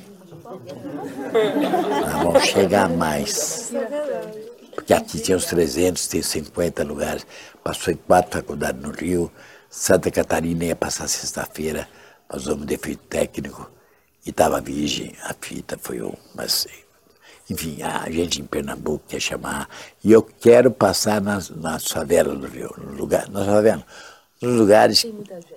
Nós 2.02 2.24
vamos 2.24 2.44
chegar 2.44 2.86
a 2.86 2.90
mais. 2.90 3.72
Porque 4.74 4.94
aqui 4.94 5.20
tinha 5.20 5.38
uns 5.38 5.46
300, 5.46 6.08
tem 6.08 6.22
50 6.22 6.84
lugares. 6.84 7.26
Passou 7.64 7.94
em 7.94 7.98
quatro 7.98 8.40
faculdades 8.40 8.82
no 8.82 8.92
Rio. 8.92 9.32
Santa 9.78 10.10
Catarina 10.10 10.64
ia 10.64 10.76
passar 10.76 11.06
sexta-feira. 11.10 11.86
Nós 12.32 12.46
vamos 12.46 12.66
defeito 12.66 13.04
técnico. 13.08 13.70
E 14.26 14.30
estava 14.30 14.62
virgem. 14.62 15.14
A 15.22 15.36
fita 15.40 15.78
foi 15.78 16.02
um. 16.02 16.14
Mas 16.34 16.66
enfim, 17.50 17.82
a 17.84 18.10
gente 18.10 18.42
em 18.42 18.46
Pernambuco 18.46 19.04
quer 19.06 19.20
chamar, 19.20 19.70
e 20.02 20.14
eu 20.14 20.24
quero 20.24 20.72
passar 20.72 21.22
nas, 21.22 21.50
nas 21.50 21.86
favelas 21.86 22.40
do 22.40 22.48
Rio, 22.48 22.74
no 22.78 22.94
lugar, 22.94 23.30
nas 23.30 23.46
favelas, 23.46 23.84
nos 24.42 24.58
lugares 24.58 25.06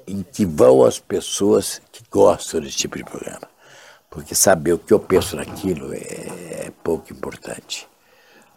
em 0.07 0.23
que 0.23 0.45
vão 0.45 0.85
as 0.85 0.99
pessoas 0.99 1.81
que 1.93 2.03
gostam 2.11 2.61
desse 2.61 2.77
tipo 2.77 2.99
de 2.99 3.05
programa. 3.05 3.49
Porque 4.11 4.35
saber 4.35 4.73
o 4.73 4.79
que 4.79 4.93
eu 4.93 4.99
penso 4.99 5.37
naquilo 5.37 5.95
é, 5.95 6.67
é 6.67 6.73
pouco 6.83 7.13
importante. 7.13 7.87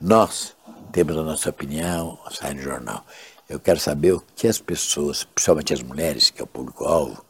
Nós 0.02 0.56
temos 0.92 1.16
a 1.16 1.22
nossa 1.22 1.52
opinião, 1.52 2.18
sai 2.32 2.56
no 2.56 2.64
jornal. 2.64 3.06
Eu 3.52 3.60
quero 3.60 3.82
saber 3.82 4.14
o 4.14 4.24
que 4.34 4.48
as 4.48 4.60
pessoas, 4.60 5.26
principalmente 5.26 5.74
as 5.74 5.84
mulheres, 5.84 6.30
que 6.30 6.40
é 6.40 6.44
o 6.44 6.48
público-alvo, 6.48 7.22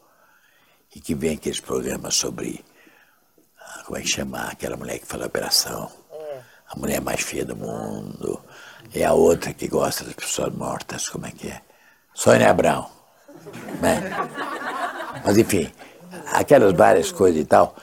e 0.96 1.00
que 1.00 1.16
vem 1.16 1.34
aqueles 1.34 1.60
programas 1.60 2.14
sobre 2.14 2.64
como 3.86 3.98
é 3.98 4.02
que 4.02 4.08
chama 4.08 4.44
aquela 4.44 4.78
mulher 4.78 5.00
que 5.00 5.08
faz 5.08 5.24
a 5.24 5.26
operação? 5.26 5.92
A 6.70 6.78
mulher 6.78 7.02
mais 7.02 7.22
feia 7.22 7.44
do 7.44 7.56
mundo. 7.56 8.40
É 8.94 9.04
a 9.04 9.14
outra 9.14 9.52
que 9.52 9.68
gosta 9.68 10.04
das 10.04 10.14
pessoas 10.14 10.54
mortas, 10.54 11.10
como 11.10 11.26
é 11.26 11.32
que 11.32 11.48
é? 11.48 11.60
Sônia 12.14 12.52
Abrão. 12.52 12.88
Né? 13.82 14.00
Mas 15.26 15.40
enfim, 15.40 15.72
aquelas 16.32 16.72
várias 16.74 17.12
coisas 17.12 17.42
e 17.42 17.46
tal. 17.46 17.76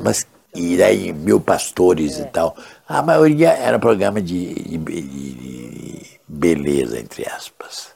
Mas, 0.00 0.28
e 0.54 0.76
daí 0.76 1.12
mil 1.12 1.40
pastores 1.40 2.20
e 2.20 2.24
tal. 2.26 2.56
A 2.86 3.02
maioria 3.02 3.50
era 3.50 3.80
programa 3.80 4.22
de, 4.22 4.54
de, 4.54 4.78
de 4.78 5.93
beleza, 6.26 6.98
entre 6.98 7.28
aspas. 7.28 7.88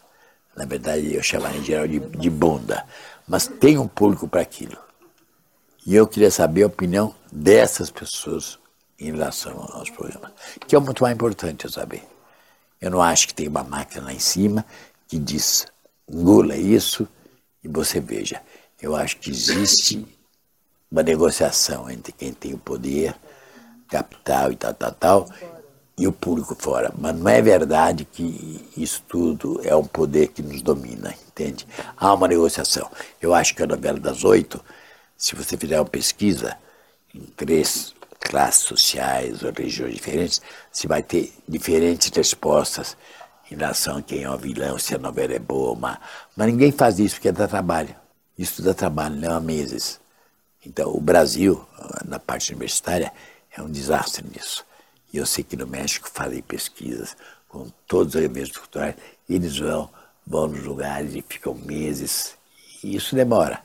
Na 0.57 0.65
verdade, 0.65 1.15
eu 1.15 1.23
chamava 1.23 1.57
em 1.57 1.65
geral 1.65 1.87
de, 1.87 2.01
de 2.01 2.31
bunda. 2.31 2.85
Mas 3.27 3.47
tem 3.47 3.79
um 3.79 3.87
público 3.87 4.27
para 4.27 4.41
aquilo. 4.41 4.77
E 5.87 5.95
eu 5.95 6.07
queria 6.07 6.31
saber 6.31 6.65
a 6.65 6.67
opinião 6.67 7.15
dessas 7.31 7.91
pessoas 7.91 8.59
em 8.99 9.13
relação 9.13 9.59
aos 9.73 9.91
programas, 9.91 10.33
que 10.67 10.75
é 10.75 10.79
muito 10.79 11.03
mais 11.03 11.15
importante 11.15 11.65
eu 11.65 11.71
saber. 11.71 12.03
Eu 12.81 12.91
não 12.91 13.01
acho 13.01 13.29
que 13.29 13.35
tem 13.35 13.49
uma 13.49 13.63
máquina 13.63 14.07
lá 14.07 14.13
em 14.13 14.19
cima 14.19 14.65
que 15.07 15.19
diz 15.19 15.67
engula 16.09 16.57
isso 16.57 17.07
e 17.63 17.69
você 17.69 18.01
veja. 18.01 18.43
Eu 18.81 18.97
acho 18.97 19.19
que 19.19 19.31
existe 19.31 20.07
uma 20.91 21.03
negociação 21.03 21.91
entre 21.91 22.13
quem 22.13 22.33
tem 22.33 22.55
o 22.55 22.59
poder, 22.59 23.15
capital 23.89 24.53
e 24.53 24.57
tal, 24.57 24.75
tal, 24.75 24.93
tal, 24.93 25.29
e 25.99 26.07
o 26.07 26.13
público 26.13 26.57
fora. 26.59 26.93
Mas 26.97 27.19
não 27.19 27.29
é 27.29 27.43
verdade 27.43 28.05
que 28.05 28.65
isso 28.77 29.03
tudo 29.09 29.61
é 29.65 29.75
um 29.75 29.85
poder 29.85 30.29
que 30.29 30.43
nos 30.43 30.63
domina, 30.63 31.15
entende? 31.29 31.67
Há 31.97 32.15
uma 32.15 32.29
negociação. 32.29 32.89
Eu 33.21 33.35
acho 33.35 33.55
que 33.55 33.63
a 33.63 33.67
novela 33.67 33.99
das 33.99 34.25
oito 34.25 34.63
se 35.19 35.35
você 35.35 35.57
fizer 35.57 35.81
uma 35.81 35.85
pesquisa 35.85 36.57
em 37.13 37.23
três 37.37 37.93
classes 38.21 38.63
sociais 38.63 39.43
ou 39.43 39.53
regiões 39.53 39.95
diferentes, 39.95 40.41
você 40.71 40.87
vai 40.87 41.03
ter 41.03 41.35
diferentes 41.47 42.09
respostas 42.11 42.97
em 43.51 43.57
relação 43.57 43.97
a 43.97 44.03
quem 44.03 44.23
é 44.23 44.31
o 44.31 44.39
vilão, 44.39 44.79
se 44.79 44.95
a 44.95 44.99
novela 44.99 45.35
é 45.35 45.39
boa 45.41 45.71
ou 45.71 45.77
má. 45.77 45.99
Mas 46.37 46.47
ninguém 46.47 46.71
faz 46.71 47.01
isso 47.01 47.17
porque 47.17 47.33
dá 47.33 47.49
trabalho. 47.49 47.95
Isso 48.39 48.63
dá 48.63 48.73
trabalho, 48.73 49.17
não 49.17 49.33
há 49.35 49.41
meses. 49.41 49.99
Então, 50.65 50.95
o 50.95 51.01
Brasil, 51.01 51.67
na 52.05 52.21
parte 52.21 52.53
universitária, 52.53 53.13
é 53.51 53.61
um 53.61 53.71
desastre 53.71 54.25
nisso. 54.25 54.65
E 55.13 55.17
eu 55.17 55.27
sei 55.27 55.43
que 55.43 55.57
no 55.57 55.67
México 55.67 56.09
fazem 56.13 56.43
pesquisas 56.43 57.17
com 57.49 57.71
todos 57.87 58.15
os 58.15 58.21
eventos 58.21 58.57
culturais, 58.57 58.95
eles 59.29 59.59
vão, 59.59 59.89
vão 60.27 60.49
nos 60.49 60.63
lugares 60.65 61.15
e 61.15 61.25
ficam 61.27 61.55
meses, 61.55 62.37
e 62.85 62.95
isso 62.95 63.15
demora. 63.15 63.63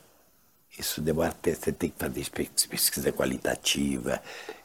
Isso 0.77 1.01
demora, 1.01 1.35
você 1.43 1.71
tem 1.71 1.89
que 1.89 1.99
fazer 1.99 2.25
pesquisa 2.67 3.11
qualitativa, 3.11 4.21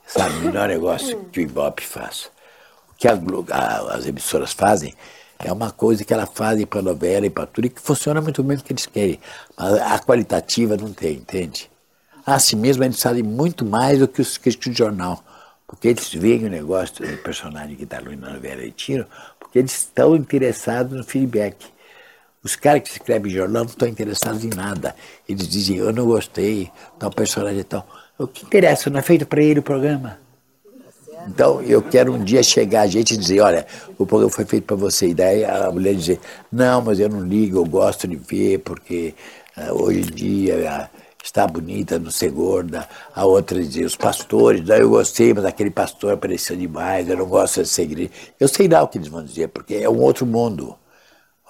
sabe? 0.07 0.37
O 0.39 0.41
melhor 0.43 0.69
negócio 0.71 1.25
que 1.27 1.41
o 1.41 1.43
Ibope 1.43 1.85
faz. 1.85 2.31
O 2.91 2.95
que 2.97 3.07
as, 3.07 3.19
as 3.91 4.07
emissoras 4.07 4.53
fazem 4.53 4.95
é 5.39 5.53
uma 5.53 5.71
coisa 5.71 6.05
que 6.05 6.13
elas 6.13 6.31
fazem 6.33 6.67
para 6.67 6.81
novela 6.81 7.27
e 7.27 7.31
para 7.31 7.47
tudo 7.47 7.67
e 7.67 7.71
que 7.71 7.81
funciona 7.81 8.21
muito 8.21 8.43
bem 8.43 8.57
o 8.57 8.63
que 8.63 8.73
eles 8.73 8.87
querem. 8.87 9.21
Mas 9.57 9.75
a 9.75 9.99
qualitativa 9.99 10.77
não 10.77 10.93
tem, 10.93 11.17
entende? 11.17 11.71
Assim 12.25 12.57
mesmo, 12.57 12.85
eles 12.85 13.01
fazem 13.01 13.23
muito 13.23 13.65
mais 13.65 13.99
do 13.99 14.09
que 14.09 14.21
os 14.21 14.37
que 14.39 14.49
o 14.49 14.75
jornal. 14.75 15.23
Porque 15.69 15.89
eles 15.89 16.13
veem 16.15 16.47
o 16.47 16.49
negócio 16.49 17.07
do 17.07 17.17
personagem 17.19 17.77
que 17.77 17.85
está 17.85 17.99
ali 17.99 18.17
na 18.17 18.33
novela 18.33 18.65
e 18.65 18.71
tiram, 18.71 19.07
porque 19.39 19.59
eles 19.59 19.73
estão 19.73 20.17
interessados 20.17 20.97
no 20.97 21.05
feedback. 21.05 21.67
Os 22.43 22.57
caras 22.57 22.83
que 22.83 22.91
escrevem 22.91 23.31
jornal 23.31 23.65
não 23.65 23.71
estão 23.71 23.87
interessados 23.87 24.43
em 24.45 24.49
nada. 24.49 24.97
Eles 25.29 25.47
dizem, 25.47 25.77
eu 25.77 25.93
não 25.93 26.07
gostei, 26.07 26.73
tal 26.99 27.11
personagem 27.11 27.63
tal. 27.65 27.87
O 28.19 28.27
que 28.27 28.47
interessa? 28.47 28.89
Não 28.89 28.99
é 28.99 29.03
feito 29.03 29.27
para 29.27 29.43
ele 29.43 29.61
o 29.61 29.63
programa. 29.63 30.19
Então, 31.27 31.61
eu 31.61 31.83
quero 31.83 32.15
um 32.15 32.25
dia 32.25 32.43
chegar 32.43 32.83
a 32.83 32.87
gente 32.87 33.13
e 33.13 33.17
dizer, 33.19 33.41
olha, 33.41 33.67
o 33.99 34.07
programa 34.07 34.33
foi 34.33 34.47
feito 34.47 34.65
para 34.65 34.77
você. 34.77 35.09
E 35.09 35.15
daí 35.15 35.45
a 35.45 35.71
mulher 35.71 35.95
dizer, 35.95 36.19
não, 36.51 36.81
mas 36.81 36.99
eu 36.99 37.11
não 37.11 37.21
ligo, 37.21 37.59
eu 37.59 37.67
gosto 37.67 38.09
de 38.09 38.17
ver, 38.17 38.61
porque 38.61 39.15
uh, 39.57 39.83
hoje 39.83 40.01
em 40.01 40.15
dia 40.15 40.89
uh, 40.95 40.98
está 41.25 41.47
bonita, 41.47 41.99
não 41.99 42.11
ser 42.11 42.31
gorda. 42.31 42.89
A 43.15 43.25
outra 43.25 43.61
dizia, 43.61 43.87
os 43.87 43.97
pastores, 43.97 44.65
daí 44.65 44.81
eu 44.81 44.91
gostei, 44.91 45.35
mas 45.35 45.45
aquele 45.45 45.71
pastor 45.71 46.15
apareceu 46.15 46.57
demais, 46.57 47.09
eu 47.09 47.17
não 47.17 47.27
gosto 47.27 47.63
de 47.63 47.69
segredo. 47.69 48.13
Eu 48.39 48.49
sei 48.49 48.69
lá 48.69 48.83
o 48.83 48.89
que 48.89 48.99
eles 48.99 49.09
vão 49.09 49.25
dizer, 49.25 49.49
porque 49.49 49.75
é 49.75 49.89
um 49.89 50.01
outro 50.01 50.27
mundo 50.27 50.77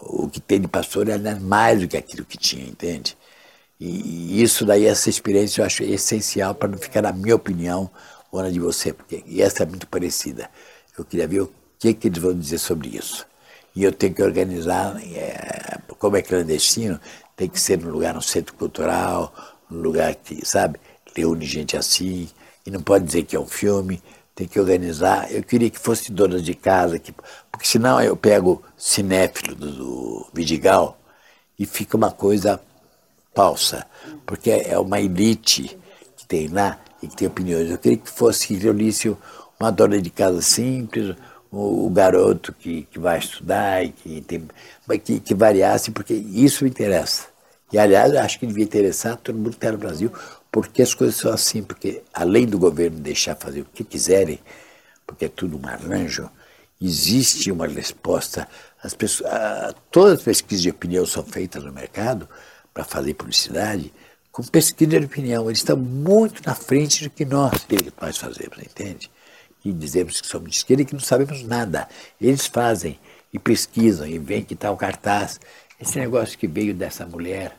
o 0.01 0.29
que 0.29 0.41
tem 0.41 0.61
de 0.61 0.69
pastor 0.69 1.09
é 1.09 1.19
mais 1.41 1.81
do 1.81 1.89
que 1.89 1.97
aquilo 1.97 2.25
que 2.25 2.39
tinha, 2.39 2.65
entende? 2.65 3.17
E 3.81 4.43
isso 4.43 4.65
daí, 4.65 4.87
essa 4.87 5.09
experiência 5.09 5.61
eu 5.61 5.67
acho 5.67 5.85
essencial 5.85 6.55
para 6.55 6.69
não 6.69 6.79
ficar 6.79 7.03
na 7.03 7.13
minha 7.13 7.37
opinião 7.37 7.91
ou 8.31 8.43
na 8.43 8.51
de 8.51 8.59
você, 8.59 8.93
porque 8.93 9.23
e 9.27 9.41
essa 9.41 9.63
é 9.63 9.67
muito 9.67 9.87
parecida. 9.87 10.51
Eu 10.97 11.05
queria 11.05 11.29
ver 11.29 11.43
o 11.43 11.53
que, 11.79 11.95
que 11.95 12.09
eles 12.09 12.19
vão 12.19 12.35
dizer 12.35 12.59
sobre 12.59 12.97
isso. 12.97 13.27
E 13.75 13.85
eu 13.85 13.93
tenho 13.93 14.15
que 14.15 14.23
organizar, 14.23 14.97
é, 15.15 15.79
como 15.99 16.17
é 16.17 16.23
clandestino, 16.23 17.01
tem 17.37 17.49
que 17.49 17.61
ser 17.61 17.79
num 17.79 17.91
lugar, 17.91 18.15
no 18.15 18.23
centro 18.23 18.55
cultural, 18.55 19.33
num 19.71 19.81
lugar 19.81 20.15
que, 20.15 20.47
sabe, 20.47 20.79
reúne 21.15 21.45
gente 21.45 21.77
assim, 21.77 22.29
e 22.67 22.71
não 22.71 22.83
pode 22.83 23.05
dizer 23.05 23.25
que 23.25 23.37
é 23.37 23.41
um 23.41 23.47
filme, 23.47 24.03
tem 24.35 24.47
que 24.47 24.61
organizar. 24.61 25.33
Eu 25.33 25.43
queria 25.43 25.71
que 25.71 25.79
fosse 25.79 26.13
dona 26.13 26.41
de 26.41 26.55
casa, 26.55 26.99
que, 26.99 27.13
porque 27.51 27.67
senão 27.67 28.01
eu 28.01 28.17
pego 28.17 28.63
cinéfilo 28.77 29.55
do, 29.55 29.73
do 29.73 30.27
Vidigal 30.33 30.99
e 31.59 31.67
fica 31.67 31.97
uma 31.97 32.11
coisa 32.11 32.61
falsa, 33.35 33.87
porque 34.27 34.51
é 34.51 34.79
uma 34.79 35.01
elite 35.01 35.79
que 36.17 36.27
tem 36.27 36.49
lá 36.49 36.79
e 37.03 37.09
que 37.09 37.17
tem 37.17 37.29
opiniões. 37.29 37.71
Eu 37.71 37.79
queria 37.79 37.99
que 37.99 38.11
fosse, 38.11 38.49
que 38.49 39.17
uma 39.59 39.71
dona 39.71 40.01
de 40.01 40.11
casa 40.11 40.41
simples, 40.41 41.17
o, 41.51 41.87
o 41.87 41.91
garoto 41.91 42.53
que, 42.53 42.83
que 42.83 42.99
vai 42.99 43.19
estudar 43.19 43.85
e 43.85 43.91
que, 43.91 44.21
tem, 44.23 44.49
que, 45.05 45.21
que 45.21 45.35
variasse, 45.35 45.91
porque 45.91 46.15
isso 46.15 46.65
me 46.65 46.71
interessa. 46.71 47.28
E, 47.73 47.79
aliás, 47.79 48.15
acho 48.15 48.39
que 48.39 48.47
devia 48.47 48.65
interessar 48.65 49.17
todo 49.17 49.37
mundo 49.37 49.51
que 49.51 49.57
está 49.57 49.73
no 49.73 49.79
Brasil, 49.79 50.13
porque 50.51 50.83
as 50.83 50.95
coisas 50.95 51.17
são 51.17 51.33
assim, 51.33 51.63
porque 51.63 52.03
além 52.13 52.47
do 52.47 52.59
governo 52.59 52.99
deixar 52.99 53.37
fazer 53.37 53.61
o 53.61 53.67
que 53.67 53.85
quiserem, 53.85 54.39
porque 55.07 55.27
é 55.27 55.29
tudo 55.29 55.59
um 55.59 55.67
arranjo, 55.69 56.31
existe 56.81 57.51
uma 57.51 57.67
resposta. 57.67 58.49
As 58.83 58.95
pessoas, 58.95 59.31
todas 59.91 60.19
as 60.19 60.23
pesquisas 60.23 60.63
de 60.63 60.71
opinião 60.71 61.05
são 61.05 61.23
feitas 61.23 61.63
no 61.65 61.73
mercado 61.73 62.29
para 62.73 62.85
fazer 62.85 63.15
publicidade 63.15 63.93
com 64.33 64.43
pesquisa 64.45 64.99
de 64.99 65.07
opinião. 65.07 65.47
Eles 65.47 65.59
estão 65.59 65.77
muito 65.77 66.43
na 66.47 66.55
frente 66.55 67.05
do 67.05 67.11
que 67.11 67.25
nós, 67.25 67.65
que 67.65 67.77
nós 68.01 68.17
fazemos, 68.17 68.59
entende? 68.59 69.11
e 69.65 69.73
dizemos 69.73 70.21
que 70.21 70.27
somos 70.27 70.51
de 70.51 70.57
esquerda 70.57 70.83
e 70.83 70.87
que 70.87 70.93
não 70.95 71.01
sabemos 71.01 71.43
nada. 71.43 71.89
Eles 72.21 72.47
fazem 72.47 72.99
e 73.33 73.39
pesquisam 73.39 74.07
e 74.07 74.19
veem 74.19 74.45
que 74.45 74.55
o 74.55 74.77
cartaz. 74.77 75.41
Esse 75.81 75.99
negócio 75.99 76.39
que 76.39 76.47
veio 76.47 76.75
dessa 76.75 77.07
mulher, 77.07 77.58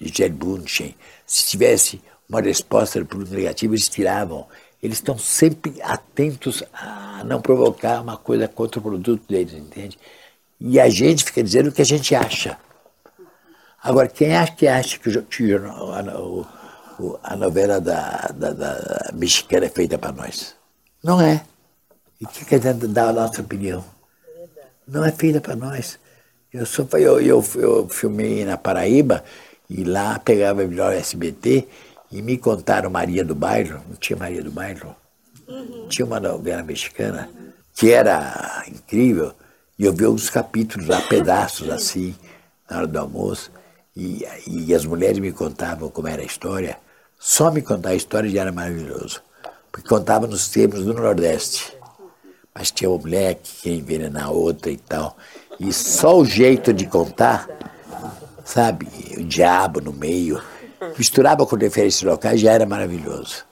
Gisele 0.00 0.34
Bunchen, 0.34 0.94
se 1.26 1.46
tivesse 1.46 2.00
uma 2.28 2.40
resposta 2.40 3.04
para 3.04 3.18
o 3.18 3.24
negativo, 3.24 3.74
eles 3.74 3.88
tiravam. 3.88 4.46
Eles 4.82 4.98
estão 4.98 5.16
sempre 5.18 5.80
atentos 5.82 6.62
a 6.72 7.22
não 7.24 7.40
provocar 7.40 8.00
uma 8.00 8.16
coisa 8.16 8.46
contra 8.46 8.78
o 8.78 8.82
produto 8.82 9.22
deles, 9.26 9.54
entende? 9.54 9.98
E 10.60 10.78
a 10.78 10.88
gente 10.88 11.24
fica 11.24 11.42
dizendo 11.42 11.68
o 11.68 11.72
que 11.72 11.82
a 11.82 11.86
gente 11.86 12.14
acha. 12.14 12.58
Agora, 13.82 14.08
quem 14.08 14.34
acha 14.36 14.52
que 14.52 14.66
acha 14.66 14.98
que, 14.98 15.22
que 15.22 15.54
a, 17.22 17.36
novela 17.36 17.80
da, 17.80 18.32
da, 18.34 18.52
da, 18.52 19.10
mexicana 19.14 19.66
é 19.66 19.68
feita 19.68 19.98
para 19.98 20.12
nós? 20.12 20.56
Não 21.02 21.20
é. 21.20 21.44
E 22.20 22.24
o 22.24 22.28
que 22.28 22.44
quer 22.44 22.58
dar 22.58 23.08
a 23.08 23.12
nossa 23.12 23.40
opinião? 23.40 23.84
Não 24.86 25.04
é 25.04 25.12
feita 25.12 25.40
para 25.40 25.54
nós. 25.54 25.98
Eu, 26.52 26.64
sou, 26.64 26.88
eu, 26.94 27.20
eu, 27.20 27.44
eu 27.56 27.88
filmei 27.88 28.44
na 28.44 28.56
Paraíba 28.56 29.22
e 29.68 29.84
lá 29.84 30.18
pegava 30.18 30.64
melhor 30.64 30.92
SBT 30.92 31.66
e 32.10 32.22
me 32.22 32.38
contaram 32.38 32.90
Maria 32.90 33.24
do 33.24 33.34
Bairro, 33.34 33.82
não 33.88 33.96
tinha 33.96 34.16
Maria 34.16 34.42
do 34.42 34.50
Bairro? 34.50 34.94
Uhum. 35.48 35.88
Tinha 35.88 36.06
uma 36.06 36.20
novela 36.20 36.62
mexicana 36.62 37.28
que 37.74 37.92
era 37.92 38.64
incrível, 38.68 39.32
e 39.78 39.84
eu 39.84 39.92
vi 39.92 40.06
uns 40.06 40.30
capítulos 40.30 40.88
lá, 40.88 41.00
pedaços 41.02 41.68
assim, 41.68 42.14
na 42.68 42.78
hora 42.78 42.86
do 42.86 42.98
almoço, 42.98 43.50
e, 43.94 44.26
e 44.46 44.74
as 44.74 44.84
mulheres 44.84 45.18
me 45.18 45.32
contavam 45.32 45.90
como 45.90 46.08
era 46.08 46.22
a 46.22 46.24
história. 46.24 46.78
Só 47.18 47.50
me 47.50 47.62
contar 47.62 47.90
a 47.90 47.94
história 47.94 48.30
já 48.30 48.42
era 48.42 48.52
maravilhoso, 48.52 49.22
porque 49.70 49.88
contava 49.88 50.26
nos 50.26 50.48
termos 50.48 50.84
do 50.84 50.94
Nordeste. 50.94 51.76
Mas 52.54 52.70
tinha 52.70 52.88
uma 52.88 52.98
mulher 52.98 53.34
que 53.34 53.62
queria 53.62 53.78
envenenar 53.78 54.32
outra 54.32 54.70
e 54.70 54.78
tal. 54.78 55.16
E 55.60 55.70
só 55.72 56.18
o 56.18 56.24
jeito 56.24 56.72
de 56.72 56.86
contar, 56.86 57.46
sabe, 58.46 58.88
o 59.18 59.24
diabo 59.24 59.80
no 59.80 59.92
meio, 59.92 60.40
misturava 60.96 61.44
com 61.44 61.56
referências 61.56 62.02
locais, 62.02 62.40
já 62.40 62.52
era 62.52 62.64
maravilhoso. 62.64 63.44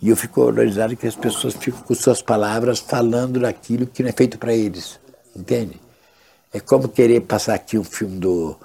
E 0.00 0.08
eu 0.08 0.16
fico 0.16 0.40
horrorizado 0.40 0.96
que 0.96 1.06
as 1.06 1.14
pessoas 1.14 1.54
ficam 1.54 1.82
com 1.82 1.94
suas 1.94 2.22
palavras 2.22 2.78
falando 2.78 3.38
daquilo 3.40 3.86
que 3.86 4.02
não 4.02 4.08
é 4.08 4.12
feito 4.12 4.38
para 4.38 4.54
eles. 4.54 4.98
Entende? 5.36 5.78
É 6.52 6.58
como 6.58 6.88
querer 6.88 7.20
passar 7.20 7.54
aqui 7.54 7.76
o 7.76 7.84
filme 7.84 8.18
do 8.18 8.56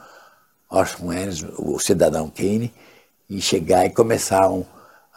Orson 0.70 1.08
Welles, 1.08 1.46
o 1.58 1.78
Cidadão 1.78 2.30
Kane, 2.30 2.74
e 3.30 3.42
chegar 3.42 3.86
e 3.86 3.90
começar 3.90 4.50
um, 4.50 4.64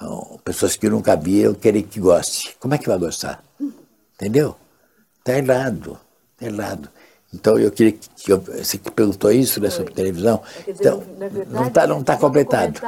um, 0.03 0.39
pessoas 0.45 0.77
que 0.77 0.89
nunca 0.89 1.15
viram 1.17 1.55
querer 1.55 1.83
que 1.83 2.01
goste. 2.01 2.57
Como 2.59 2.75
é 2.75 2.79
que 2.79 2.89
vai 2.89 2.99
gostar? 2.99 3.43
Entendeu? 4.15 4.57
Está 5.19 5.39
errado. 5.39 6.01
Está 6.35 6.47
errado. 6.47 6.91
Então 7.37 7.59
eu 7.59 7.71
queria 7.71 7.93
que 7.93 8.33
eu, 8.33 8.41
você 8.41 8.79
que 8.79 8.91
perguntou 8.91 9.31
isso 9.31 9.61
né, 9.61 9.69
sobre 9.69 9.93
televisão, 9.93 10.43
dizer, 10.67 10.73
então 10.73 11.03
verdade, 11.19 11.51
não 11.51 11.67
está 11.67 11.87
não 11.87 12.03
tá 12.03 12.17
completado. 12.17 12.81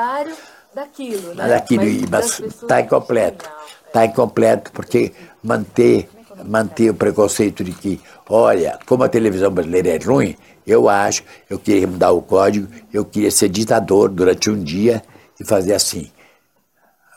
daquilo, 0.75 1.35
né? 1.35 1.49
Daquilo, 1.49 1.85
mas 2.11 2.41
está 2.41 2.81
incompleto. 2.81 3.49
Está 3.87 4.07
incompleto 4.07 4.73
porque 4.73 5.13
manter 5.43 6.09
manter 6.45 6.91
o 6.91 6.95
preconceito 6.95 7.65
de 7.65 7.73
que, 7.73 8.01
olha, 8.29 8.79
como 8.87 9.03
a 9.03 9.09
televisão 9.09 9.51
brasileira 9.51 9.89
é 9.89 9.99
ruim, 9.99 10.37
eu 10.65 10.89
acho, 10.89 11.25
eu 11.51 11.59
queria 11.59 11.87
mudar 11.87 12.13
o 12.13 12.23
código, 12.23 12.69
eu 12.93 13.05
queria 13.05 13.31
ser 13.31 13.49
ditador 13.49 14.09
durante 14.09 14.49
um 14.49 14.63
dia 14.63 15.03
e 15.41 15.45
fazer 15.45 15.75
assim. 15.75 16.13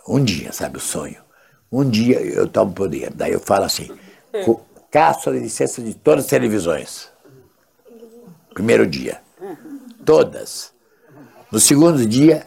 Um 0.07 0.23
dia, 0.23 0.51
sabe, 0.51 0.77
o 0.77 0.79
sonho. 0.79 1.17
Um 1.71 1.87
dia 1.87 2.19
eu 2.19 2.47
tomo 2.47 2.73
poder. 2.73 3.11
Daí 3.13 3.31
eu 3.31 3.39
falo 3.39 3.65
assim, 3.65 3.91
caço 4.91 5.29
a 5.29 5.33
licença 5.33 5.81
de 5.81 5.93
todas 5.93 6.25
as 6.25 6.29
televisões. 6.29 7.10
Primeiro 8.53 8.85
dia. 8.85 9.21
Todas. 10.05 10.73
No 11.51 11.59
segundo 11.59 12.05
dia, 12.05 12.45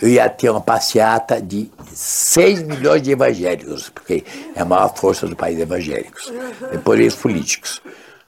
eu 0.00 0.08
ia 0.08 0.28
ter 0.28 0.50
uma 0.50 0.60
passeata 0.60 1.40
de 1.40 1.70
6 1.94 2.62
milhões 2.64 3.02
de 3.02 3.12
evangélicos, 3.12 3.88
porque 3.88 4.24
é 4.54 4.60
a 4.60 4.64
maior 4.64 4.94
força 4.96 5.26
do 5.26 5.36
país 5.36 5.58
evangélicos, 5.58 6.32
depois 6.70 7.14
políticos. 7.14 7.80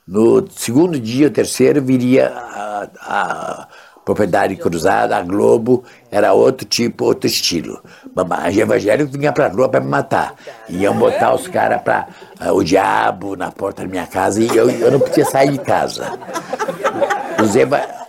No 0.07 0.49
segundo 0.51 1.01
dia, 1.01 1.27
o 1.27 1.31
terceiro, 1.31 1.83
viria 1.83 2.29
a, 2.29 2.89
a 3.01 3.69
propriedade 4.05 4.55
cruzada, 4.57 5.17
a 5.17 5.23
Globo, 5.23 5.83
era 6.11 6.33
outro 6.33 6.67
tipo, 6.67 7.07
outro 7.07 7.27
estilo. 7.27 7.83
Mas 8.15 8.57
evangélico 8.57 9.11
vinha 9.11 9.33
para 9.33 9.47
a 9.47 9.49
rua 9.49 9.69
para 9.69 9.81
me 9.81 9.89
matar. 9.89 10.35
Iam 10.69 10.97
botar 10.97 11.35
os 11.35 11.49
caras 11.49 11.81
para 11.83 12.09
uh, 12.41 12.53
o 12.53 12.63
diabo 12.63 13.35
na 13.35 13.51
porta 13.51 13.83
da 13.83 13.89
minha 13.89 14.07
casa 14.07 14.43
e 14.43 14.57
eu, 14.57 14.69
eu 14.71 14.91
não 14.91 15.01
podia 15.01 15.25
sair 15.25 15.51
de 15.51 15.59
casa. 15.59 16.19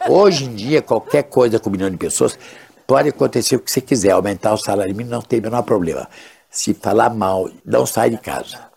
hoje 0.10 0.46
em 0.46 0.54
dia, 0.54 0.82
qualquer 0.82 1.24
coisa 1.24 1.60
com 1.60 1.70
um 1.70 1.72
milhão 1.72 1.90
de 1.90 1.98
pessoas, 1.98 2.38
pode 2.86 3.10
acontecer 3.10 3.56
o 3.56 3.60
que 3.60 3.72
você 3.72 3.82
quiser, 3.82 4.12
aumentar 4.12 4.54
o 4.54 4.58
salário 4.58 4.94
mínimo 4.94 5.16
não 5.16 5.22
tem 5.22 5.40
o 5.40 5.44
menor 5.44 5.64
problema. 5.64 6.08
Se 6.50 6.74
falar 6.74 7.10
mal, 7.10 7.50
não 7.66 7.86
sai 7.86 8.10
de 8.10 8.18
casa. 8.18 8.75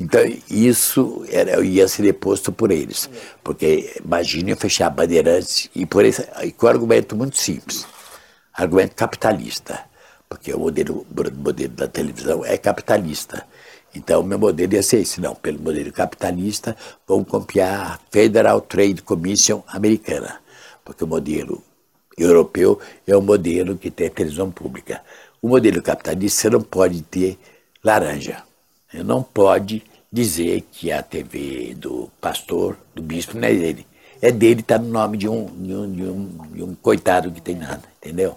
Então, 0.00 0.20
isso 0.50 1.24
era, 1.30 1.64
ia 1.64 1.88
ser 1.88 2.02
deposto 2.02 2.52
por 2.52 2.70
eles. 2.70 3.08
Porque 3.42 4.00
imagine 4.04 4.52
eu 4.52 4.56
fechar 4.56 4.90
bandeirantes 4.90 5.70
e 5.74 5.86
por 5.86 6.04
esse, 6.04 6.26
e 6.42 6.52
com 6.52 6.66
um 6.66 6.68
argumento 6.68 7.16
muito 7.16 7.36
simples. 7.36 7.86
Argumento 8.52 8.94
capitalista. 8.94 9.80
Porque 10.28 10.52
o 10.52 10.58
modelo, 10.58 11.06
modelo 11.36 11.74
da 11.74 11.88
televisão 11.88 12.44
é 12.44 12.56
capitalista. 12.58 13.46
Então, 13.94 14.20
o 14.20 14.24
meu 14.24 14.38
modelo 14.38 14.74
ia 14.74 14.82
ser 14.82 15.00
esse. 15.00 15.20
Não, 15.20 15.34
pelo 15.34 15.60
modelo 15.60 15.90
capitalista, 15.92 16.76
vamos 17.06 17.28
copiar 17.28 17.94
a 17.94 18.00
Federal 18.10 18.60
Trade 18.60 19.02
Commission 19.02 19.62
americana. 19.66 20.40
Porque 20.84 21.04
o 21.04 21.06
modelo 21.06 21.62
europeu 22.16 22.78
é 23.06 23.16
o 23.16 23.22
modelo 23.22 23.76
que 23.76 23.90
tem 23.90 24.10
televisão 24.10 24.50
pública. 24.50 25.02
O 25.40 25.48
modelo 25.48 25.80
capitalista 25.82 26.42
você 26.42 26.50
não 26.50 26.60
pode 26.60 27.02
ter 27.02 27.38
laranja. 27.82 28.47
Não 28.92 29.22
pode 29.22 29.82
dizer 30.10 30.64
que 30.72 30.90
a 30.90 31.02
TV 31.02 31.74
do 31.74 32.10
pastor, 32.20 32.76
do 32.94 33.02
bispo, 33.02 33.36
não 33.36 33.46
é 33.46 33.52
dele. 33.52 33.86
É 34.20 34.32
dele, 34.32 34.60
está 34.60 34.78
no 34.78 34.88
nome 34.88 35.16
de 35.16 35.28
um, 35.28 35.46
de, 35.46 35.74
um, 35.74 35.92
de, 35.92 36.02
um, 36.04 36.28
de 36.52 36.62
um 36.62 36.74
coitado 36.74 37.30
que 37.30 37.40
tem 37.40 37.54
nada, 37.54 37.82
entendeu? 38.02 38.36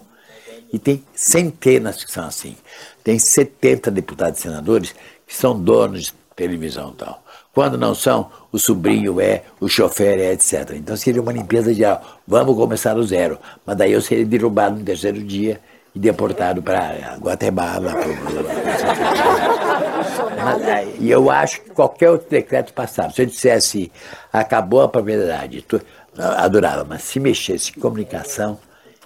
E 0.72 0.78
tem 0.78 1.02
centenas 1.14 2.04
que 2.04 2.12
são 2.12 2.24
assim. 2.24 2.56
Tem 3.02 3.18
70 3.18 3.90
deputados 3.90 4.38
e 4.38 4.42
senadores 4.42 4.94
que 5.26 5.34
são 5.34 5.58
donos 5.58 6.04
de 6.04 6.14
televisão 6.36 6.90
e 6.90 6.96
tal. 6.96 7.22
Quando 7.52 7.76
não 7.76 7.94
são, 7.94 8.30
o 8.50 8.58
sobrinho 8.58 9.20
é, 9.20 9.42
o 9.60 9.68
chofer 9.68 10.18
é, 10.18 10.32
etc. 10.32 10.70
Então 10.74 10.96
seria 10.96 11.20
uma 11.20 11.32
limpeza 11.32 11.74
geral. 11.74 12.20
Vamos 12.26 12.56
começar 12.56 12.94
do 12.94 13.04
zero. 13.04 13.38
Mas 13.66 13.76
daí 13.76 13.92
eu 13.92 14.00
seria 14.00 14.24
derrubado 14.24 14.78
no 14.78 14.84
terceiro 14.84 15.22
dia 15.22 15.60
e 15.94 15.98
deportado 15.98 16.62
para 16.62 17.16
Guatemala. 17.20 17.92
Mas, 20.30 21.00
e 21.00 21.10
eu 21.10 21.30
acho 21.30 21.60
que 21.62 21.70
qualquer 21.70 22.10
outro 22.10 22.28
decreto 22.28 22.72
passado, 22.72 23.14
se 23.14 23.22
eu 23.22 23.26
dissesse 23.26 23.92
acabou 24.32 24.82
a 24.82 24.88
propriedade, 24.88 25.62
tu, 25.62 25.80
adorava, 26.16 26.84
mas 26.84 27.02
se 27.02 27.20
mexesse 27.20 27.72
em 27.76 27.80
comunicação, 27.80 28.58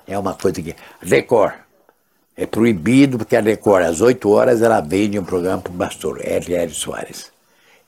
é 0.07 0.19
uma 0.19 0.35
coisa 0.35 0.61
que. 0.61 0.75
Record. 1.01 1.55
É 2.39 2.45
proibido, 2.45 3.17
porque 3.17 3.35
a 3.35 3.41
Record, 3.41 3.87
às 3.87 4.03
8 4.03 4.29
horas, 4.31 4.61
ela 4.61 4.83
vende 4.83 5.19
um 5.19 5.25
programa 5.25 5.62
para 5.62 5.73
o 5.73 5.77
pastor, 5.77 6.21
R.R. 6.23 6.71
Soares. 6.71 7.33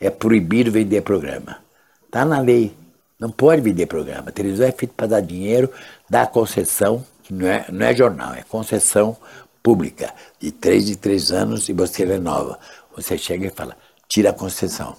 É 0.01 0.09
proibido 0.09 0.73
vender 0.73 1.03
programa. 1.03 1.59
Está 2.07 2.25
na 2.25 2.41
lei. 2.41 2.75
Não 3.21 3.31
pode 3.31 3.61
vender 3.61 3.85
programa. 3.85 4.31
A 4.31 4.33
televisão 4.33 4.67
é 4.67 4.73
feita 4.73 4.95
para 4.97 5.07
dar 5.07 5.21
dinheiro, 5.21 5.71
dar 6.09 6.29
concessão 6.29 7.05
não 7.31 7.47
é, 7.47 7.67
não 7.71 7.87
é 7.87 7.95
jornal, 7.95 8.35
é 8.35 8.43
concessão 8.43 9.17
pública, 9.63 10.13
de 10.41 10.51
três 10.51 10.89
em 10.89 10.95
três 10.95 11.31
anos 11.31 11.69
e 11.69 11.73
você 11.73 12.05
renova. 12.05 12.59
Você 13.03 13.17
chega 13.17 13.47
e 13.47 13.51
fala, 13.51 13.77
tira 14.09 14.31
a 14.31 14.33
concessão. 14.33 14.97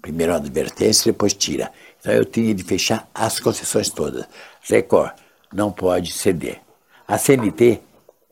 Primeiro 0.00 0.32
a 0.32 0.36
advertência, 0.36 1.12
depois 1.12 1.34
tira. 1.34 1.70
Então 2.00 2.12
eu 2.12 2.24
tinha 2.24 2.54
de 2.54 2.62
fechar 2.62 3.08
as 3.14 3.38
concessões 3.38 3.90
todas. 3.90 4.26
Record, 4.62 5.12
não 5.52 5.70
pode 5.70 6.12
ceder. 6.12 6.60
A 7.06 7.18
CNT, 7.18 7.80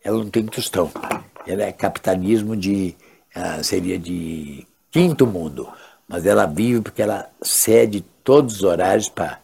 ela 0.02 0.18
não 0.18 0.30
tem 0.30 0.46
tostão. 0.46 0.90
Ela 1.46 1.64
é 1.64 1.72
capitalismo 1.72 2.56
de, 2.56 2.96
uh, 3.34 3.62
seria 3.62 3.98
de 3.98 4.66
quinto 4.90 5.26
mundo. 5.26 5.68
Mas 6.08 6.24
ela 6.24 6.46
vive 6.46 6.80
porque 6.80 7.02
ela 7.02 7.28
cede 7.42 8.04
todos 8.22 8.56
os 8.56 8.62
horários 8.62 9.08
para 9.08 9.40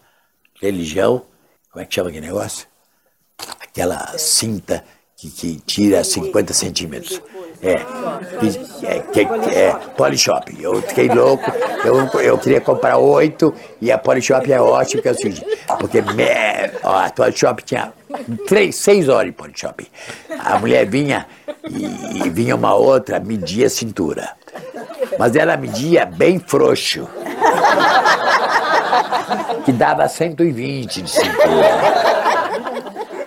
religião. 0.61 1.25
Como 1.71 1.83
é 1.83 1.85
que 1.85 1.93
chama 1.93 2.09
aquele 2.09 2.27
negócio? 2.27 2.67
aquela 3.73 4.17
cinta 4.17 4.83
que, 5.15 5.29
que 5.29 5.55
tira 5.61 6.03
50 6.03 6.53
centímetros. 6.53 7.21
É, 7.63 8.99
que, 9.13 9.21
é, 9.21 9.69
é 9.69 9.73
Polishop. 9.95 10.53
Eu 10.61 10.81
fiquei 10.81 11.07
louco, 11.07 11.49
eu, 11.85 12.21
eu 12.21 12.37
queria 12.37 12.59
comprar 12.59 12.97
oito 12.97 13.53
e 13.79 13.89
a 13.89 13.97
Polishop 13.97 14.51
é 14.51 14.59
ótima, 14.59 15.01
porque 15.01 15.27
é 15.27 15.75
porque 15.79 16.01
me, 16.01 16.25
ó, 16.83 17.05
a 17.05 17.09
Polishop 17.09 17.63
tinha 17.63 17.93
três, 18.47 18.75
seis 18.75 19.07
horas 19.07 19.27
de 19.27 19.31
Polishop. 19.31 19.87
A 20.39 20.59
mulher 20.59 20.85
vinha 20.85 21.25
e, 21.69 22.25
e 22.25 22.29
vinha 22.29 22.53
uma 22.55 22.73
outra, 22.73 23.17
media 23.19 23.67
a 23.67 23.69
cintura. 23.69 24.31
Mas 25.17 25.33
ela 25.35 25.55
media 25.55 26.05
bem 26.05 26.39
frouxo. 26.39 27.07
Que 29.63 29.71
dava 29.71 30.07
120 30.07 31.01
de 31.01 31.09
cintura. 31.09 31.93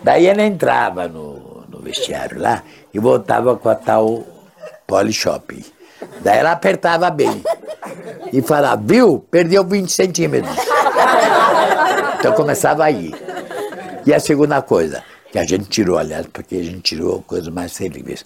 Daí 0.02 0.26
ela 0.26 0.42
entrava 0.42 1.08
no, 1.08 1.64
no 1.68 1.80
vestiário 1.80 2.40
lá 2.40 2.62
e 2.96 2.98
voltava 2.98 3.54
com 3.54 3.68
a 3.68 3.74
tal 3.74 4.24
Polishop. 4.86 5.62
Daí 6.22 6.38
ela 6.38 6.52
apertava 6.52 7.10
bem. 7.10 7.44
E 8.32 8.40
falava, 8.40 8.80
viu? 8.82 9.22
Perdeu 9.30 9.62
20 9.62 9.92
centímetros. 9.92 10.56
Então 12.18 12.32
começava 12.32 12.84
aí. 12.84 13.14
E 14.06 14.14
a 14.14 14.18
segunda 14.18 14.62
coisa, 14.62 15.04
que 15.30 15.38
a 15.38 15.44
gente 15.44 15.68
tirou, 15.68 15.98
aliás, 15.98 16.26
porque 16.32 16.56
a 16.56 16.62
gente 16.62 16.80
tirou 16.80 17.20
coisas 17.20 17.48
mais 17.48 17.74
terríveis. 17.74 18.24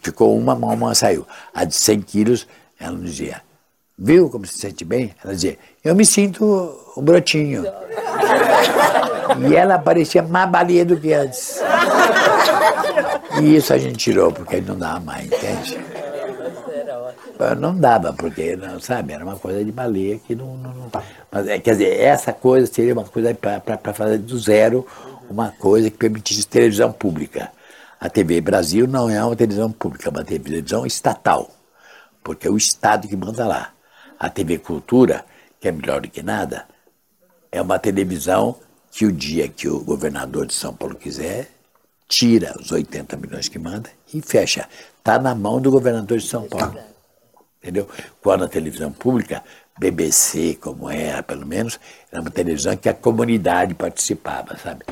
Ficou 0.00 0.34
uma 0.38 0.54
mão, 0.54 0.70
uma 0.70 0.94
saiu. 0.94 1.26
A 1.52 1.64
de 1.64 1.74
100 1.74 2.00
quilos, 2.00 2.46
ela 2.80 2.96
dizia, 2.96 3.42
viu 3.98 4.30
como 4.30 4.46
se 4.46 4.56
sente 4.56 4.86
bem? 4.86 5.14
Ela 5.22 5.34
dizia, 5.34 5.58
eu 5.84 5.94
me 5.94 6.06
sinto 6.06 6.74
um 6.96 7.02
brotinho. 7.02 7.64
E 9.50 9.54
ela 9.54 9.78
parecia 9.78 10.22
mais 10.22 10.48
baleia 10.48 10.86
do 10.86 10.98
que 10.98 11.12
antes. 11.12 11.60
E 13.42 13.56
isso 13.56 13.72
a 13.72 13.78
gente 13.78 13.96
tirou, 13.96 14.32
porque 14.32 14.60
não 14.60 14.78
dava 14.78 15.00
mais, 15.00 15.26
entende? 15.26 15.78
Não 17.58 17.78
dava, 17.78 18.12
porque, 18.12 18.56
não, 18.56 18.80
sabe, 18.80 19.12
era 19.12 19.24
uma 19.24 19.36
coisa 19.36 19.64
de 19.64 19.70
baleia 19.70 20.18
que 20.18 20.34
não. 20.34 20.56
não, 20.56 20.74
não 20.74 20.90
mas, 21.30 21.46
é, 21.46 21.58
quer 21.58 21.72
dizer, 21.72 22.00
essa 22.00 22.32
coisa 22.32 22.66
seria 22.66 22.92
uma 22.92 23.04
coisa 23.04 23.32
para 23.34 23.94
fazer 23.94 24.18
do 24.18 24.38
zero 24.38 24.84
uma 25.30 25.52
coisa 25.52 25.90
que 25.90 25.96
permitisse 25.96 26.46
televisão 26.46 26.90
pública. 26.90 27.52
A 28.00 28.08
TV 28.08 28.40
Brasil 28.40 28.86
não 28.86 29.08
é 29.08 29.22
uma 29.24 29.36
televisão 29.36 29.70
pública, 29.70 30.08
é 30.08 30.10
uma 30.10 30.24
televisão 30.24 30.86
estatal, 30.86 31.50
porque 32.24 32.48
é 32.48 32.50
o 32.50 32.56
Estado 32.56 33.06
que 33.06 33.16
manda 33.16 33.46
lá. 33.46 33.72
A 34.18 34.28
TV 34.28 34.58
Cultura, 34.58 35.24
que 35.60 35.68
é 35.68 35.72
melhor 35.72 36.00
do 36.00 36.08
que 36.08 36.22
nada, 36.22 36.66
é 37.52 37.62
uma 37.62 37.78
televisão 37.78 38.56
que 38.90 39.06
o 39.06 39.12
dia 39.12 39.48
que 39.48 39.68
o 39.68 39.80
governador 39.80 40.46
de 40.46 40.54
São 40.54 40.74
Paulo 40.74 40.96
quiser, 40.96 41.48
tira 42.08 42.56
os 42.58 42.72
80 42.72 43.16
milhões 43.16 43.48
que 43.48 43.58
manda 43.58 43.90
e 44.12 44.20
fecha. 44.22 44.66
Está 44.96 45.18
na 45.18 45.34
mão 45.34 45.60
do 45.60 45.70
governador 45.70 46.18
de 46.18 46.26
São 46.26 46.48
Paulo. 46.48 46.78
Entendeu? 47.62 47.88
Quando 48.22 48.44
a 48.44 48.48
televisão 48.48 48.90
pública, 48.90 49.44
BBC, 49.78 50.56
como 50.60 50.88
era 50.88 51.22
pelo 51.22 51.46
menos, 51.46 51.78
era 52.10 52.20
uma 52.20 52.30
televisão 52.30 52.76
que 52.76 52.88
a 52.88 52.94
comunidade 52.94 53.74
participava, 53.74 54.56
sabe? 54.56 54.84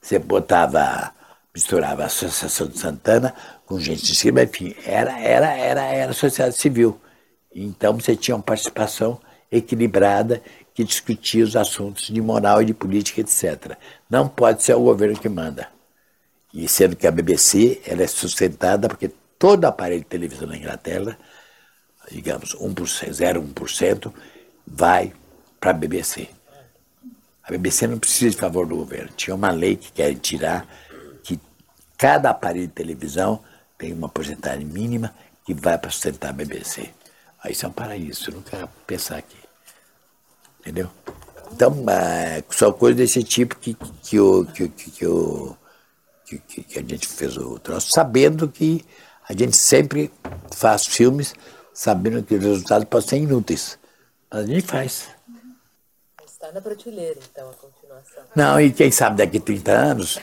Você 0.00 0.18
botava 0.18 1.12
misturava 1.54 2.04
a 2.04 2.06
Associação 2.06 2.68
de 2.68 2.78
Santana 2.78 3.34
com 3.66 3.80
gente 3.80 4.04
de 4.04 4.14
cima, 4.14 4.42
enfim, 4.42 4.74
era, 4.86 5.18
era, 5.20 5.54
era, 5.54 5.82
era 5.82 6.12
sociedade 6.12 6.56
civil. 6.56 7.00
Então 7.52 7.94
você 7.94 8.14
tinha 8.14 8.36
uma 8.36 8.42
participação 8.42 9.20
equilibrada 9.50 10.40
que 10.72 10.84
discutia 10.84 11.42
os 11.42 11.56
assuntos 11.56 12.06
de 12.06 12.20
moral 12.20 12.62
e 12.62 12.66
de 12.66 12.74
política, 12.74 13.20
etc. 13.20 13.76
Não 14.08 14.28
pode 14.28 14.62
ser 14.62 14.74
o 14.74 14.82
governo 14.82 15.18
que 15.18 15.28
manda. 15.28 15.68
E 16.52 16.68
sendo 16.68 16.96
que 16.96 17.06
a 17.06 17.10
BBC 17.10 17.82
ela 17.86 18.02
é 18.02 18.06
sustentada 18.06 18.88
porque 18.88 19.10
todo 19.38 19.64
aparelho 19.64 20.00
de 20.00 20.06
televisão 20.06 20.48
na 20.48 20.56
Inglaterra, 20.56 21.18
digamos 22.10 22.54
1%, 22.54 22.74
0,1%, 23.10 24.12
vai 24.66 25.12
para 25.60 25.70
a 25.70 25.74
BBC. 25.74 26.28
A 27.44 27.50
BBC 27.50 27.86
não 27.86 27.98
precisa 27.98 28.30
de 28.30 28.36
favor 28.36 28.66
do 28.66 28.76
governo. 28.76 29.10
Tinha 29.16 29.34
uma 29.34 29.50
lei 29.50 29.76
que 29.76 29.92
quer 29.92 30.14
tirar 30.14 30.66
Cada 31.98 32.30
aparelho 32.30 32.68
de 32.68 32.72
televisão 32.72 33.42
tem 33.76 33.92
uma 33.92 34.08
porcentagem 34.08 34.64
mínima 34.64 35.12
que 35.44 35.52
vai 35.52 35.76
para 35.76 35.90
sustentar 35.90 36.30
a 36.30 36.32
BBC. 36.32 36.90
Aí 37.42 37.50
isso 37.50 37.66
é 37.66 37.68
um 37.68 37.72
paraíso, 37.72 38.30
eu 38.30 38.34
não 38.34 38.42
quero 38.42 38.68
pensar 38.86 39.16
aqui. 39.16 39.36
Entendeu? 40.60 40.88
Então, 41.52 41.84
é, 41.90 42.44
são 42.50 42.72
coisas 42.72 42.98
desse 42.98 43.24
tipo 43.24 43.56
que, 43.56 43.74
que, 43.74 43.92
que, 44.02 44.20
o, 44.20 44.44
que, 44.46 44.68
que, 44.68 44.90
que, 44.92 45.06
que, 46.36 46.62
que 46.62 46.78
a 46.78 46.82
gente 46.82 47.06
fez 47.06 47.36
o 47.36 47.58
troço, 47.58 47.90
sabendo 47.90 48.48
que 48.48 48.84
a 49.28 49.32
gente 49.32 49.56
sempre 49.56 50.10
faz 50.50 50.86
filmes 50.86 51.34
sabendo 51.78 52.24
que 52.24 52.34
os 52.34 52.42
resultados 52.42 52.88
podem 52.88 53.08
ser 53.08 53.16
inúteis. 53.18 53.78
Mas 54.28 54.40
a 54.40 54.46
gente 54.46 54.66
faz. 54.66 55.08
Está 56.26 56.50
na 56.52 56.60
prateleira, 56.60 57.18
então, 57.30 57.48
a 57.48 57.52
continuação. 57.52 58.22
Não, 58.34 58.60
e 58.60 58.72
quem 58.72 58.90
sabe 58.90 59.16
daqui 59.16 59.38
a 59.38 59.40
30 59.40 59.70
anos 59.70 60.18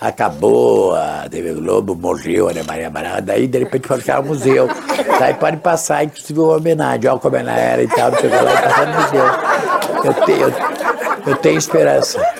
acabou 0.00 0.94
a 0.94 1.28
TV 1.28 1.52
Globo, 1.52 1.94
morreu 1.94 2.48
a 2.48 2.50
Ana 2.50 2.64
Maria 2.64 2.88
Braga, 2.88 3.20
daí 3.20 3.46
de 3.46 3.58
repente 3.58 3.88
pode 3.88 4.00
ficar 4.00 4.20
um 4.20 4.24
museu. 4.24 4.68
Daí 5.18 5.34
pode 5.34 5.58
passar, 5.58 6.04
inclusive, 6.04 6.40
uma 6.40 6.56
homenagem, 6.56 7.10
olha 7.10 7.20
como 7.20 7.36
ela 7.36 7.52
era 7.52 7.82
e 7.82 7.88
tal, 7.88 8.10
não 8.10 8.18
sei 8.18 8.28
o 8.28 8.32
que 8.32 8.42
lá, 8.42 8.52
e 8.52 8.62
passar 8.62 8.86
no 8.86 9.02
museu. 9.02 10.04
Eu 10.04 10.26
tenho, 10.26 10.40
eu, 10.40 10.52
eu 11.26 11.36
tenho 11.36 11.58
esperança. 11.58 12.35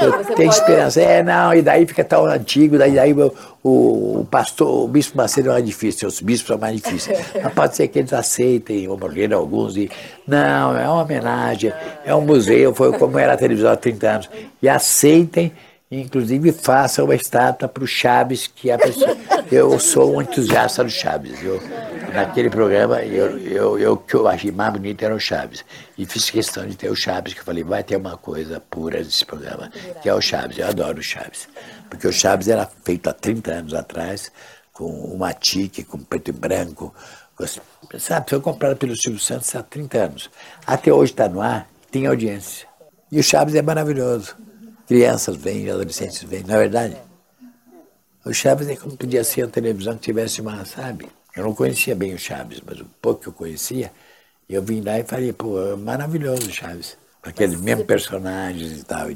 Eu 0.00 0.34
tenho 0.34 0.50
esperança. 0.50 1.00
É, 1.00 1.22
não, 1.22 1.54
e 1.54 1.62
daí 1.62 1.86
fica 1.86 2.04
tão 2.04 2.26
antigo, 2.26 2.78
daí, 2.78 2.92
daí 2.92 3.12
o, 3.12 3.32
o, 3.62 4.26
pastor, 4.30 4.84
o 4.84 4.88
bispo 4.88 5.16
Macedo 5.16 5.50
é 5.50 5.52
mais 5.52 5.64
difícil, 5.64 6.08
os 6.08 6.20
bispos 6.20 6.48
são 6.48 6.58
mais 6.58 6.80
difíceis. 6.80 7.18
Mas 7.42 7.52
pode 7.52 7.76
ser 7.76 7.88
que 7.88 7.98
eles 7.98 8.12
aceitem, 8.12 8.88
ou 8.88 8.98
morreram 8.98 9.38
alguns, 9.38 9.76
e 9.76 9.90
não, 10.26 10.76
é 10.76 10.88
uma 10.88 11.02
homenagem, 11.02 11.72
é 12.04 12.14
um 12.14 12.22
museu, 12.22 12.74
foi 12.74 12.92
como 12.92 13.18
era 13.18 13.34
a 13.34 13.36
televisão 13.36 13.70
há 13.70 13.76
30 13.76 14.08
anos. 14.08 14.30
E 14.62 14.68
aceitem 14.68 15.52
Inclusive, 15.92 16.52
faça 16.52 17.02
uma 17.02 17.16
estátua 17.16 17.66
para 17.68 17.82
o 17.82 17.86
Chaves, 17.86 18.46
que 18.46 18.70
é 18.70 18.74
a 18.74 18.78
pessoa. 18.78 19.16
Eu 19.50 19.76
sou 19.80 20.14
um 20.14 20.22
entusiasta 20.22 20.84
do 20.84 20.90
Chaves. 20.90 21.42
Eu, 21.42 21.60
naquele 22.10 22.50
programa, 22.50 23.02
eu, 23.02 23.38
eu, 23.38 23.78
eu, 23.78 23.96
que 23.96 24.14
eu 24.14 24.26
achei 24.28 24.50
mais 24.50 24.72
bonito 24.72 25.02
era 25.02 25.14
o 25.14 25.20
Chaves. 25.20 25.64
E 25.96 26.04
fiz 26.06 26.30
questão 26.30 26.66
de 26.66 26.76
ter 26.76 26.90
o 26.90 26.96
Chaves, 26.96 27.34
que 27.34 27.40
eu 27.40 27.44
falei, 27.44 27.64
vai 27.64 27.82
ter 27.82 27.96
uma 27.96 28.16
coisa 28.16 28.60
pura 28.60 28.98
nesse 28.98 29.24
programa, 29.24 29.70
que 30.02 30.08
é 30.08 30.14
o 30.14 30.20
Chaves. 30.20 30.58
Eu 30.58 30.68
adoro 30.68 30.98
o 30.98 31.02
Chaves. 31.02 31.48
Porque 31.88 32.06
o 32.06 32.12
Chaves 32.12 32.48
era 32.48 32.68
feito 32.84 33.08
há 33.08 33.12
30 33.12 33.52
anos 33.52 33.74
atrás, 33.74 34.30
com 34.72 34.88
uma 34.88 35.32
tique, 35.32 35.84
com 35.84 35.98
preto 35.98 36.28
e 36.28 36.32
branco. 36.32 36.94
Sabe, 37.98 38.28
foi 38.28 38.40
comprado 38.40 38.76
pelo 38.76 38.94
Silvio 38.96 39.20
Santos 39.20 39.54
há 39.54 39.62
30 39.62 39.98
anos. 39.98 40.30
Até 40.66 40.92
hoje 40.92 41.12
está 41.12 41.28
no 41.28 41.40
ar, 41.40 41.66
tem 41.90 42.06
audiência. 42.06 42.68
E 43.10 43.18
o 43.18 43.22
Chaves 43.22 43.54
é 43.54 43.62
maravilhoso 43.62 44.36
crianças 44.90 45.36
vêm, 45.36 45.70
adolescentes 45.70 46.20
vêm, 46.24 46.42
não 46.42 46.56
é 46.56 46.58
verdade? 46.58 46.96
O 48.24 48.34
Chaves 48.34 48.68
é 48.68 48.74
como 48.74 48.96
podia 48.96 49.22
ser 49.22 49.42
a 49.42 49.46
televisão 49.46 49.94
que 49.94 50.00
tivesse 50.00 50.40
uma, 50.40 50.64
sabe? 50.64 51.08
Eu 51.36 51.44
não 51.44 51.54
conhecia 51.54 51.94
bem 51.94 52.14
o 52.14 52.18
Chaves, 52.18 52.60
mas 52.64 52.80
o 52.80 52.86
pouco 53.00 53.22
que 53.22 53.28
eu 53.28 53.32
conhecia, 53.32 53.92
eu 54.48 54.62
vim 54.62 54.80
lá 54.80 54.98
e 54.98 55.04
falei, 55.04 55.32
pô, 55.32 55.60
é 55.60 55.76
maravilhoso 55.76 56.48
o 56.48 56.52
Chaves. 56.52 56.96
Aqueles 57.22 57.60
mesmos 57.60 57.86
personagens 57.86 58.80
e 58.80 58.84
tal? 58.84 59.08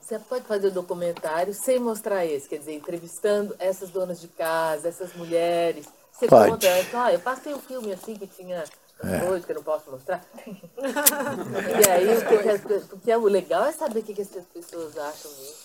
Você 0.00 0.18
pode 0.18 0.44
fazer 0.44 0.68
o 0.68 0.70
documentário 0.70 1.52
sem 1.52 1.78
mostrar 1.78 2.24
esse, 2.24 2.48
quer 2.48 2.58
dizer, 2.58 2.74
entrevistando 2.74 3.54
essas 3.58 3.90
donas 3.90 4.20
de 4.20 4.28
casa, 4.28 4.88
essas 4.88 5.14
mulheres. 5.14 5.86
Você 6.12 6.28
pode. 6.28 6.50
conta, 6.50 6.68
ah, 6.94 7.12
eu 7.12 7.18
passei 7.18 7.52
um 7.52 7.58
filme 7.58 7.92
assim 7.92 8.14
que 8.14 8.26
tinha 8.26 8.62
é. 9.02 9.24
hoje, 9.24 9.44
que 9.44 9.52
eu 9.52 9.56
não 9.56 9.62
posso 9.62 9.90
mostrar. 9.90 10.22
e 10.46 11.90
aí, 11.90 12.24
porque, 12.24 12.78
porque 12.88 13.10
é 13.10 13.18
o 13.18 13.24
legal 13.24 13.64
é 13.64 13.72
saber 13.72 14.00
o 14.00 14.02
que, 14.02 14.14
que 14.14 14.22
as 14.22 14.28
pessoas 14.28 14.96
acham 14.96 15.30
disso. 15.32 15.64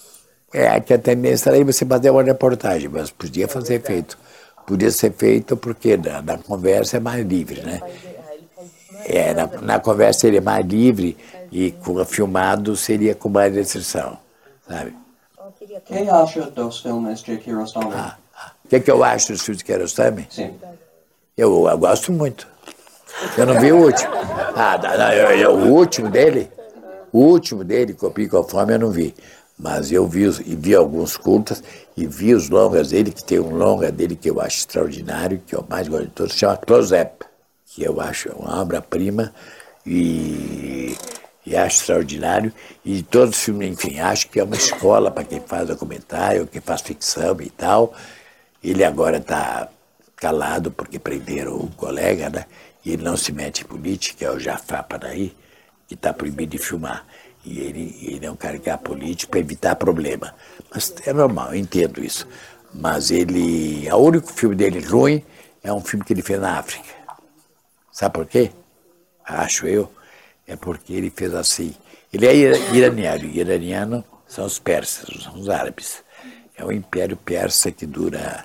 É, 0.51 0.79
que 0.79 0.93
a 0.93 0.97
tendência 0.97 1.51
era 1.51 1.63
você 1.63 1.85
fazer 1.85 2.09
uma 2.09 2.23
reportagem, 2.23 2.89
mas 2.89 3.11
podia 3.11 3.47
fazer 3.47 3.75
é 3.75 3.79
feito. 3.79 4.17
Podia 4.69 4.91
ser 4.91 5.11
feito 5.13 5.57
porque 5.57 5.97
na, 5.97 6.21
na 6.21 6.37
conversa 6.37 6.97
é 6.97 6.99
mais 6.99 7.25
livre, 7.25 7.59
né? 7.61 7.81
É, 9.03 9.33
na, 9.33 9.47
na 9.47 9.79
conversa 9.79 10.19
seria 10.19 10.41
mais 10.41 10.63
livre 10.63 11.17
e 11.51 11.71
com 11.71 12.05
filmado 12.05 12.75
seria 12.75 13.15
com 13.15 13.29
mais 13.29 13.51
restrição, 13.51 14.15
sabe? 14.69 14.95
O 15.35 15.51
que 15.81 16.07
acha 16.07 16.41
dos 16.51 16.81
filmes 16.81 17.23
de 17.23 17.37
Kiarostami? 17.37 17.91
Ah, 17.95 18.15
ah. 18.37 18.51
O 18.63 18.67
que, 18.67 18.79
que 18.79 18.91
eu 18.91 19.03
acho 19.03 19.31
dos 19.31 19.41
filmes 19.41 19.57
de 19.57 19.65
Kiarostami? 19.65 20.27
Sim. 20.29 20.53
Eu, 21.35 21.67
eu 21.67 21.77
gosto 21.79 22.11
muito. 22.11 22.47
Eu 23.35 23.47
não 23.47 23.59
vi 23.59 23.71
o 23.71 23.77
último. 23.85 24.13
Ah, 24.55 24.77
não, 24.77 25.11
eu, 25.11 25.31
eu, 25.31 25.51
o 25.51 25.73
último 25.73 26.11
dele, 26.11 26.47
o 27.11 27.17
último 27.17 27.63
dele, 27.63 27.95
Copia 27.95 28.29
com 28.29 28.43
Fome, 28.43 28.73
eu 28.73 28.79
não 28.79 28.91
vi. 28.91 29.15
Mas 29.59 29.91
eu 29.91 30.07
vi, 30.07 30.29
vi 30.29 30.73
alguns 30.73 31.17
curtas 31.17 31.61
e 31.97 32.07
vi 32.07 32.33
os 32.33 32.49
longas 32.49 32.91
dele, 32.91 33.11
que 33.11 33.23
tem 33.23 33.39
um 33.39 33.53
longa 33.53 33.91
dele 33.91 34.15
que 34.15 34.29
eu 34.29 34.39
acho 34.39 34.59
extraordinário, 34.59 35.41
que 35.45 35.53
eu 35.53 35.65
mais 35.69 35.87
gosto 35.87 36.05
de 36.05 36.11
todos, 36.11 36.33
chama 36.33 36.55
Close 36.55 36.95
Up, 36.95 37.25
que 37.65 37.83
eu 37.83 37.99
acho 37.99 38.29
uma 38.29 38.61
obra-prima 38.61 39.33
e, 39.85 40.95
e 41.45 41.57
acho 41.57 41.81
extraordinário. 41.81 42.53
E 42.85 43.03
todos 43.03 43.37
os 43.37 43.43
filmes, 43.43 43.69
enfim, 43.69 43.99
acho 43.99 44.29
que 44.29 44.39
é 44.39 44.43
uma 44.43 44.55
escola 44.55 45.11
para 45.11 45.25
quem 45.25 45.41
faz 45.41 45.67
documentário, 45.67 46.47
quem 46.47 46.61
faz 46.61 46.79
ficção 46.81 47.35
e 47.41 47.49
tal. 47.49 47.93
Ele 48.63 48.83
agora 48.83 49.17
está 49.17 49.67
calado 50.15 50.71
porque 50.71 50.97
prenderam 50.97 51.55
o 51.57 51.69
colega, 51.75 52.29
né? 52.29 52.45
e 52.83 52.93
ele 52.93 53.03
não 53.03 53.17
se 53.17 53.31
mete 53.31 53.61
em 53.61 53.65
política, 53.65 54.25
é 54.25 54.31
o 54.31 54.39
Jafar 54.39 54.87
Paraí, 54.87 55.35
que 55.87 55.95
está 55.95 56.13
proibido 56.13 56.51
de 56.51 56.57
filmar. 56.57 57.05
E 57.45 57.59
ele, 57.59 57.97
ele 58.01 58.25
é 58.25 58.31
um 58.31 58.35
cara 58.35 58.59
que 58.59 58.69
é 58.69 58.77
político 58.77 59.31
para 59.31 59.39
evitar 59.39 59.75
problema. 59.75 60.35
Mas 60.71 60.93
é 61.05 61.13
normal, 61.13 61.49
eu 61.49 61.55
entendo 61.55 62.03
isso. 62.03 62.27
Mas 62.73 63.11
ele. 63.11 63.89
O 63.91 63.97
único 63.97 64.31
filme 64.31 64.55
dele 64.55 64.79
ruim 64.85 65.23
é 65.63 65.71
um 65.73 65.81
filme 65.81 66.05
que 66.05 66.13
ele 66.13 66.21
fez 66.21 66.39
na 66.39 66.59
África. 66.59 66.89
Sabe 67.91 68.13
por 68.13 68.25
quê? 68.25 68.51
Acho 69.25 69.67
eu. 69.67 69.91
É 70.47 70.55
porque 70.55 70.93
ele 70.93 71.09
fez 71.09 71.33
assim. 71.33 71.73
Ele 72.11 72.25
é 72.27 72.35
iraniano. 72.73 73.25
Iraniano 73.25 74.03
são 74.27 74.45
os 74.45 74.59
persas, 74.59 75.23
são 75.23 75.35
os 75.35 75.49
árabes. 75.49 76.03
É 76.55 76.63
o 76.63 76.71
império 76.71 77.15
persa 77.15 77.71
que 77.71 77.85
dura, 77.85 78.43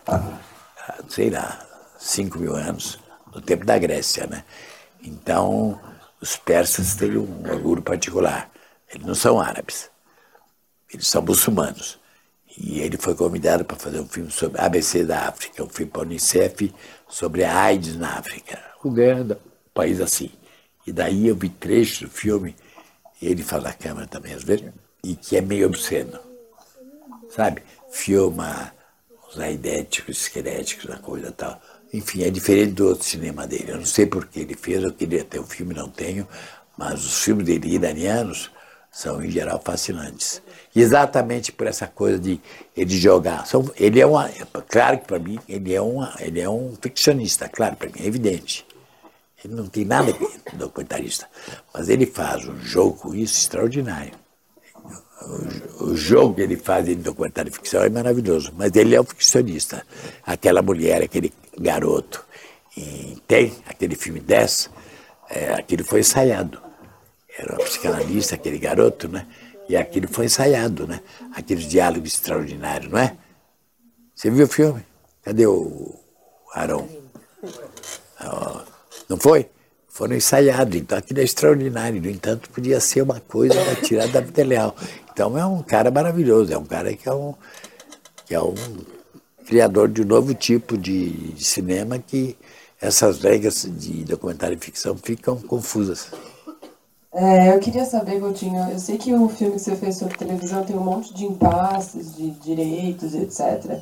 sei 1.08 1.30
lá, 1.30 1.66
5 1.98 2.38
mil 2.38 2.54
anos, 2.54 2.98
no 3.34 3.40
tempo 3.40 3.64
da 3.64 3.76
Grécia, 3.78 4.26
né? 4.26 4.44
Então, 5.02 5.80
os 6.20 6.36
persas 6.36 6.94
têm 6.94 7.16
um 7.16 7.42
orgulho 7.50 7.82
particular. 7.82 8.50
Eles 8.94 9.06
não 9.06 9.14
são 9.14 9.40
árabes, 9.40 9.90
eles 10.92 11.06
são 11.06 11.20
muçulmanos. 11.20 11.98
E 12.56 12.78
ele 12.78 12.96
foi 12.96 13.16
convidado 13.16 13.64
para 13.64 13.76
fazer 13.76 13.98
um 13.98 14.06
filme 14.06 14.30
sobre 14.30 14.60
ABC 14.60 15.04
da 15.04 15.26
África, 15.28 15.64
um 15.64 15.68
filme 15.68 15.90
para 15.90 16.02
a 16.02 16.04
Unicef 16.04 16.72
sobre 17.08 17.42
a 17.42 17.56
AIDS 17.64 17.96
na 17.96 18.16
África. 18.16 18.62
Uganda, 18.84 19.40
um 19.44 19.70
país 19.74 20.00
assim. 20.00 20.30
E 20.86 20.92
daí 20.92 21.26
eu 21.26 21.34
vi 21.34 21.48
trechos 21.48 22.08
do 22.08 22.10
filme, 22.10 22.54
ele 23.20 23.42
fala 23.42 23.64
na 23.64 23.72
câmera 23.72 24.06
também 24.06 24.34
às 24.34 24.44
vezes, 24.44 24.66
e 25.02 25.16
que 25.16 25.36
é 25.36 25.40
meio 25.40 25.66
obsceno. 25.66 26.18
Sabe? 27.28 27.64
Filma 27.90 28.72
os 29.28 29.40
aidéticos, 29.40 30.22
esqueléticos, 30.22 30.88
a 30.90 30.98
coisa 30.98 31.32
tal. 31.32 31.60
Enfim, 31.92 32.22
é 32.22 32.30
diferente 32.30 32.72
do 32.72 32.86
outro 32.86 33.04
cinema 33.04 33.46
dele. 33.46 33.72
Eu 33.72 33.78
não 33.78 33.86
sei 33.86 34.06
por 34.06 34.26
que 34.26 34.40
ele 34.40 34.54
fez, 34.54 34.82
eu 34.82 34.92
queria 34.92 35.24
ter 35.24 35.40
o 35.40 35.42
um 35.42 35.46
filme, 35.46 35.74
não 35.74 35.88
tenho, 35.88 36.26
mas 36.76 37.04
os 37.04 37.22
filmes 37.22 37.46
dele 37.46 37.74
iranianos 37.74 38.50
são, 38.94 39.22
em 39.22 39.28
geral, 39.28 39.60
fascinantes. 39.62 40.40
Exatamente 40.74 41.50
por 41.50 41.66
essa 41.66 41.88
coisa 41.88 42.16
de 42.16 42.40
ele 42.76 42.96
jogar. 42.96 43.44
São, 43.44 43.68
ele 43.76 44.00
é 44.00 44.06
uma, 44.06 44.30
claro 44.68 44.98
que 44.98 45.06
para 45.06 45.18
mim, 45.18 45.38
ele 45.48 45.74
é, 45.74 45.80
uma, 45.80 46.14
ele 46.20 46.40
é 46.40 46.48
um 46.48 46.74
ficcionista, 46.80 47.48
claro, 47.48 47.74
para 47.74 47.88
mim, 47.88 47.96
é 47.98 48.06
evidente. 48.06 48.64
Ele 49.44 49.54
não 49.54 49.66
tem 49.66 49.84
nada 49.84 50.10
a 50.10 50.14
ver 50.14 50.38
com 50.44 50.56
documentarista. 50.56 51.28
Mas 51.74 51.88
ele 51.88 52.06
faz 52.06 52.46
um 52.46 52.58
jogo 52.60 52.96
com 52.96 53.14
isso 53.14 53.36
extraordinário. 53.36 54.12
O, 55.80 55.84
o 55.86 55.96
jogo 55.96 56.34
que 56.34 56.42
ele 56.42 56.56
faz 56.56 56.88
em 56.88 56.94
documentário 56.94 57.50
de 57.50 57.56
ficção 57.56 57.82
é 57.82 57.88
maravilhoso, 57.88 58.52
mas 58.56 58.74
ele 58.76 58.94
é 58.94 59.00
um 59.00 59.04
ficcionista. 59.04 59.84
Aquela 60.24 60.62
mulher, 60.62 61.02
aquele 61.02 61.32
garoto, 61.58 62.24
e 62.76 63.16
tem 63.26 63.52
aquele 63.66 63.96
filme 63.96 64.20
10, 64.20 64.70
é, 65.30 65.54
aquilo 65.54 65.84
foi 65.84 66.00
ensaiado. 66.00 66.62
Era 67.36 67.54
um 67.54 67.64
psicanalista, 67.64 68.34
aquele 68.34 68.58
garoto, 68.58 69.08
né? 69.08 69.26
E 69.68 69.76
aquilo 69.76 70.08
foi 70.08 70.26
ensaiado, 70.26 70.86
né? 70.86 71.00
Aqueles 71.34 71.64
diálogos 71.64 72.14
extraordinários, 72.14 72.90
não 72.90 72.98
é? 72.98 73.16
Você 74.14 74.30
viu 74.30 74.44
o 74.44 74.48
filme? 74.48 74.84
Cadê 75.22 75.46
o 75.46 75.94
Arão? 76.52 76.88
Não 79.08 79.16
foi? 79.16 79.48
Foram 79.88 80.16
ensaiados, 80.16 80.76
então 80.76 80.98
aquilo 80.98 81.20
é 81.20 81.22
extraordinário. 81.22 82.00
No 82.00 82.10
entanto, 82.10 82.50
podia 82.50 82.80
ser 82.80 83.02
uma 83.02 83.20
coisa 83.20 83.54
tirada 83.82 84.12
da 84.12 84.20
vida 84.20 84.44
real. 84.44 84.76
Então 85.12 85.38
é 85.38 85.46
um 85.46 85.62
cara 85.62 85.90
maravilhoso, 85.90 86.52
é 86.52 86.58
um 86.58 86.64
cara 86.64 86.94
que 86.94 87.08
é 87.08 87.12
um, 87.12 87.34
que 88.26 88.34
é 88.34 88.40
um 88.40 88.54
criador 89.46 89.88
de 89.88 90.02
um 90.02 90.04
novo 90.04 90.34
tipo 90.34 90.76
de, 90.76 91.10
de 91.10 91.44
cinema 91.44 91.98
que 91.98 92.36
essas 92.80 93.20
regras 93.20 93.68
de 93.70 94.04
documentário 94.04 94.56
e 94.56 94.64
ficção 94.64 94.96
ficam 94.96 95.36
confusas. 95.38 96.08
É, 97.14 97.54
eu 97.54 97.60
queria 97.60 97.84
saber, 97.84 98.18
Coutinho, 98.18 98.70
eu 98.72 98.78
sei 98.78 98.98
que 98.98 99.14
o 99.14 99.28
filme 99.28 99.54
que 99.54 99.60
você 99.60 99.76
fez 99.76 99.96
sobre 99.96 100.18
televisão 100.18 100.64
tem 100.64 100.76
um 100.76 100.82
monte 100.82 101.14
de 101.14 101.24
impasses, 101.24 102.16
de 102.16 102.30
direitos, 102.32 103.14
etc. 103.14 103.78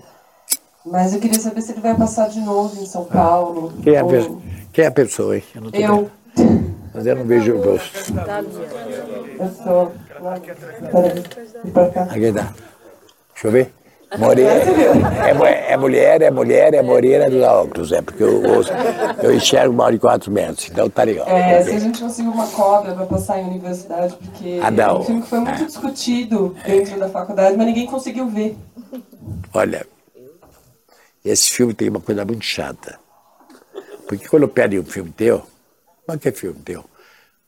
Mas 0.85 1.15
eu 1.15 1.21
queria 1.21 1.41
saber 1.41 1.63
se 1.63 1.73
ele 1.73 1.81
vai 1.81 1.97
passar 1.97 2.29
de 2.29 2.41
novo 2.41 2.79
em 2.83 2.85
São 2.85 3.07
Paulo. 3.07 3.73
Quem 3.83 3.95
é, 3.95 4.03
ou... 4.03 4.11
a, 4.11 4.71
Quem 4.71 4.85
é 4.85 4.89
a 4.89 4.91
pessoa, 4.91 5.35
hein? 5.37 5.43
Eu. 5.73 5.73
eu. 5.73 6.11
Mas 6.93 7.07
eu 7.07 7.17
não 7.17 7.25
vejo 7.25 7.55
o 7.55 7.65
rosto. 7.65 8.13
Eu 9.41 9.51
sou. 9.65 9.93
Aqui 12.11 12.33
tá. 12.33 12.53
Deixa 13.33 13.49
eu 13.49 13.51
ver. 13.51 13.73
Moreira. 14.19 14.53
É, 14.53 15.73
é, 15.73 15.77
mulher, 15.77 16.23
é 16.23 16.31
mulher, 16.31 16.75
é 16.75 16.83
Moreira 16.83 17.31
dos 17.31 17.43
óculos, 17.43 17.93
é 17.93 18.03
porque 18.03 18.23
eu, 18.23 18.43
eu, 18.45 18.63
eu 19.23 19.35
enxergo 19.35 19.75
mal 19.75 19.91
de 19.91 19.99
4 19.99 20.31
metros, 20.31 20.69
então 20.71 20.89
tá 20.91 21.03
legal. 21.03 21.27
É, 21.27 21.63
se 21.63 21.71
a 21.71 21.79
gente 21.79 22.01
conseguir 22.01 22.29
uma 22.29 22.47
cobra 22.49 22.95
para 22.95 23.07
passar 23.07 23.39
em 23.39 23.47
universidade, 23.47 24.15
porque 24.17 24.61
ah, 24.63 24.69
é 24.69 24.93
um 24.93 25.05
filme 25.05 25.23
que 25.23 25.29
foi 25.29 25.41
muito 25.41 25.65
discutido 25.65 26.55
dentro 26.67 26.99
da 26.99 27.09
faculdade, 27.09 27.57
mas 27.57 27.67
ninguém 27.67 27.87
conseguiu 27.87 28.29
ver. 28.29 28.57
Olha, 29.55 29.87
esse 31.25 31.51
filme 31.51 31.73
tem 31.73 31.89
uma 31.89 32.01
coisa 32.01 32.25
muito 32.25 32.45
chata. 32.45 32.99
Porque 34.07 34.29
quando 34.29 34.47
pego 34.47 34.81
um 34.81 34.85
filme 34.85 35.11
teu, 35.11 35.43
qualquer 36.05 36.35
filme 36.35 36.61
teu, 36.61 36.85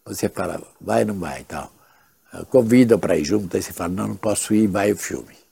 você 0.07 0.29
fala, 0.29 0.63
vai 0.81 1.03
ou 1.03 1.09
não 1.09 1.19
vai 1.19 1.41
e 1.41 1.45
tal. 1.45 1.71
Convida 2.51 2.97
para 2.97 3.17
ir 3.17 3.25
junto, 3.25 3.55
aí 3.55 3.63
você 3.63 3.73
fala, 3.73 3.91
não, 3.91 4.09
não 4.09 4.17
posso 4.17 4.55
ir, 4.55 4.67
vai 4.67 4.91
o 4.93 4.97
filme. 4.97 5.44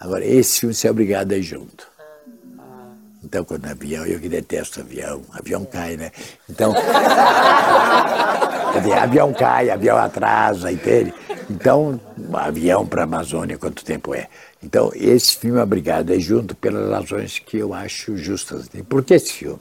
Agora, 0.00 0.24
esse 0.24 0.60
filme 0.60 0.74
você 0.74 0.88
é 0.88 0.90
obrigado 0.90 1.32
a 1.32 1.36
ir 1.36 1.42
junto. 1.42 1.86
Então, 3.22 3.44
quando 3.44 3.66
avião, 3.66 4.06
eu 4.06 4.18
que 4.18 4.30
detesto 4.30 4.80
avião, 4.80 5.20
avião 5.30 5.62
cai, 5.66 5.98
né? 5.98 6.10
Então, 6.48 6.72
dizer, 8.74 8.94
avião 8.94 9.30
cai, 9.34 9.68
avião 9.68 9.98
atrasa, 9.98 10.72
entende? 10.72 11.12
Então, 11.50 12.00
avião 12.32 12.86
para 12.86 13.02
a 13.02 13.04
Amazônia, 13.04 13.58
quanto 13.58 13.84
tempo 13.84 14.14
é? 14.14 14.26
Então, 14.62 14.90
esse 14.94 15.36
filme 15.36 15.60
é 15.60 15.62
obrigado 15.62 16.12
a 16.12 16.16
ir 16.16 16.20
junto 16.20 16.54
pelas 16.54 16.90
razões 16.90 17.38
que 17.38 17.58
eu 17.58 17.74
acho 17.74 18.16
justas. 18.16 18.70
Por 18.88 19.04
que 19.04 19.14
esse 19.14 19.34
filme? 19.34 19.60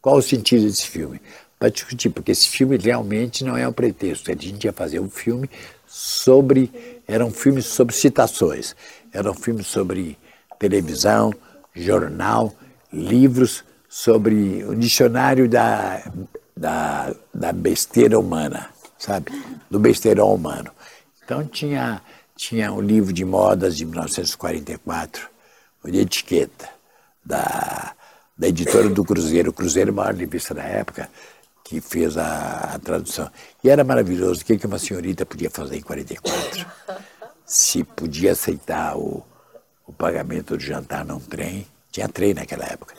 Qual 0.00 0.16
o 0.16 0.22
sentido 0.22 0.64
desse 0.64 0.86
filme? 0.86 1.20
Para 1.58 1.68
discutir, 1.68 2.08
porque 2.08 2.32
esse 2.32 2.48
filme 2.48 2.78
realmente 2.78 3.44
não 3.44 3.56
é 3.56 3.68
um 3.68 3.72
pretexto. 3.72 4.30
A 4.30 4.34
gente 4.34 4.64
ia 4.64 4.72
fazer 4.72 5.00
um 5.00 5.10
filme 5.10 5.50
sobre. 5.86 6.70
Era 7.06 7.24
um 7.24 7.30
filme 7.30 7.60
sobre 7.60 7.94
citações. 7.94 8.74
Era 9.12 9.30
um 9.30 9.34
filme 9.34 9.62
sobre 9.64 10.18
televisão, 10.58 11.32
jornal, 11.74 12.52
livros 12.92 13.64
sobre 13.88 14.64
o 14.64 14.74
dicionário 14.74 15.48
da, 15.48 16.02
da, 16.56 17.14
da 17.32 17.52
besteira 17.52 18.18
humana, 18.18 18.68
sabe? 18.98 19.32
Do 19.70 19.78
besteirão 19.78 20.34
humano. 20.34 20.70
Então 21.24 21.44
tinha, 21.44 22.02
tinha 22.36 22.72
um 22.72 22.80
livro 22.80 23.12
de 23.12 23.24
modas 23.24 23.76
de 23.76 23.86
1944, 23.86 25.28
de 25.84 25.98
etiqueta, 25.98 26.68
da, 27.24 27.94
da 28.36 28.48
editora 28.48 28.88
do 28.88 29.04
Cruzeiro. 29.04 29.50
O 29.50 29.52
Cruzeiro, 29.52 29.90
a 29.90 29.94
maior 29.94 30.14
revista 30.14 30.52
da 30.54 30.62
época, 30.62 31.08
que 31.64 31.80
fez 31.80 32.16
a, 32.16 32.74
a 32.74 32.78
tradução. 32.78 33.30
E 33.62 33.70
era 33.70 33.84
maravilhoso. 33.84 34.40
O 34.40 34.44
que, 34.44 34.58
que 34.58 34.66
uma 34.66 34.78
senhorita 34.78 35.24
podia 35.24 35.50
fazer 35.50 35.76
em 35.76 35.82
44? 35.82 36.66
Se 37.48 37.82
podia 37.82 38.32
aceitar 38.32 38.96
o, 38.96 39.24
o 39.86 39.92
pagamento 39.92 40.56
do 40.56 40.62
jantar 40.62 41.04
num 41.04 41.18
trem. 41.18 41.66
Tinha 41.90 42.08
trem 42.08 42.34
naquela 42.34 42.66
época. 42.66 42.94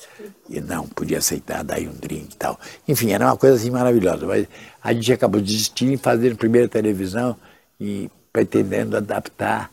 E 0.49 0.59
não 0.59 0.87
podia 0.87 1.19
aceitar, 1.19 1.63
daí 1.63 1.87
um 1.87 1.93
drink 1.93 2.33
e 2.33 2.37
tal. 2.37 2.59
Enfim, 2.87 3.11
era 3.11 3.25
uma 3.25 3.37
coisa 3.37 3.55
assim 3.55 3.69
maravilhosa. 3.69 4.25
Mas 4.25 4.47
a 4.83 4.91
gente 4.91 5.13
acabou 5.13 5.39
desistindo, 5.39 5.97
fazendo 5.99 6.35
primeira 6.35 6.67
televisão 6.67 7.37
e 7.79 8.09
pretendendo 8.33 8.97
adaptar 8.97 9.71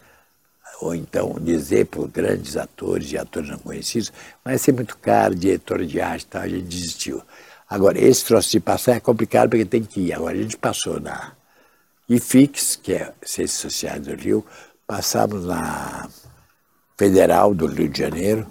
ou 0.81 0.95
então 0.95 1.37
dizer 1.41 1.87
para 1.87 2.07
grandes 2.07 2.57
atores 2.57 3.11
e 3.13 3.19
atores 3.19 3.49
não 3.49 3.59
conhecidos, 3.59 4.13
mas 4.45 4.61
ser 4.61 4.73
muito 4.73 4.97
caro, 4.99 5.35
diretor 5.35 5.85
de 5.85 6.01
arte 6.01 6.25
e 6.25 6.27
tal, 6.27 6.43
a 6.43 6.49
gente 6.49 6.65
desistiu. 6.65 7.23
Agora, 7.69 7.99
esse 7.99 8.25
troço 8.25 8.51
de 8.51 8.61
passar 8.61 8.97
é 8.97 9.01
complicado 9.01 9.51
porque 9.51 9.65
tem 9.65 9.83
que 9.83 10.01
ir. 10.01 10.13
Agora, 10.13 10.37
a 10.37 10.41
gente 10.41 10.57
passou 10.57 11.01
na 11.01 11.33
IFIX, 12.09 12.77
que 12.77 12.93
é 12.93 13.13
Ciências 13.23 13.61
Sociais 13.61 14.03
do 14.03 14.15
Rio, 14.15 14.45
passamos 14.87 15.45
na 15.45 16.09
Federal 16.97 17.55
do 17.55 17.67
Rio 17.67 17.89
de 17.89 17.99
Janeiro, 17.99 18.47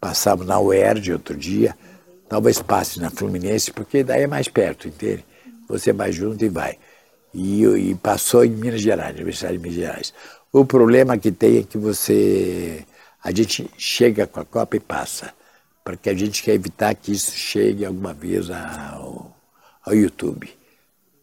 passamos 0.00 0.46
na 0.46 0.60
UERJ 0.60 1.12
outro 1.12 1.36
dia, 1.36 1.76
talvez 2.28 2.60
passe 2.62 3.00
na 3.00 3.10
Fluminense, 3.10 3.72
porque 3.72 4.04
daí 4.04 4.22
é 4.22 4.26
mais 4.26 4.48
perto, 4.48 4.88
entende? 4.88 5.24
Você 5.68 5.92
vai 5.92 6.12
junto 6.12 6.44
e 6.44 6.48
vai. 6.48 6.78
E, 7.32 7.64
e 7.64 7.94
passou 7.94 8.44
em 8.44 8.50
Minas 8.50 8.80
Gerais, 8.80 9.14
Universidade 9.14 9.56
de 9.56 9.62
Minas 9.62 9.76
Gerais. 9.76 10.14
O 10.52 10.64
problema 10.64 11.16
que 11.18 11.30
tem 11.30 11.58
é 11.58 11.62
que 11.62 11.78
você. 11.78 12.84
A 13.22 13.30
gente 13.30 13.70
chega 13.76 14.26
com 14.26 14.40
a 14.40 14.44
Copa 14.44 14.76
e 14.76 14.80
passa 14.80 15.32
porque 15.84 16.10
a 16.10 16.14
gente 16.14 16.42
quer 16.42 16.54
evitar 16.54 16.94
que 16.94 17.12
isso 17.12 17.32
chegue 17.32 17.84
alguma 17.84 18.12
vez 18.12 18.50
ao, 18.50 19.36
ao 19.84 19.94
YouTube. 19.94 20.50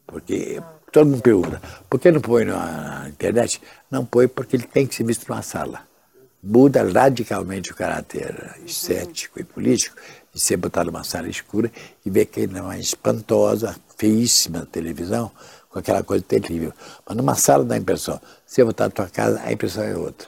Porque 0.06 0.62
todo 0.92 1.10
mundo 1.10 1.22
pergunta, 1.22 1.62
por 1.90 2.00
que 2.00 2.12
não 2.12 2.22
põe 2.22 2.46
na 2.46 3.06
internet? 3.08 3.62
Não 3.90 4.06
põe 4.06 4.28
porque 4.28 4.56
ele 4.56 4.68
tem 4.68 4.86
que 4.86 4.96
ser 4.96 5.04
visto 5.04 5.28
numa 5.30 5.42
sala. 5.42 5.82
Muda 6.44 6.84
radicalmente 6.84 7.72
o 7.72 7.76
caráter 7.76 8.56
estético 8.66 9.40
e 9.40 9.44
político 9.44 9.96
de 10.34 10.40
ser 10.40 10.58
botado 10.58 10.92
numa 10.92 11.04
sala 11.04 11.28
escura 11.28 11.72
e 12.06 12.10
ver 12.10 12.26
que 12.26 12.42
é 12.42 12.62
uma 12.62 12.78
espantosa, 12.78 13.76
feíssima 13.98 14.68
televisão, 14.72 15.32
com 15.70 15.80
aquela 15.80 16.04
coisa 16.04 16.24
terrível. 16.24 16.74
Mas 17.08 17.18
numa 17.18 17.36
sala 17.36 17.64
dá 17.64 17.76
a 17.76 17.78
impressão. 17.78 18.22
Se 18.46 18.62
eu 18.62 18.66
botar 18.68 18.86
na 18.86 18.92
tua 18.92 19.08
casa, 19.08 19.42
a 19.44 19.52
impressão 19.52 19.84
é 19.84 19.96
outra. 19.96 20.28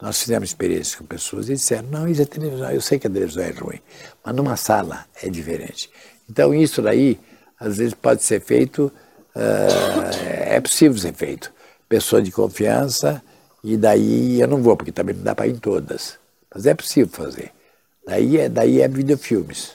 Nós 0.00 0.20
fizemos 0.20 0.48
experiências 0.48 0.94
com 0.94 1.04
pessoas 1.04 1.48
e 1.48 1.54
disseram, 1.54 1.88
não, 1.88 2.08
isso 2.08 2.22
é 2.22 2.24
televisão, 2.24 2.70
eu 2.70 2.80
sei 2.80 2.98
que 2.98 3.06
a 3.06 3.10
televisão 3.10 3.42
é 3.42 3.50
ruim, 3.50 3.80
mas 4.24 4.34
numa 4.34 4.56
sala 4.56 5.04
é 5.22 5.28
diferente. 5.28 5.90
Então 6.28 6.54
isso 6.54 6.80
daí 6.80 7.20
às 7.58 7.76
vezes 7.76 7.92
pode 7.92 8.22
ser 8.22 8.40
feito, 8.40 8.90
uh, 9.36 10.10
é 10.24 10.58
possível 10.58 10.96
ser 10.96 11.12
feito. 11.12 11.52
Pessoa 11.90 12.22
de 12.22 12.30
confiança, 12.30 13.20
e 13.64 13.76
daí 13.76 14.40
eu 14.40 14.46
não 14.46 14.62
vou, 14.62 14.76
porque 14.76 14.92
também 14.92 15.14
não 15.14 15.24
dá 15.24 15.34
para 15.34 15.48
ir 15.48 15.56
em 15.56 15.58
todas. 15.58 16.18
Mas 16.54 16.64
é 16.64 16.72
possível 16.72 17.12
fazer. 17.12 17.50
Daí 18.06 18.38
é, 18.38 18.48
daí 18.48 18.80
é 18.80 18.86
videofilmes. 18.86 19.72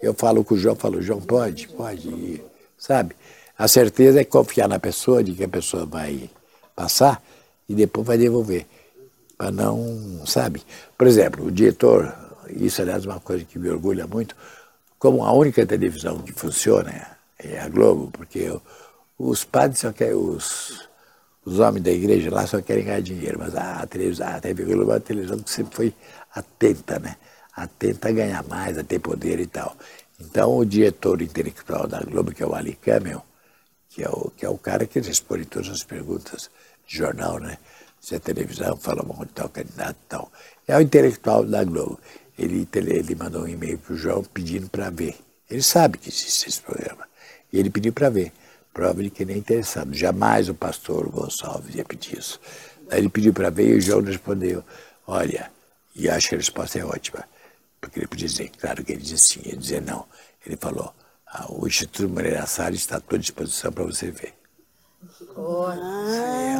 Eu 0.00 0.12
falo 0.12 0.44
com 0.44 0.54
o 0.54 0.58
João, 0.58 0.76
falo, 0.76 1.00
João, 1.00 1.20
pode, 1.20 1.68
pode 1.68 2.08
ir, 2.08 2.44
sabe? 2.76 3.16
A 3.58 3.66
certeza 3.66 4.20
é 4.20 4.24
confiar 4.24 4.68
na 4.68 4.78
pessoa, 4.78 5.24
de 5.24 5.32
que 5.32 5.42
a 5.42 5.48
pessoa 5.48 5.86
vai 5.86 6.30
passar 6.74 7.22
e 7.66 7.74
depois 7.74 8.06
vai 8.06 8.18
devolver. 8.18 8.66
Para 9.38 9.50
não, 9.50 10.22
sabe? 10.26 10.62
Por 10.98 11.06
exemplo, 11.06 11.46
o 11.46 11.50
diretor, 11.50 12.14
isso 12.50 12.82
aliás 12.82 13.04
é 13.04 13.08
uma 13.08 13.20
coisa 13.20 13.44
que 13.44 13.58
me 13.58 13.70
orgulha 13.70 14.06
muito, 14.06 14.36
como 14.98 15.24
a 15.24 15.32
única 15.32 15.64
televisão 15.64 16.18
que 16.18 16.32
funciona 16.32 17.16
é 17.38 17.58
a 17.58 17.68
Globo, 17.68 18.10
porque 18.12 18.52
os 19.18 19.44
padres 19.44 19.80
só 19.80 19.92
querem, 19.92 20.14
os, 20.14 20.86
os 21.46 21.60
homens 21.60 21.84
da 21.84 21.92
igreja 21.92 22.28
lá 22.28 22.44
só 22.44 22.60
querem 22.60 22.84
ganhar 22.84 23.00
dinheiro, 23.00 23.38
mas 23.38 23.54
a 23.54 23.86
televisão, 23.86 24.26
a 24.26 24.40
TV 24.40 24.64
Globo 24.64 24.90
é 24.90 24.94
uma 24.94 25.00
televisão 25.00 25.38
que 25.38 25.48
sempre 25.48 25.76
foi 25.76 25.94
atenta, 26.34 26.98
né? 26.98 27.16
Atenta 27.54 28.08
a 28.08 28.12
ganhar 28.12 28.42
mais, 28.48 28.76
a 28.76 28.82
ter 28.82 28.98
poder 28.98 29.38
e 29.38 29.46
tal. 29.46 29.76
Então 30.20 30.56
o 30.56 30.64
diretor 30.64 31.22
intelectual 31.22 31.86
da 31.86 32.00
Globo, 32.00 32.32
que 32.32 32.42
é 32.42 32.46
o 32.46 32.52
Ali 32.52 32.74
Camel, 32.74 33.24
que 33.88 34.02
é 34.02 34.08
o, 34.08 34.32
que 34.36 34.44
é 34.44 34.48
o 34.48 34.58
cara 34.58 34.86
que 34.86 34.98
responde 34.98 35.44
todas 35.44 35.68
as 35.68 35.84
perguntas 35.84 36.50
de 36.84 36.96
jornal, 36.96 37.38
né? 37.38 37.58
Se 38.00 38.16
é 38.16 38.18
televisão, 38.18 38.76
fala 38.76 39.04
monte 39.04 39.28
de 39.28 39.34
tal 39.34 39.48
candidato 39.48 39.96
e 40.04 40.08
tal. 40.08 40.32
É 40.66 40.76
o 40.76 40.80
intelectual 40.80 41.44
da 41.44 41.62
Globo. 41.62 42.00
Ele, 42.36 42.68
ele 42.74 43.14
mandou 43.14 43.42
um 43.42 43.48
e-mail 43.48 43.78
para 43.78 43.94
o 43.94 43.96
João 43.96 44.24
pedindo 44.24 44.68
para 44.68 44.90
ver. 44.90 45.16
Ele 45.48 45.62
sabe 45.62 45.96
que 45.96 46.08
existe 46.08 46.48
esse 46.48 46.60
programa. 46.60 47.06
E 47.52 47.58
ele 47.58 47.70
pediu 47.70 47.92
para 47.92 48.10
ver. 48.10 48.32
Prova 48.76 49.02
de 49.02 49.08
que 49.08 49.22
ele 49.22 49.32
é 49.32 49.38
interessado. 49.38 49.94
Jamais 49.94 50.50
o 50.50 50.54
pastor 50.54 51.08
Gonçalves 51.08 51.74
ia 51.74 51.82
pedir 51.82 52.18
isso. 52.18 52.38
Aí 52.90 52.98
ele 52.98 53.08
pediu 53.08 53.32
para 53.32 53.48
ver 53.48 53.70
e 53.70 53.78
o 53.78 53.80
João 53.80 54.02
respondeu: 54.02 54.62
Olha, 55.06 55.50
e 55.94 56.10
acho 56.10 56.28
que 56.28 56.34
a 56.34 56.38
resposta 56.38 56.78
é 56.78 56.84
ótima. 56.84 57.24
Porque 57.80 58.00
ele 58.00 58.06
podia 58.06 58.28
dizer, 58.28 58.50
claro 58.60 58.84
que 58.84 58.92
ele 58.92 59.00
disse 59.00 59.28
sim, 59.28 59.40
ele 59.46 59.56
dizia 59.56 59.80
não. 59.80 60.04
Ele 60.44 60.58
falou: 60.58 60.92
ah, 61.26 61.46
O 61.48 61.66
Instituto 61.66 62.06
Moreira 62.06 62.44
Salles 62.44 62.80
está 62.80 62.98
à 62.98 63.00
tua 63.00 63.18
disposição 63.18 63.72
para 63.72 63.84
você 63.84 64.10
ver. 64.10 64.34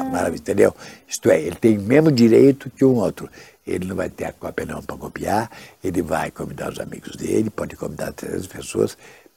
É 0.00 0.02
maravilha, 0.10 0.40
entendeu? 0.40 0.74
Isto 1.06 1.30
é, 1.30 1.38
ele 1.38 1.56
tem 1.56 1.76
o 1.76 1.82
mesmo 1.82 2.10
direito 2.10 2.70
que 2.70 2.82
um 2.82 2.94
outro. 2.94 3.28
Ele 3.66 3.84
não 3.84 3.94
vai 3.94 4.08
ter 4.08 4.24
a 4.24 4.32
cópia 4.32 4.64
não 4.64 4.82
para 4.82 4.96
copiar, 4.96 5.50
ele 5.84 6.00
vai 6.00 6.30
convidar 6.30 6.72
os 6.72 6.80
amigos 6.80 7.14
dele, 7.14 7.50
pode 7.50 7.76
convidar 7.76 8.10
três 8.14 8.46
pessoas, 8.46 8.96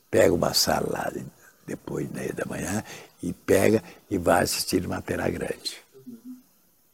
pega 0.09 0.33
uma 0.33 0.53
sala 0.53 0.87
lá 0.89 1.11
depois 1.69 2.07
da 2.09 2.45
manhã 2.45 2.83
e 3.21 3.31
pega 3.31 3.83
e 4.09 4.17
vai 4.17 4.43
assistir 4.43 4.85
uma 4.85 5.01
tela 5.01 5.29
grande. 5.29 5.77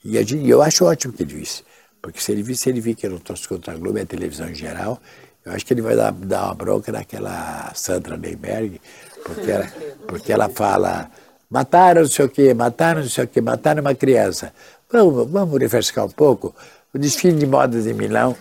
E 0.03 0.17
eu 0.49 0.61
acho 0.61 0.85
ótimo 0.85 1.13
que 1.13 1.23
ele 1.23 1.39
disse, 1.39 1.63
porque 2.01 2.19
se 2.19 2.31
ele 2.31 2.43
vir, 2.43 2.55
se 2.55 2.69
ele 2.69 2.79
vir 2.79 2.95
que 2.95 3.07
eu 3.07 3.11
não 3.11 3.17
trouxe 3.17 3.47
contra 3.47 3.73
a 3.73 3.77
Globo 3.77 3.97
e 3.97 4.01
a 4.01 4.05
televisão 4.05 4.47
em 4.49 4.53
geral, 4.53 5.01
eu 5.43 5.51
acho 5.51 5.65
que 5.65 5.73
ele 5.73 5.81
vai 5.81 5.95
dar, 5.95 6.11
dar 6.11 6.45
uma 6.45 6.55
bronca 6.55 6.91
naquela 6.91 7.71
Sandra 7.73 8.17
Neyberg, 8.17 8.79
porque 9.23 9.49
ela, 9.49 9.67
porque 10.07 10.33
ela 10.33 10.49
fala, 10.49 11.09
mataram 11.49 12.01
não 12.01 12.09
sei 12.09 12.25
o 12.25 12.29
quê, 12.29 12.53
mataram 12.53 13.01
não 13.01 13.09
sei 13.09 13.23
o 13.23 13.27
quê, 13.27 13.41
mataram 13.41 13.81
uma 13.81 13.95
criança. 13.95 14.53
Vamos, 14.91 15.29
vamos 15.31 15.59
refrescar 15.59 16.05
um 16.05 16.11
pouco 16.11 16.53
o 16.95 16.97
desfile 16.97 17.37
de 17.37 17.45
modas 17.45 17.83
de 17.83 17.93
Milão. 17.93 18.37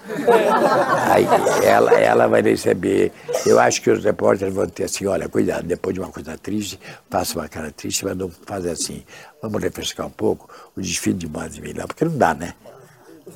Aí 1.11 1.27
ela, 1.65 1.93
ela 1.95 2.27
vai 2.29 2.41
receber. 2.41 3.11
Eu 3.45 3.59
acho 3.59 3.83
que 3.83 3.91
os 3.91 4.05
repórteres 4.05 4.55
vão 4.55 4.67
ter 4.69 4.85
assim: 4.85 5.07
olha, 5.07 5.29
cuidado, 5.29 5.65
depois 5.65 5.93
de 5.93 6.01
uma 6.01 6.09
coisa 6.09 6.39
triste, 6.39 6.79
faça 7.11 7.37
uma 7.37 7.49
cara 7.49 7.73
triste, 7.73 8.05
mas 8.05 8.17
não 8.17 8.31
fazer 8.47 8.71
assim. 8.71 9.03
Vamos 9.43 9.61
refrescar 9.61 10.07
um 10.07 10.11
pouco 10.11 10.49
o 10.77 10.81
desfile 10.81 11.17
de 11.17 11.29
modas 11.29 11.57
de 11.57 11.61
Milão, 11.61 11.89
porque 11.89 12.05
não 12.05 12.17
dá, 12.17 12.33
né? 12.33 12.55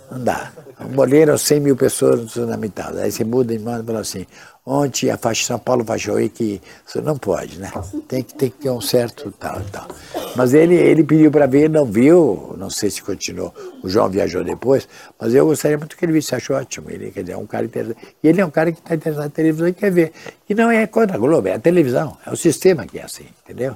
Não 0.08 0.22
dá. 0.22 0.52
Morreram 0.94 1.36
100 1.36 1.60
mil 1.60 1.76
pessoas 1.76 2.20
no 2.20 2.26
tsunami 2.26 2.68
tal. 2.68 2.96
Aí 2.96 3.10
você 3.10 3.24
muda 3.24 3.56
de 3.56 3.62
modo 3.62 3.82
e 3.82 3.86
fala 3.86 4.00
assim: 4.00 4.24
Ontem 4.70 5.08
a 5.08 5.16
faixa 5.16 5.46
São 5.46 5.58
Paulo 5.58 5.82
aí 6.14 6.28
que 6.28 6.60
você 6.84 7.00
não 7.00 7.16
pode, 7.16 7.58
né? 7.58 7.72
Tem 8.06 8.22
que 8.22 8.34
ter 8.34 8.50
que 8.50 8.58
ter 8.58 8.70
um 8.70 8.82
certo 8.82 9.32
tal 9.32 9.62
tal. 9.72 9.88
Mas 10.36 10.52
ele, 10.52 10.74
ele 10.74 11.02
pediu 11.02 11.30
para 11.30 11.46
ver, 11.46 11.70
não 11.70 11.86
viu, 11.86 12.54
não 12.58 12.68
sei 12.68 12.90
se 12.90 13.02
continuou. 13.02 13.54
O 13.82 13.88
João 13.88 14.10
viajou 14.10 14.44
depois, 14.44 14.86
mas 15.18 15.32
eu 15.32 15.46
gostaria 15.46 15.78
muito 15.78 15.96
que 15.96 16.04
ele 16.04 16.12
visse, 16.12 16.34
achou 16.34 16.54
ótimo. 16.54 16.90
Ele 16.90 17.10
quer 17.10 17.22
dizer, 17.22 17.32
é 17.32 17.36
um 17.38 17.46
cara 17.46 17.64
interessante. 17.64 17.98
E 18.22 18.28
ele 18.28 18.42
é 18.42 18.44
um 18.44 18.50
cara 18.50 18.70
que 18.70 18.78
está 18.78 18.94
interessado 18.94 19.24
na 19.24 19.30
televisão 19.30 19.68
e 19.68 19.72
quer 19.72 19.90
ver. 19.90 20.12
E 20.46 20.54
não 20.54 20.70
é 20.70 20.86
contra 20.86 21.16
a 21.16 21.18
Globo, 21.18 21.48
é 21.48 21.54
a 21.54 21.58
televisão, 21.58 22.18
é 22.26 22.30
o 22.30 22.36
sistema 22.36 22.86
que 22.86 22.98
é 22.98 23.04
assim, 23.04 23.24
entendeu? 23.42 23.74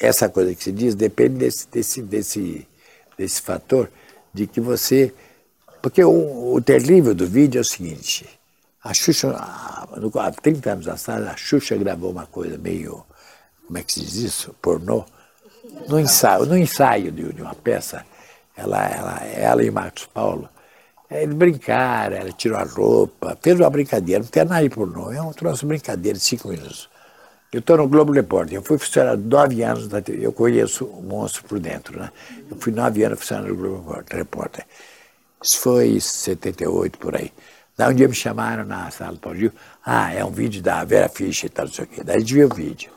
Essa 0.00 0.30
coisa 0.30 0.54
que 0.54 0.64
se 0.64 0.72
diz 0.72 0.94
depende 0.94 1.34
desse, 1.34 1.68
desse, 1.68 2.00
desse, 2.00 2.66
desse 3.18 3.42
fator 3.42 3.90
de 4.32 4.46
que 4.46 4.58
você. 4.58 5.12
Porque 5.82 6.02
o, 6.02 6.54
o 6.54 6.62
terrível 6.62 7.14
do 7.14 7.26
vídeo 7.26 7.58
é 7.58 7.60
o 7.60 7.64
seguinte 7.64 8.39
a 8.82 8.94
Xuxa, 8.94 9.30
há 9.36 10.30
30 10.30 10.72
anos 10.72 10.88
atrás, 10.88 11.26
a 11.26 11.36
Xuxa 11.36 11.76
gravou 11.76 12.10
uma 12.10 12.26
coisa 12.26 12.56
meio, 12.56 13.04
como 13.66 13.78
é 13.78 13.82
que 13.82 13.92
se 13.92 14.00
diz 14.00 14.14
isso? 14.14 14.54
Pornô. 14.60 15.04
No 15.88 16.00
ensaio, 16.00 16.46
no 16.46 16.56
ensaio 16.56 17.12
de, 17.12 17.42
uma 17.42 17.54
peça, 17.54 18.04
ela, 18.56 18.86
ela, 18.88 19.24
ela 19.24 19.62
e 19.62 19.70
Marcos 19.70 20.06
Paulo, 20.06 20.48
eles 21.10 21.34
brincaram, 21.34 22.16
ela 22.16 22.32
tirou 22.32 22.58
a 22.58 22.64
roupa, 22.64 23.36
fez 23.40 23.58
uma 23.60 23.68
brincadeira, 23.68 24.22
não 24.22 24.28
tem 24.28 24.44
nada 24.44 24.62
de 24.62 24.70
pornô, 24.70 25.12
é 25.12 25.20
um 25.20 25.32
troço 25.32 25.66
brincadeira 25.66 26.18
de 26.18 26.24
cinco 26.24 26.48
minutos. 26.48 26.88
Eu 27.52 27.58
estou 27.60 27.76
no 27.76 27.88
Globo 27.88 28.12
Repórter, 28.12 28.54
eu 28.54 28.62
fui 28.62 28.78
funcionário 28.78 29.20
nove 29.20 29.62
anos 29.62 29.88
da 29.88 30.00
eu 30.08 30.32
conheço 30.32 30.84
o 30.86 31.02
monstro 31.02 31.42
por 31.44 31.58
dentro, 31.58 31.98
né? 31.98 32.10
Eu 32.48 32.56
fui 32.56 32.72
nove 32.72 33.02
anos 33.02 33.18
funcionário 33.18 33.54
do 33.54 33.60
Globo 33.60 34.04
Repórter. 34.08 34.64
Isso 35.42 35.58
foi 35.58 35.96
em 35.96 36.00
78, 36.00 36.98
por 36.98 37.16
aí. 37.16 37.32
Daí 37.80 37.92
um 37.92 37.94
dia 37.94 38.08
me 38.08 38.14
chamaram 38.14 38.62
na 38.66 38.90
sala 38.90 39.12
do 39.12 39.18
Paulo 39.20 39.38
Gil, 39.38 39.52
ah, 39.86 40.12
é 40.12 40.22
um 40.22 40.30
vídeo 40.30 40.60
da 40.60 40.84
Vera 40.84 41.08
Fischer 41.08 41.46
e 41.46 41.48
tal, 41.48 41.64
não 41.64 41.72
sei 41.72 41.86
o 41.86 41.88
quê. 41.88 42.04
Daí 42.04 42.16
a 42.16 42.18
gente 42.18 42.34
viu 42.34 42.46
o 42.46 42.54
vídeo. 42.54 42.92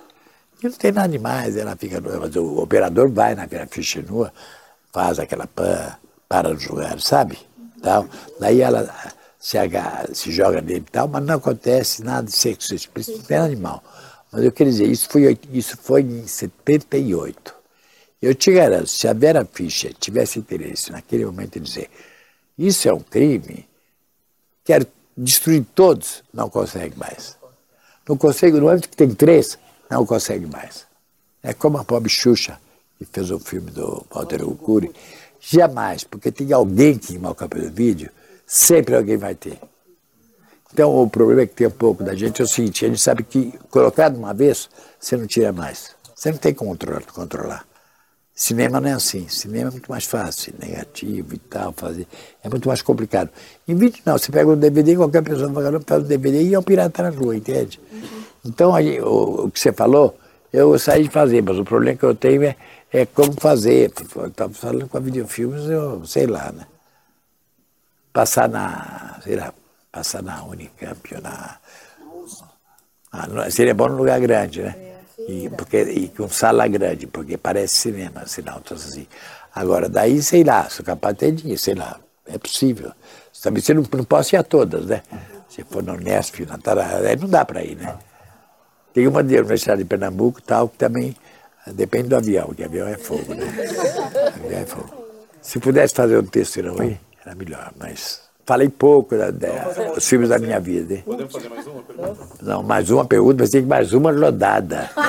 E 0.61 0.67
não 0.67 0.73
tem 0.73 0.91
nada 0.91 1.07
demais, 1.07 1.55
ela 1.55 1.73
fica 1.77 2.01
mas 2.01 2.35
o 2.35 2.57
operador 2.57 3.09
vai 3.09 3.33
na 3.33 3.45
Vera 3.45 3.65
Fischer 3.65 4.05
nua, 4.05 4.33
faz 4.91 5.19
aquela 5.19 5.47
pã, 5.47 5.95
para 6.27 6.49
no 6.49 6.59
lugar, 6.67 6.99
sabe? 6.99 7.39
Tal. 7.81 8.05
Daí 8.41 8.59
ela 8.59 8.93
se, 9.39 9.57
agarra, 9.57 10.13
se 10.13 10.33
joga 10.33 10.59
nele 10.59 10.79
e 10.85 10.91
tal, 10.91 11.07
mas 11.07 11.23
não 11.23 11.35
acontece 11.35 12.03
nada 12.03 12.27
de 12.27 12.33
sexo 12.33 12.75
explícito, 12.75 13.19
não 13.19 13.25
tem 13.25 13.37
nada 13.37 13.55
de 13.55 13.61
mal. 13.61 13.81
Mas 14.33 14.43
eu 14.43 14.51
queria 14.51 14.73
dizer, 14.73 14.87
isso 14.89 15.07
foi, 15.09 15.39
isso 15.53 15.77
foi 15.77 16.01
em 16.01 16.27
78. 16.27 17.55
Eu 18.21 18.35
te 18.35 18.51
garanto, 18.51 18.87
se 18.87 19.07
a 19.07 19.13
Vera 19.13 19.47
Fischer 19.49 19.93
tivesse 19.93 20.39
interesse 20.39 20.91
naquele 20.91 21.25
momento 21.25 21.57
de 21.57 21.61
dizer, 21.61 21.89
isso 22.57 22.89
é 22.89 22.93
um 22.93 22.99
crime, 22.99 23.65
quer 24.63 24.87
destruir 25.15 25.65
todos, 25.75 26.23
não 26.33 26.49
consegue 26.49 26.97
mais. 26.97 27.37
Não 28.07 28.17
consegue, 28.17 28.59
no 28.59 28.67
ano 28.67 28.81
que 28.81 28.89
tem 28.89 29.13
três, 29.13 29.57
não 29.89 30.05
consegue 30.05 30.45
mais. 30.45 30.85
É 31.41 31.53
como 31.53 31.77
a 31.77 31.83
pobre 31.83 32.09
Xuxa, 32.09 32.59
que 32.97 33.05
fez 33.05 33.31
o 33.31 33.39
filme 33.39 33.71
do 33.71 34.05
Walter 34.13 34.43
Cury, 34.45 34.91
jamais, 35.39 36.03
porque 36.03 36.31
tem 36.31 36.51
alguém 36.53 36.97
que 36.97 37.17
mal 37.17 37.35
o 37.39 37.71
vídeo, 37.71 38.09
sempre 38.45 38.95
alguém 38.95 39.17
vai 39.17 39.35
ter. 39.35 39.59
Então 40.73 40.95
o 41.01 41.09
problema 41.09 41.41
é 41.41 41.45
que 41.45 41.53
tem 41.53 41.67
um 41.67 41.71
pouco 41.71 42.03
da 42.03 42.15
gente 42.15 42.41
é 42.41 42.45
o 42.45 42.47
seguinte, 42.47 42.85
a 42.85 42.87
gente 42.87 43.01
sabe 43.01 43.23
que 43.23 43.51
colocado 43.69 44.15
uma 44.15 44.33
vez, 44.33 44.69
você 44.99 45.15
não 45.15 45.27
tira 45.27 45.51
mais. 45.51 45.95
Você 46.15 46.31
não 46.31 46.37
tem 46.37 46.53
como 46.53 46.75
controlar. 47.13 47.65
Cinema 48.35 48.81
não 48.81 48.89
é 48.89 48.93
assim. 48.93 49.27
Cinema 49.27 49.69
é 49.69 49.71
muito 49.71 49.91
mais 49.91 50.05
fácil, 50.05 50.53
negativo 50.59 51.35
e 51.35 51.37
tal, 51.37 51.71
fazer. 51.71 52.07
É 52.43 52.49
muito 52.49 52.67
mais 52.67 52.81
complicado. 52.81 53.29
Em 53.67 53.75
vídeo, 53.75 54.01
não. 54.05 54.17
Você 54.17 54.31
pega 54.31 54.49
um 54.49 54.57
DVD, 54.57 54.95
qualquer 54.95 55.21
pessoa 55.21 55.51
faz 55.85 56.03
um 56.03 56.07
DVD 56.07 56.41
e 56.41 56.53
é 56.53 56.59
um 56.59 56.63
pirata 56.63 57.03
na 57.03 57.09
rua, 57.09 57.35
entende? 57.35 57.79
Uhum. 57.91 58.23
Então, 58.45 58.73
aí, 58.73 58.99
o, 58.99 59.45
o, 59.45 59.51
que 59.51 59.59
você 59.59 59.71
falou, 59.71 60.17
eu 60.51 60.69
gostaria 60.69 61.03
de 61.03 61.09
fazer, 61.09 61.43
mas 61.43 61.59
o 61.59 61.63
problema 61.63 61.97
que 61.97 62.03
eu 62.03 62.15
tenho 62.15 62.43
é, 62.43 62.55
é 62.91 63.05
como 63.05 63.33
fazer. 63.39 63.93
Eu 64.15 64.27
estava 64.27 64.53
falando 64.53 64.87
com 64.87 64.97
a 64.97 64.99
videofilmes, 64.99 65.65
eu 65.69 66.03
sei 66.05 66.25
lá, 66.25 66.51
né? 66.51 66.65
Passar 68.11 68.49
na, 68.49 69.19
sei 69.23 69.35
lá, 69.35 69.53
passar 69.91 70.23
na 70.23 70.43
Unicamp 70.43 71.15
ou 71.15 71.21
na. 71.21 71.57
Ah, 73.11 73.51
seria 73.51 73.75
bom 73.75 73.89
num 73.89 73.97
lugar 73.97 74.19
grande, 74.19 74.63
né? 74.63 74.92
E, 75.27 75.49
porque, 75.49 75.81
e 75.81 76.09
com 76.09 76.27
sala 76.27 76.67
grande, 76.67 77.07
porque 77.07 77.37
parece 77.37 77.75
cinema, 77.75 78.25
sinal, 78.25 78.61
então 78.63 78.75
assim. 78.75 79.07
Agora, 79.53 79.87
daí, 79.87 80.21
sei 80.21 80.43
lá, 80.43 80.69
sou 80.69 80.85
capaz 80.85 81.15
de 81.15 81.53
ir, 81.53 81.57
sei 81.57 81.75
lá, 81.75 81.99
é 82.25 82.37
possível. 82.37 82.91
Também 83.41 83.61
você 83.61 83.73
não, 83.73 83.83
não 83.93 84.03
pode 84.03 84.35
ir 84.35 84.37
a 84.37 84.43
todas, 84.43 84.85
né? 84.85 85.03
Se 85.47 85.63
for 85.63 85.83
na 85.83 85.93
Unesp, 85.93 86.39
na 86.47 86.57
Tarará, 86.57 87.07
aí 87.07 87.15
não 87.15 87.27
dá 87.27 87.45
para 87.45 87.63
ir, 87.63 87.75
né? 87.75 87.97
Tem 88.93 89.07
uma 89.07 89.23
da 89.23 89.33
Universidade 89.33 89.83
de 89.83 89.85
Pernambuco 89.87 90.41
tal, 90.41 90.69
que 90.69 90.77
também 90.77 91.15
depende 91.67 92.09
do 92.09 92.15
avião, 92.15 92.53
que 92.53 92.63
avião 92.63 92.87
é 92.87 92.97
fogo, 92.97 93.33
né? 93.33 93.45
avião 94.43 94.59
é 94.59 94.65
fogo. 94.65 95.03
Se 95.41 95.59
pudesse 95.59 95.93
fazer 95.93 96.17
um 96.17 96.25
texto 96.25 96.61
não 96.63 96.79
aí, 96.79 96.97
era 97.25 97.35
melhor, 97.35 97.71
mas 97.77 98.21
falei 98.45 98.69
pouco 98.69 99.15
da, 99.15 99.31
da, 99.31 99.93
dos 99.93 100.07
filmes 100.07 100.29
da 100.29 100.37
minha 100.39 100.59
vida. 100.59 100.95
Hein? 100.95 101.03
Podemos 101.05 101.31
fazer 101.33 101.49
mais 101.49 101.65
uma 101.67 101.81
pergunta? 101.81 102.17
Não, 102.41 102.63
mais 102.63 102.89
uma 102.89 103.05
pergunta, 103.05 103.49
ter 103.49 103.61
que 103.61 103.67
mais 103.67 103.93
uma 103.93 104.11
rodada. 104.11 104.89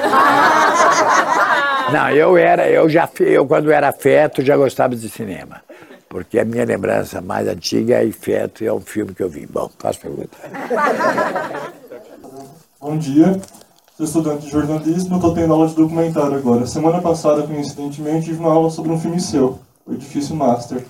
Não, 1.93 2.11
eu 2.11 2.37
era, 2.37 2.68
eu 2.70 2.89
já, 2.89 3.09
eu 3.20 3.47
quando 3.47 3.70
era 3.70 3.93
feto 3.93 4.43
já 4.43 4.57
gostava 4.57 4.97
de 4.97 5.09
cinema. 5.09 5.61
Porque 6.09 6.39
a 6.39 6.45
minha 6.45 6.64
lembrança 6.64 7.20
mais 7.20 7.49
antiga 7.49 8.01
é 8.03 8.11
Feto 8.12 8.62
e 8.62 8.68
é 8.68 8.72
um 8.72 8.80
filme 8.80 9.12
que 9.12 9.20
eu 9.20 9.28
vi. 9.28 9.47
Bom, 9.47 9.68
faço 9.78 9.99
pergunta. 10.01 10.37
Bom 12.80 12.97
dia, 12.97 13.41
sou 13.97 14.07
estudante 14.07 14.45
de 14.45 14.51
jornalismo, 14.53 15.16
estou 15.16 15.35
tendo 15.35 15.53
aula 15.53 15.66
de 15.66 15.74
documentário 15.74 16.37
agora. 16.37 16.66
Semana 16.66 17.01
passada, 17.01 17.43
coincidentemente, 17.43 18.26
tive 18.26 18.39
uma 18.39 18.53
aula 18.53 18.70
sobre 18.70 18.93
um 18.93 19.01
filme 19.01 19.18
seu, 19.20 19.59
o 19.85 19.95
Edifício 19.95 20.37
Master. 20.37 20.85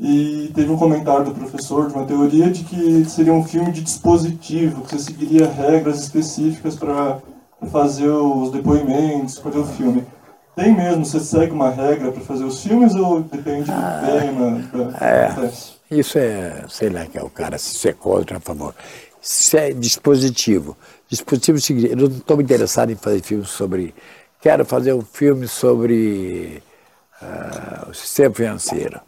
E 0.00 0.50
teve 0.54 0.70
um 0.70 0.76
comentário 0.76 1.24
do 1.24 1.34
professor 1.34 1.88
de 1.88 1.94
uma 1.94 2.04
teoria 2.04 2.50
de 2.50 2.62
que 2.62 3.04
seria 3.06 3.32
um 3.32 3.44
filme 3.44 3.72
de 3.72 3.80
dispositivo, 3.80 4.82
que 4.82 4.92
você 4.92 4.98
seguiria 4.98 5.50
regras 5.50 6.00
específicas 6.00 6.76
para 6.76 7.18
fazer 7.72 8.08
os 8.08 8.52
depoimentos, 8.52 9.38
fazer 9.38 9.58
o 9.58 9.64
filme. 9.64 10.06
Tem 10.54 10.74
mesmo, 10.74 11.04
você 11.04 11.18
segue 11.18 11.52
uma 11.52 11.70
regra 11.70 12.12
para 12.12 12.20
fazer 12.20 12.44
os 12.44 12.62
filmes 12.62 12.94
ou 12.94 13.22
depende 13.22 13.64
do 13.64 13.72
ah, 13.72 14.02
tema? 14.04 14.96
É, 15.00 15.96
isso 15.96 16.18
é, 16.18 16.64
sei 16.68 16.90
lá, 16.90 17.06
que 17.06 17.18
é 17.18 17.22
o 17.22 17.30
cara, 17.30 17.58
se 17.58 17.88
é 17.88 17.92
contra, 17.92 18.36
a 18.36 18.40
favor. 18.40 18.74
Isso 19.20 19.56
é 19.56 19.72
dispositivo. 19.72 20.76
Dispositivo 21.08 21.60
seguinte, 21.60 21.90
eu 21.90 21.96
não 21.96 22.06
estou 22.06 22.36
me 22.36 22.42
interessado 22.42 22.90
em 22.90 22.96
fazer 22.96 23.22
filmes 23.22 23.48
sobre. 23.48 23.94
Quero 24.40 24.64
fazer 24.64 24.92
um 24.92 25.02
filme 25.02 25.48
sobre 25.48 26.62
uh, 27.20 27.90
o 27.90 27.94
sistema 27.94 28.34
financeiro. 28.34 29.00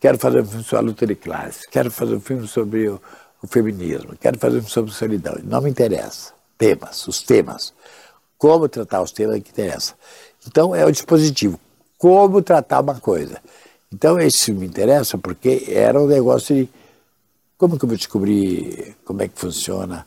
Quero 0.00 0.18
fazer 0.18 0.40
um 0.42 0.46
filme 0.46 0.64
sobre 0.64 0.76
a 0.76 0.88
luta 0.88 1.06
de 1.06 1.14
classes. 1.14 1.66
Quero 1.66 1.90
fazer 1.90 2.14
um 2.14 2.20
filme 2.20 2.46
sobre 2.46 2.88
o, 2.88 3.00
o 3.42 3.46
feminismo. 3.46 4.16
Quero 4.20 4.38
fazer 4.38 4.58
um 4.58 4.60
filme 4.60 4.72
sobre 4.72 4.92
solidão. 4.92 5.36
Não 5.42 5.60
me 5.60 5.70
interessa. 5.70 6.32
Temas, 6.58 7.06
os 7.08 7.22
temas. 7.22 7.72
Como 8.38 8.68
tratar 8.68 9.02
os 9.02 9.12
temas 9.12 9.42
que 9.42 9.50
interessa. 9.50 9.94
Então, 10.46 10.74
é 10.74 10.84
o 10.84 10.92
dispositivo. 10.92 11.58
Como 11.98 12.42
tratar 12.42 12.80
uma 12.80 13.00
coisa. 13.00 13.40
Então, 13.92 14.20
esse 14.20 14.52
me 14.52 14.66
interessa 14.66 15.16
porque 15.16 15.64
era 15.68 16.00
um 16.00 16.06
negócio 16.06 16.54
de 16.54 16.68
como 17.56 17.78
que 17.78 17.84
eu 17.84 17.88
vou 17.88 17.96
descobrir 17.96 18.94
como 19.04 19.22
é 19.22 19.28
que 19.28 19.38
funciona 19.38 20.06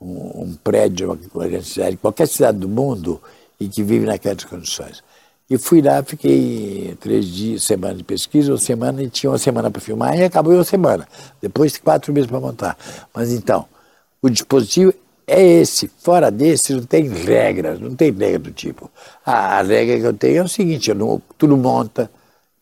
um, 0.00 0.42
um 0.42 0.54
prédio, 0.62 1.18
uma 1.34 1.62
cidade, 1.62 1.96
qualquer 1.96 2.28
cidade 2.28 2.58
do 2.58 2.68
mundo 2.68 3.20
e 3.58 3.68
que 3.68 3.82
vive 3.82 4.06
naquelas 4.06 4.44
condições. 4.44 5.02
E 5.48 5.58
fui 5.58 5.82
lá, 5.82 6.02
fiquei 6.02 6.96
três 7.00 7.26
dias, 7.26 7.64
semana 7.64 7.94
de 7.94 8.02
pesquisa, 8.04 8.52
uma 8.52 8.58
semana, 8.58 9.02
e 9.02 9.10
tinha 9.10 9.30
uma 9.30 9.38
semana 9.38 9.70
para 9.70 9.80
filmar, 9.80 10.16
e 10.18 10.24
acabou 10.24 10.54
uma 10.54 10.64
semana. 10.64 11.06
Depois, 11.40 11.76
quatro 11.76 12.12
meses 12.12 12.30
para 12.30 12.40
montar. 12.40 12.78
Mas 13.12 13.30
então, 13.30 13.66
o 14.22 14.30
dispositivo 14.30 14.94
é 15.26 15.42
esse. 15.42 15.88
Fora 15.98 16.30
desse, 16.30 16.72
não 16.72 16.84
tem 16.84 17.08
regras, 17.08 17.78
não 17.78 17.94
tem 17.94 18.10
regra 18.10 18.38
do 18.38 18.52
tipo. 18.52 18.90
A, 19.24 19.58
a 19.58 19.62
regra 19.62 19.98
que 19.98 20.06
eu 20.06 20.14
tenho 20.14 20.38
é 20.38 20.42
o 20.42 20.48
seguinte: 20.48 20.88
eu 20.88 20.94
não, 20.94 21.20
tudo 21.36 21.56
monta, 21.56 22.10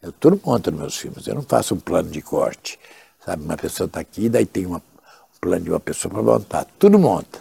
eu 0.02 0.12
tudo 0.12 0.40
monta 0.44 0.70
nos 0.70 0.80
meus 0.80 0.96
filmes. 0.96 1.26
Eu 1.26 1.36
não 1.36 1.42
faço 1.42 1.74
um 1.74 1.80
plano 1.80 2.10
de 2.10 2.20
corte. 2.20 2.78
Sabe, 3.24 3.44
uma 3.44 3.56
pessoa 3.56 3.86
está 3.86 4.00
aqui, 4.00 4.28
daí 4.28 4.44
tem 4.44 4.66
uma, 4.66 4.78
um 4.78 5.38
plano 5.40 5.64
de 5.64 5.70
uma 5.70 5.80
pessoa 5.80 6.12
para 6.12 6.22
montar. 6.22 6.66
Tudo 6.78 6.98
monta. 6.98 7.40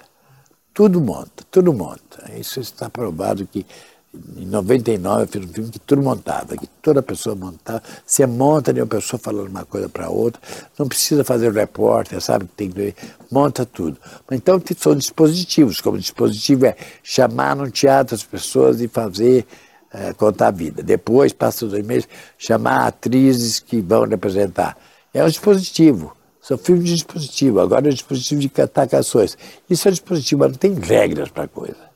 Tudo 0.74 1.02
monta, 1.02 1.44
tudo 1.52 1.74
monta. 1.74 2.32
Isso 2.38 2.60
está 2.60 2.90
provado 2.90 3.46
que 3.46 3.66
em 4.14 4.46
99 4.46 5.24
eu 5.24 5.28
fiz 5.28 5.44
um 5.44 5.54
filme 5.54 5.70
que 5.70 5.80
tudo 5.80 6.02
montava, 6.02 6.58
que 6.58 6.68
toda 6.82 7.02
pessoa 7.02 7.36
montava. 7.36 7.82
Você 8.06 8.26
monta 8.26 8.74
de 8.74 8.82
uma 8.82 8.88
pessoa 8.88 9.20
falando 9.20 9.48
uma 9.48 9.66
coisa 9.66 9.88
para 9.88 10.10
outra, 10.10 10.42
não 10.78 10.88
precisa 10.88 11.24
fazer 11.24 11.52
repórter, 11.54 12.20
sabe? 12.20 12.46
Tem 12.56 12.70
que 12.70 12.94
monta 13.32 13.66
tudo. 13.66 13.98
Então 14.32 14.62
são 14.78 14.96
dispositivos, 14.96 15.80
como 15.80 15.98
dispositivo 15.98 16.66
é 16.66 16.76
chamar 17.02 17.56
no 17.56 17.72
teatro 17.72 18.16
as 18.16 18.24
pessoas 18.24 18.82
e 18.82 18.88
fazer 18.88 19.46
é, 19.94 20.14
contar 20.14 20.48
a 20.48 20.52
vida. 20.52 20.84
Depois, 20.84 21.32
passa 21.32 21.66
dois 21.66 21.86
meses, 21.86 22.08
chamar 22.38 22.88
atrizes 22.88 23.60
que 23.60 23.80
vão 23.80 24.04
representar. 24.04 24.78
É 25.14 25.24
um 25.24 25.28
dispositivo. 25.28 26.16
São 26.42 26.58
filmes 26.58 26.86
de 26.86 26.96
dispositivo. 26.96 27.60
Agora 27.60 27.88
é 27.88 27.92
um 27.92 27.94
dispositivo 27.94 28.42
de 28.42 28.50
catar 28.50 28.88
canções. 28.88 29.38
Isso 29.70 29.88
é 29.88 29.90
um 29.90 29.94
dispositivo, 29.94 30.40
mas 30.40 30.52
não 30.52 30.58
tem 30.58 30.74
regras 30.74 31.30
para 31.30 31.44
a 31.44 31.48
coisa. 31.48 31.92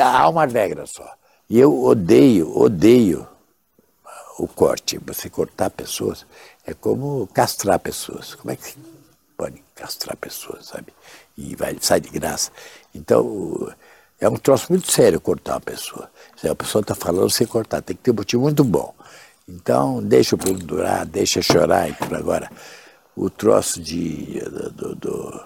Há 0.00 0.28
uma 0.28 0.46
regra 0.46 0.86
só. 0.86 1.17
E 1.48 1.58
eu 1.58 1.82
odeio, 1.82 2.56
odeio 2.56 3.26
o 4.38 4.46
corte. 4.46 4.98
Você 5.06 5.30
cortar 5.30 5.70
pessoas 5.70 6.26
é 6.66 6.74
como 6.74 7.26
castrar 7.28 7.78
pessoas. 7.78 8.34
Como 8.34 8.50
é 8.50 8.56
que 8.56 8.76
pode 9.36 9.62
castrar 9.74 10.16
pessoas, 10.16 10.66
sabe? 10.66 10.92
E 11.36 11.54
vai, 11.56 11.76
sai 11.80 12.00
de 12.00 12.10
graça. 12.10 12.50
Então, 12.94 13.72
é 14.20 14.28
um 14.28 14.36
troço 14.36 14.66
muito 14.70 14.90
sério 14.90 15.20
cortar 15.20 15.54
uma 15.54 15.60
pessoa. 15.60 16.10
Se 16.36 16.48
a 16.48 16.54
pessoa 16.54 16.82
está 16.82 16.94
falando 16.94 17.30
sem 17.30 17.46
cortar, 17.46 17.80
tem 17.80 17.96
que 17.96 18.02
ter 18.02 18.10
um 18.10 18.14
motivo 18.14 18.42
muito 18.42 18.64
bom. 18.64 18.94
Então, 19.48 20.02
deixa 20.02 20.36
o 20.36 20.38
filme 20.38 20.62
durar, 20.62 21.06
deixa 21.06 21.40
chorar 21.40 21.88
e 21.88 21.94
por 21.94 22.14
agora. 22.14 22.50
O 23.16 23.30
troço 23.30 23.80
de, 23.80 24.40
do, 24.40 24.70
do, 24.70 24.94
do 24.96 25.44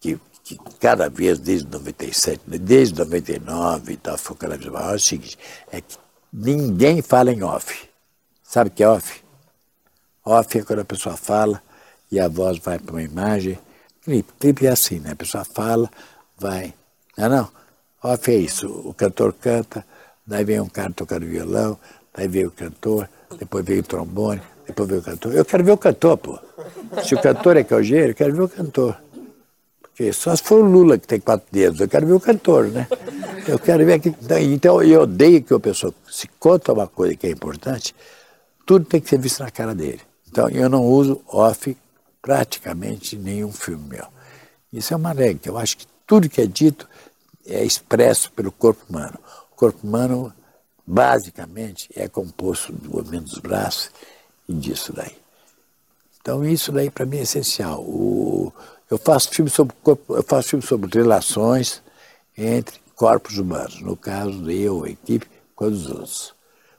que 0.00 0.20
que 0.56 0.74
cada 0.78 1.08
vez, 1.08 1.38
desde 1.38 1.70
97, 1.70 2.42
desde 2.46 2.98
99 2.98 3.92
e 3.92 3.96
tal, 3.96 4.18
foi 4.18 4.36
cada 4.36 4.56
vez 4.56 4.70
maior, 4.70 4.92
é 4.92 4.96
o 4.96 5.00
seguinte, 5.00 5.38
é 5.70 5.80
que 5.80 5.96
ninguém 6.32 7.02
fala 7.02 7.32
em 7.32 7.42
off. 7.42 7.88
Sabe 8.42 8.70
o 8.70 8.72
que 8.72 8.82
é 8.82 8.88
off? 8.88 9.22
Off 10.24 10.58
é 10.58 10.62
quando 10.62 10.80
a 10.80 10.84
pessoa 10.84 11.16
fala 11.16 11.62
e 12.10 12.18
a 12.18 12.28
voz 12.28 12.58
vai 12.58 12.78
para 12.78 12.92
uma 12.92 13.02
imagem. 13.02 13.58
Clipe, 14.02 14.32
clipe 14.38 14.66
é 14.66 14.70
assim, 14.70 14.98
né? 14.98 15.12
A 15.12 15.16
pessoa 15.16 15.44
fala, 15.44 15.88
vai. 16.38 16.74
Não, 17.16 17.28
não. 17.28 17.48
Off 18.02 18.30
é 18.30 18.36
isso. 18.36 18.66
O 18.68 18.94
cantor 18.94 19.32
canta, 19.34 19.84
daí 20.26 20.44
vem 20.44 20.60
um 20.60 20.68
cara 20.68 20.92
tocando 20.92 21.26
violão, 21.26 21.78
daí 22.14 22.26
vem 22.26 22.46
o 22.46 22.50
cantor, 22.50 23.08
depois 23.38 23.64
vem 23.64 23.78
o 23.78 23.82
trombone, 23.82 24.42
depois 24.66 24.88
vem 24.88 24.98
o 24.98 25.02
cantor. 25.02 25.34
Eu 25.34 25.44
quero 25.44 25.64
ver 25.64 25.72
o 25.72 25.78
cantor, 25.78 26.16
pô. 26.18 26.38
Se 27.04 27.14
o 27.14 27.20
cantor 27.20 27.56
é 27.56 27.64
calgeiro, 27.64 28.10
eu 28.10 28.14
quero 28.14 28.34
ver 28.34 28.42
o 28.42 28.48
cantor. 28.48 28.96
Só 30.12 30.34
se 30.34 30.42
for 30.42 30.64
o 30.64 30.66
Lula 30.66 30.98
que 30.98 31.06
tem 31.06 31.20
quatro 31.20 31.46
dedos, 31.52 31.80
eu 31.80 31.88
quero 31.88 32.06
ver 32.06 32.14
o 32.14 32.20
cantor, 32.20 32.68
né? 32.68 32.88
Eu 33.46 33.58
quero 33.58 33.84
ver 33.84 33.94
aqui. 33.94 34.14
Então 34.52 34.82
eu 34.82 35.02
odeio 35.02 35.42
que 35.42 35.52
a 35.52 35.60
pessoa 35.60 35.94
se 36.10 36.26
conta 36.38 36.72
uma 36.72 36.86
coisa 36.86 37.14
que 37.14 37.26
é 37.26 37.30
importante, 37.30 37.94
tudo 38.64 38.84
tem 38.84 39.00
que 39.00 39.08
ser 39.08 39.18
visto 39.18 39.40
na 39.40 39.50
cara 39.50 39.74
dele. 39.74 40.00
Então 40.28 40.48
eu 40.48 40.68
não 40.68 40.84
uso 40.86 41.20
off 41.26 41.76
praticamente 42.22 43.16
nenhum 43.16 43.52
filme 43.52 43.88
meu. 43.88 44.06
Isso 44.72 44.94
é 44.94 44.96
uma 44.96 45.12
regra. 45.12 45.40
Eu 45.44 45.58
acho 45.58 45.76
que 45.76 45.86
tudo 46.06 46.28
que 46.28 46.40
é 46.40 46.46
dito 46.46 46.88
é 47.46 47.64
expresso 47.64 48.30
pelo 48.32 48.52
corpo 48.52 48.84
humano. 48.88 49.18
O 49.52 49.56
corpo 49.56 49.86
humano, 49.86 50.32
basicamente, 50.86 51.90
é 51.94 52.08
composto 52.08 52.72
do 52.72 52.90
movimento 52.90 53.30
dos 53.30 53.38
braços 53.38 53.90
e 54.48 54.54
disso 54.54 54.92
daí. 54.92 55.16
Então 56.20 56.44
isso 56.44 56.70
daí 56.70 56.90
para 56.90 57.06
mim 57.06 57.18
é 57.18 57.22
essencial. 57.22 57.82
O, 57.82 58.52
eu 58.90 58.98
faço 58.98 59.30
filmes 59.30 59.52
sobre 59.52 59.74
eu 59.86 60.22
faço 60.24 60.48
filmes 60.48 60.68
sobre 60.68 60.90
relações 60.98 61.82
entre 62.36 62.80
corpos 62.96 63.38
humanos, 63.38 63.80
no 63.80 63.96
caso 63.96 64.50
eu, 64.50 64.84
a 64.84 64.90
equipe, 64.90 65.26
com 65.54 65.66
os 65.66 65.86
outros. 65.86 66.34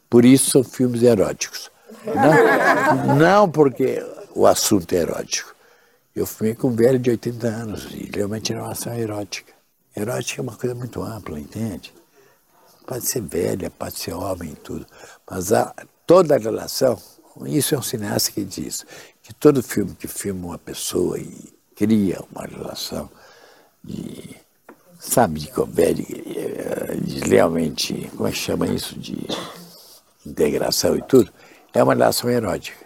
Por 0.09 0.26
isso 0.26 0.51
são 0.51 0.64
filmes 0.64 1.01
eróticos. 1.03 1.72
Não, 2.05 3.16
não 3.16 3.49
porque 3.49 4.05
o 4.36 4.45
assunto 4.45 4.91
é 4.93 4.97
erótico. 4.97 5.55
Eu 6.14 6.28
filmei 6.28 6.53
com 6.53 6.68
um 6.68 6.76
velho 6.76 6.99
de 6.99 7.09
80 7.09 7.47
anos 7.47 7.86
e 7.91 8.09
realmente 8.14 8.51
era 8.51 8.62
uma 8.62 8.72
ação 8.74 8.93
erótica. 8.93 9.53
Erótica 9.95 10.41
é 10.41 10.43
uma 10.43 10.55
coisa 10.55 10.76
muito 10.76 11.01
ampla, 11.01 11.39
entende? 11.39 11.93
Pode 12.86 13.05
ser 13.05 13.22
velha, 13.22 13.70
pode 13.72 13.97
ser 13.97 14.14
homem 14.14 14.51
e 14.51 14.55
tudo. 14.55 14.86
Mas 15.30 15.49
toda 16.05 16.36
a 16.36 16.39
relação, 16.39 17.01
isso 17.45 17.74
é 17.74 17.78
um 17.78 17.82
cineasta 17.82 18.32
que 18.32 18.43
diz, 18.43 18.86
que 19.22 19.34
todo 19.34 19.64
filme 19.64 19.95
que 19.95 20.07
filma 20.07 20.47
uma 20.47 20.57
pessoa 20.57 21.18
e 21.18 21.61
cria 21.82 22.19
uma 22.32 22.45
relação 22.45 23.09
de, 23.84 24.36
sabe, 24.99 25.39
de 25.39 25.47
comédia, 25.47 26.05
realmente, 27.25 28.07
como 28.15 28.27
é 28.27 28.32
que 28.32 28.38
chama 28.38 28.67
isso, 28.67 28.99
de 28.99 29.17
integração 30.23 30.95
e 30.95 31.01
tudo, 31.01 31.32
é 31.73 31.82
uma 31.82 31.95
relação 31.95 32.29
erótica. 32.29 32.86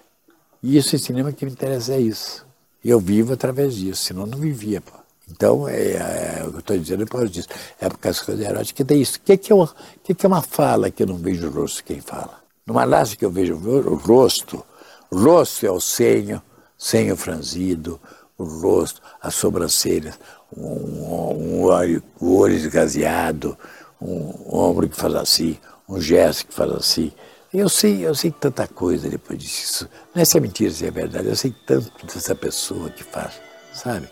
E 0.64 0.78
isso 0.78 0.96
em 0.96 1.00
cinema 1.00 1.34
que 1.34 1.46
me 1.46 1.52
interessa 1.52 1.94
é 1.94 2.00
isso. 2.00 2.46
Eu 2.84 3.02
vivo 3.02 3.34
através 3.34 3.76
disso, 3.76 4.02
senão 4.02 4.26
não 4.26 4.38
vivia, 4.38 4.80
pô. 4.80 4.94
Então, 5.30 5.68
é, 5.68 5.76
é, 5.76 6.48
que 6.50 6.56
eu 6.56 6.60
estou 6.60 6.78
dizendo 6.78 7.04
é 7.04 7.06
por 7.06 7.18
causa 7.18 7.28
disso. 7.30 7.50
É 7.82 7.90
por 7.90 7.98
causa 7.98 8.20
das 8.20 8.26
coisas 8.26 8.46
eróticas 8.46 8.72
que 8.72 8.86
tem 8.86 9.02
isso. 9.02 9.18
O 9.18 9.22
que, 9.22 9.36
que, 9.36 9.52
é 9.52 9.56
uma, 9.56 9.76
que, 10.04 10.14
que 10.14 10.26
é 10.26 10.30
uma 10.30 10.42
fala 10.42 10.90
que 10.90 11.04
eu 11.04 11.08
não 11.08 11.18
vejo 11.18 11.48
o 11.48 11.52
rosto 11.52 11.84
quem 11.84 12.00
fala? 12.00 12.40
Numa 12.66 12.86
laço 12.86 13.18
que 13.18 13.26
eu 13.26 13.32
vejo 13.32 13.56
o 13.56 13.96
rosto, 13.96 14.64
rosto 15.12 15.66
é 15.66 15.72
o 15.72 15.82
senho, 15.82 16.42
senho 16.78 17.18
franzido, 17.18 18.00
o 18.38 18.44
rosto, 18.44 19.02
as 19.22 19.36
sobrancelhas, 19.36 20.20
um, 20.56 20.64
um 20.64 21.64
olho, 21.64 22.04
o 22.20 22.38
olho 22.38 22.54
esgazeado, 22.54 23.58
um 24.02 24.56
ombro 24.56 24.90
que 24.90 24.96
faz 24.96 25.16
assim, 25.16 25.58
um 25.88 26.00
gesto 26.00 26.48
que 26.48 26.54
faz 26.54 26.72
assim. 26.72 27.12
Eu 27.54 27.70
sei, 27.70 28.06
eu 28.06 28.14
sei 28.14 28.32
tanta 28.32 28.68
coisa 28.68 29.10
depois 29.10 29.40
disso. 29.40 29.88
Não 30.14 30.22
é 30.22 30.26
se 30.26 30.38
é 30.38 30.42
mentira, 30.42 30.72
se 30.72 30.86
é 30.86 30.92
verdade. 30.92 31.30
Eu 31.30 31.36
sei 31.36 31.56
tanto 31.66 32.06
dessa 32.06 32.36
pessoa 32.36 32.90
que 32.90 33.04
faz, 33.04 33.34
sabe? 33.74 34.10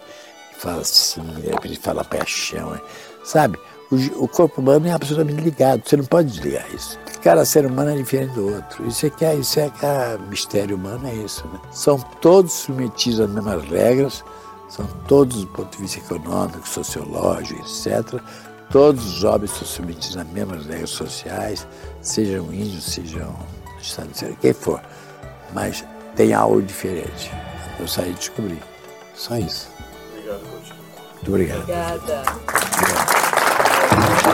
fala 0.63 0.82
assim, 0.82 1.21
de 1.21 1.49
repente 1.49 1.78
fala 1.80 2.05
paixão, 2.05 2.80
sabe? 3.26 3.59
O, 3.93 4.23
o, 4.23 4.27
corpo 4.27 4.59
humano 4.59 4.87
é 4.87 4.91
absolutamente 4.91 5.39
ligado, 5.39 5.87
você 5.87 5.95
não 5.95 6.05
pode 6.05 6.29
desligar 6.29 6.65
isso. 6.73 6.97
Cada 7.21 7.45
ser 7.45 7.63
humano 7.65 7.91
é 7.91 7.95
diferente 7.95 8.33
do 8.33 8.55
outro. 8.55 8.87
Isso 8.87 9.05
é 9.05 9.09
que 9.11 9.23
é, 9.23 9.35
isso 9.35 9.59
é 9.59 9.69
que 9.69 9.85
é 9.85 10.17
mistério 10.29 10.75
humano, 10.75 11.07
é 11.07 11.13
isso. 11.13 11.45
Né? 11.47 11.59
São 11.71 11.99
todos 12.19 12.53
submetidos 12.53 13.19
às 13.19 13.29
mesmas 13.29 13.63
regras, 13.69 14.23
são 14.67 14.87
todos 15.07 15.41
do 15.41 15.47
ponto 15.47 15.77
de 15.77 15.83
vista 15.83 15.99
econômico, 15.99 16.67
sociológico, 16.67 17.61
etc. 17.61 18.19
Todos 18.71 19.05
os 19.05 19.23
homens 19.23 19.51
são 19.51 19.67
submetidos 19.67 20.17
às 20.17 20.27
mesmas 20.29 20.65
regras 20.65 20.89
sociais, 20.89 21.67
sejam 22.01 22.51
índios, 22.51 22.83
sejam 22.85 23.37
seja 23.79 24.35
quem 24.41 24.53
for. 24.53 24.81
Mas 25.53 25.85
tem 26.15 26.33
algo 26.33 26.63
diferente. 26.63 27.31
Eu 27.79 27.87
saí 27.87 28.11
de 28.13 28.19
descobrir. 28.19 28.63
Só 29.13 29.37
isso. 29.37 29.69
Obrigado, 30.11 30.39
Coutinho. 30.49 30.75
Muito 31.13 31.29
obrigado. 31.29 31.61
Obrigada. 31.61 32.23
obrigado. 32.31 33.22
Thank 33.95 34.27
you. 34.27 34.32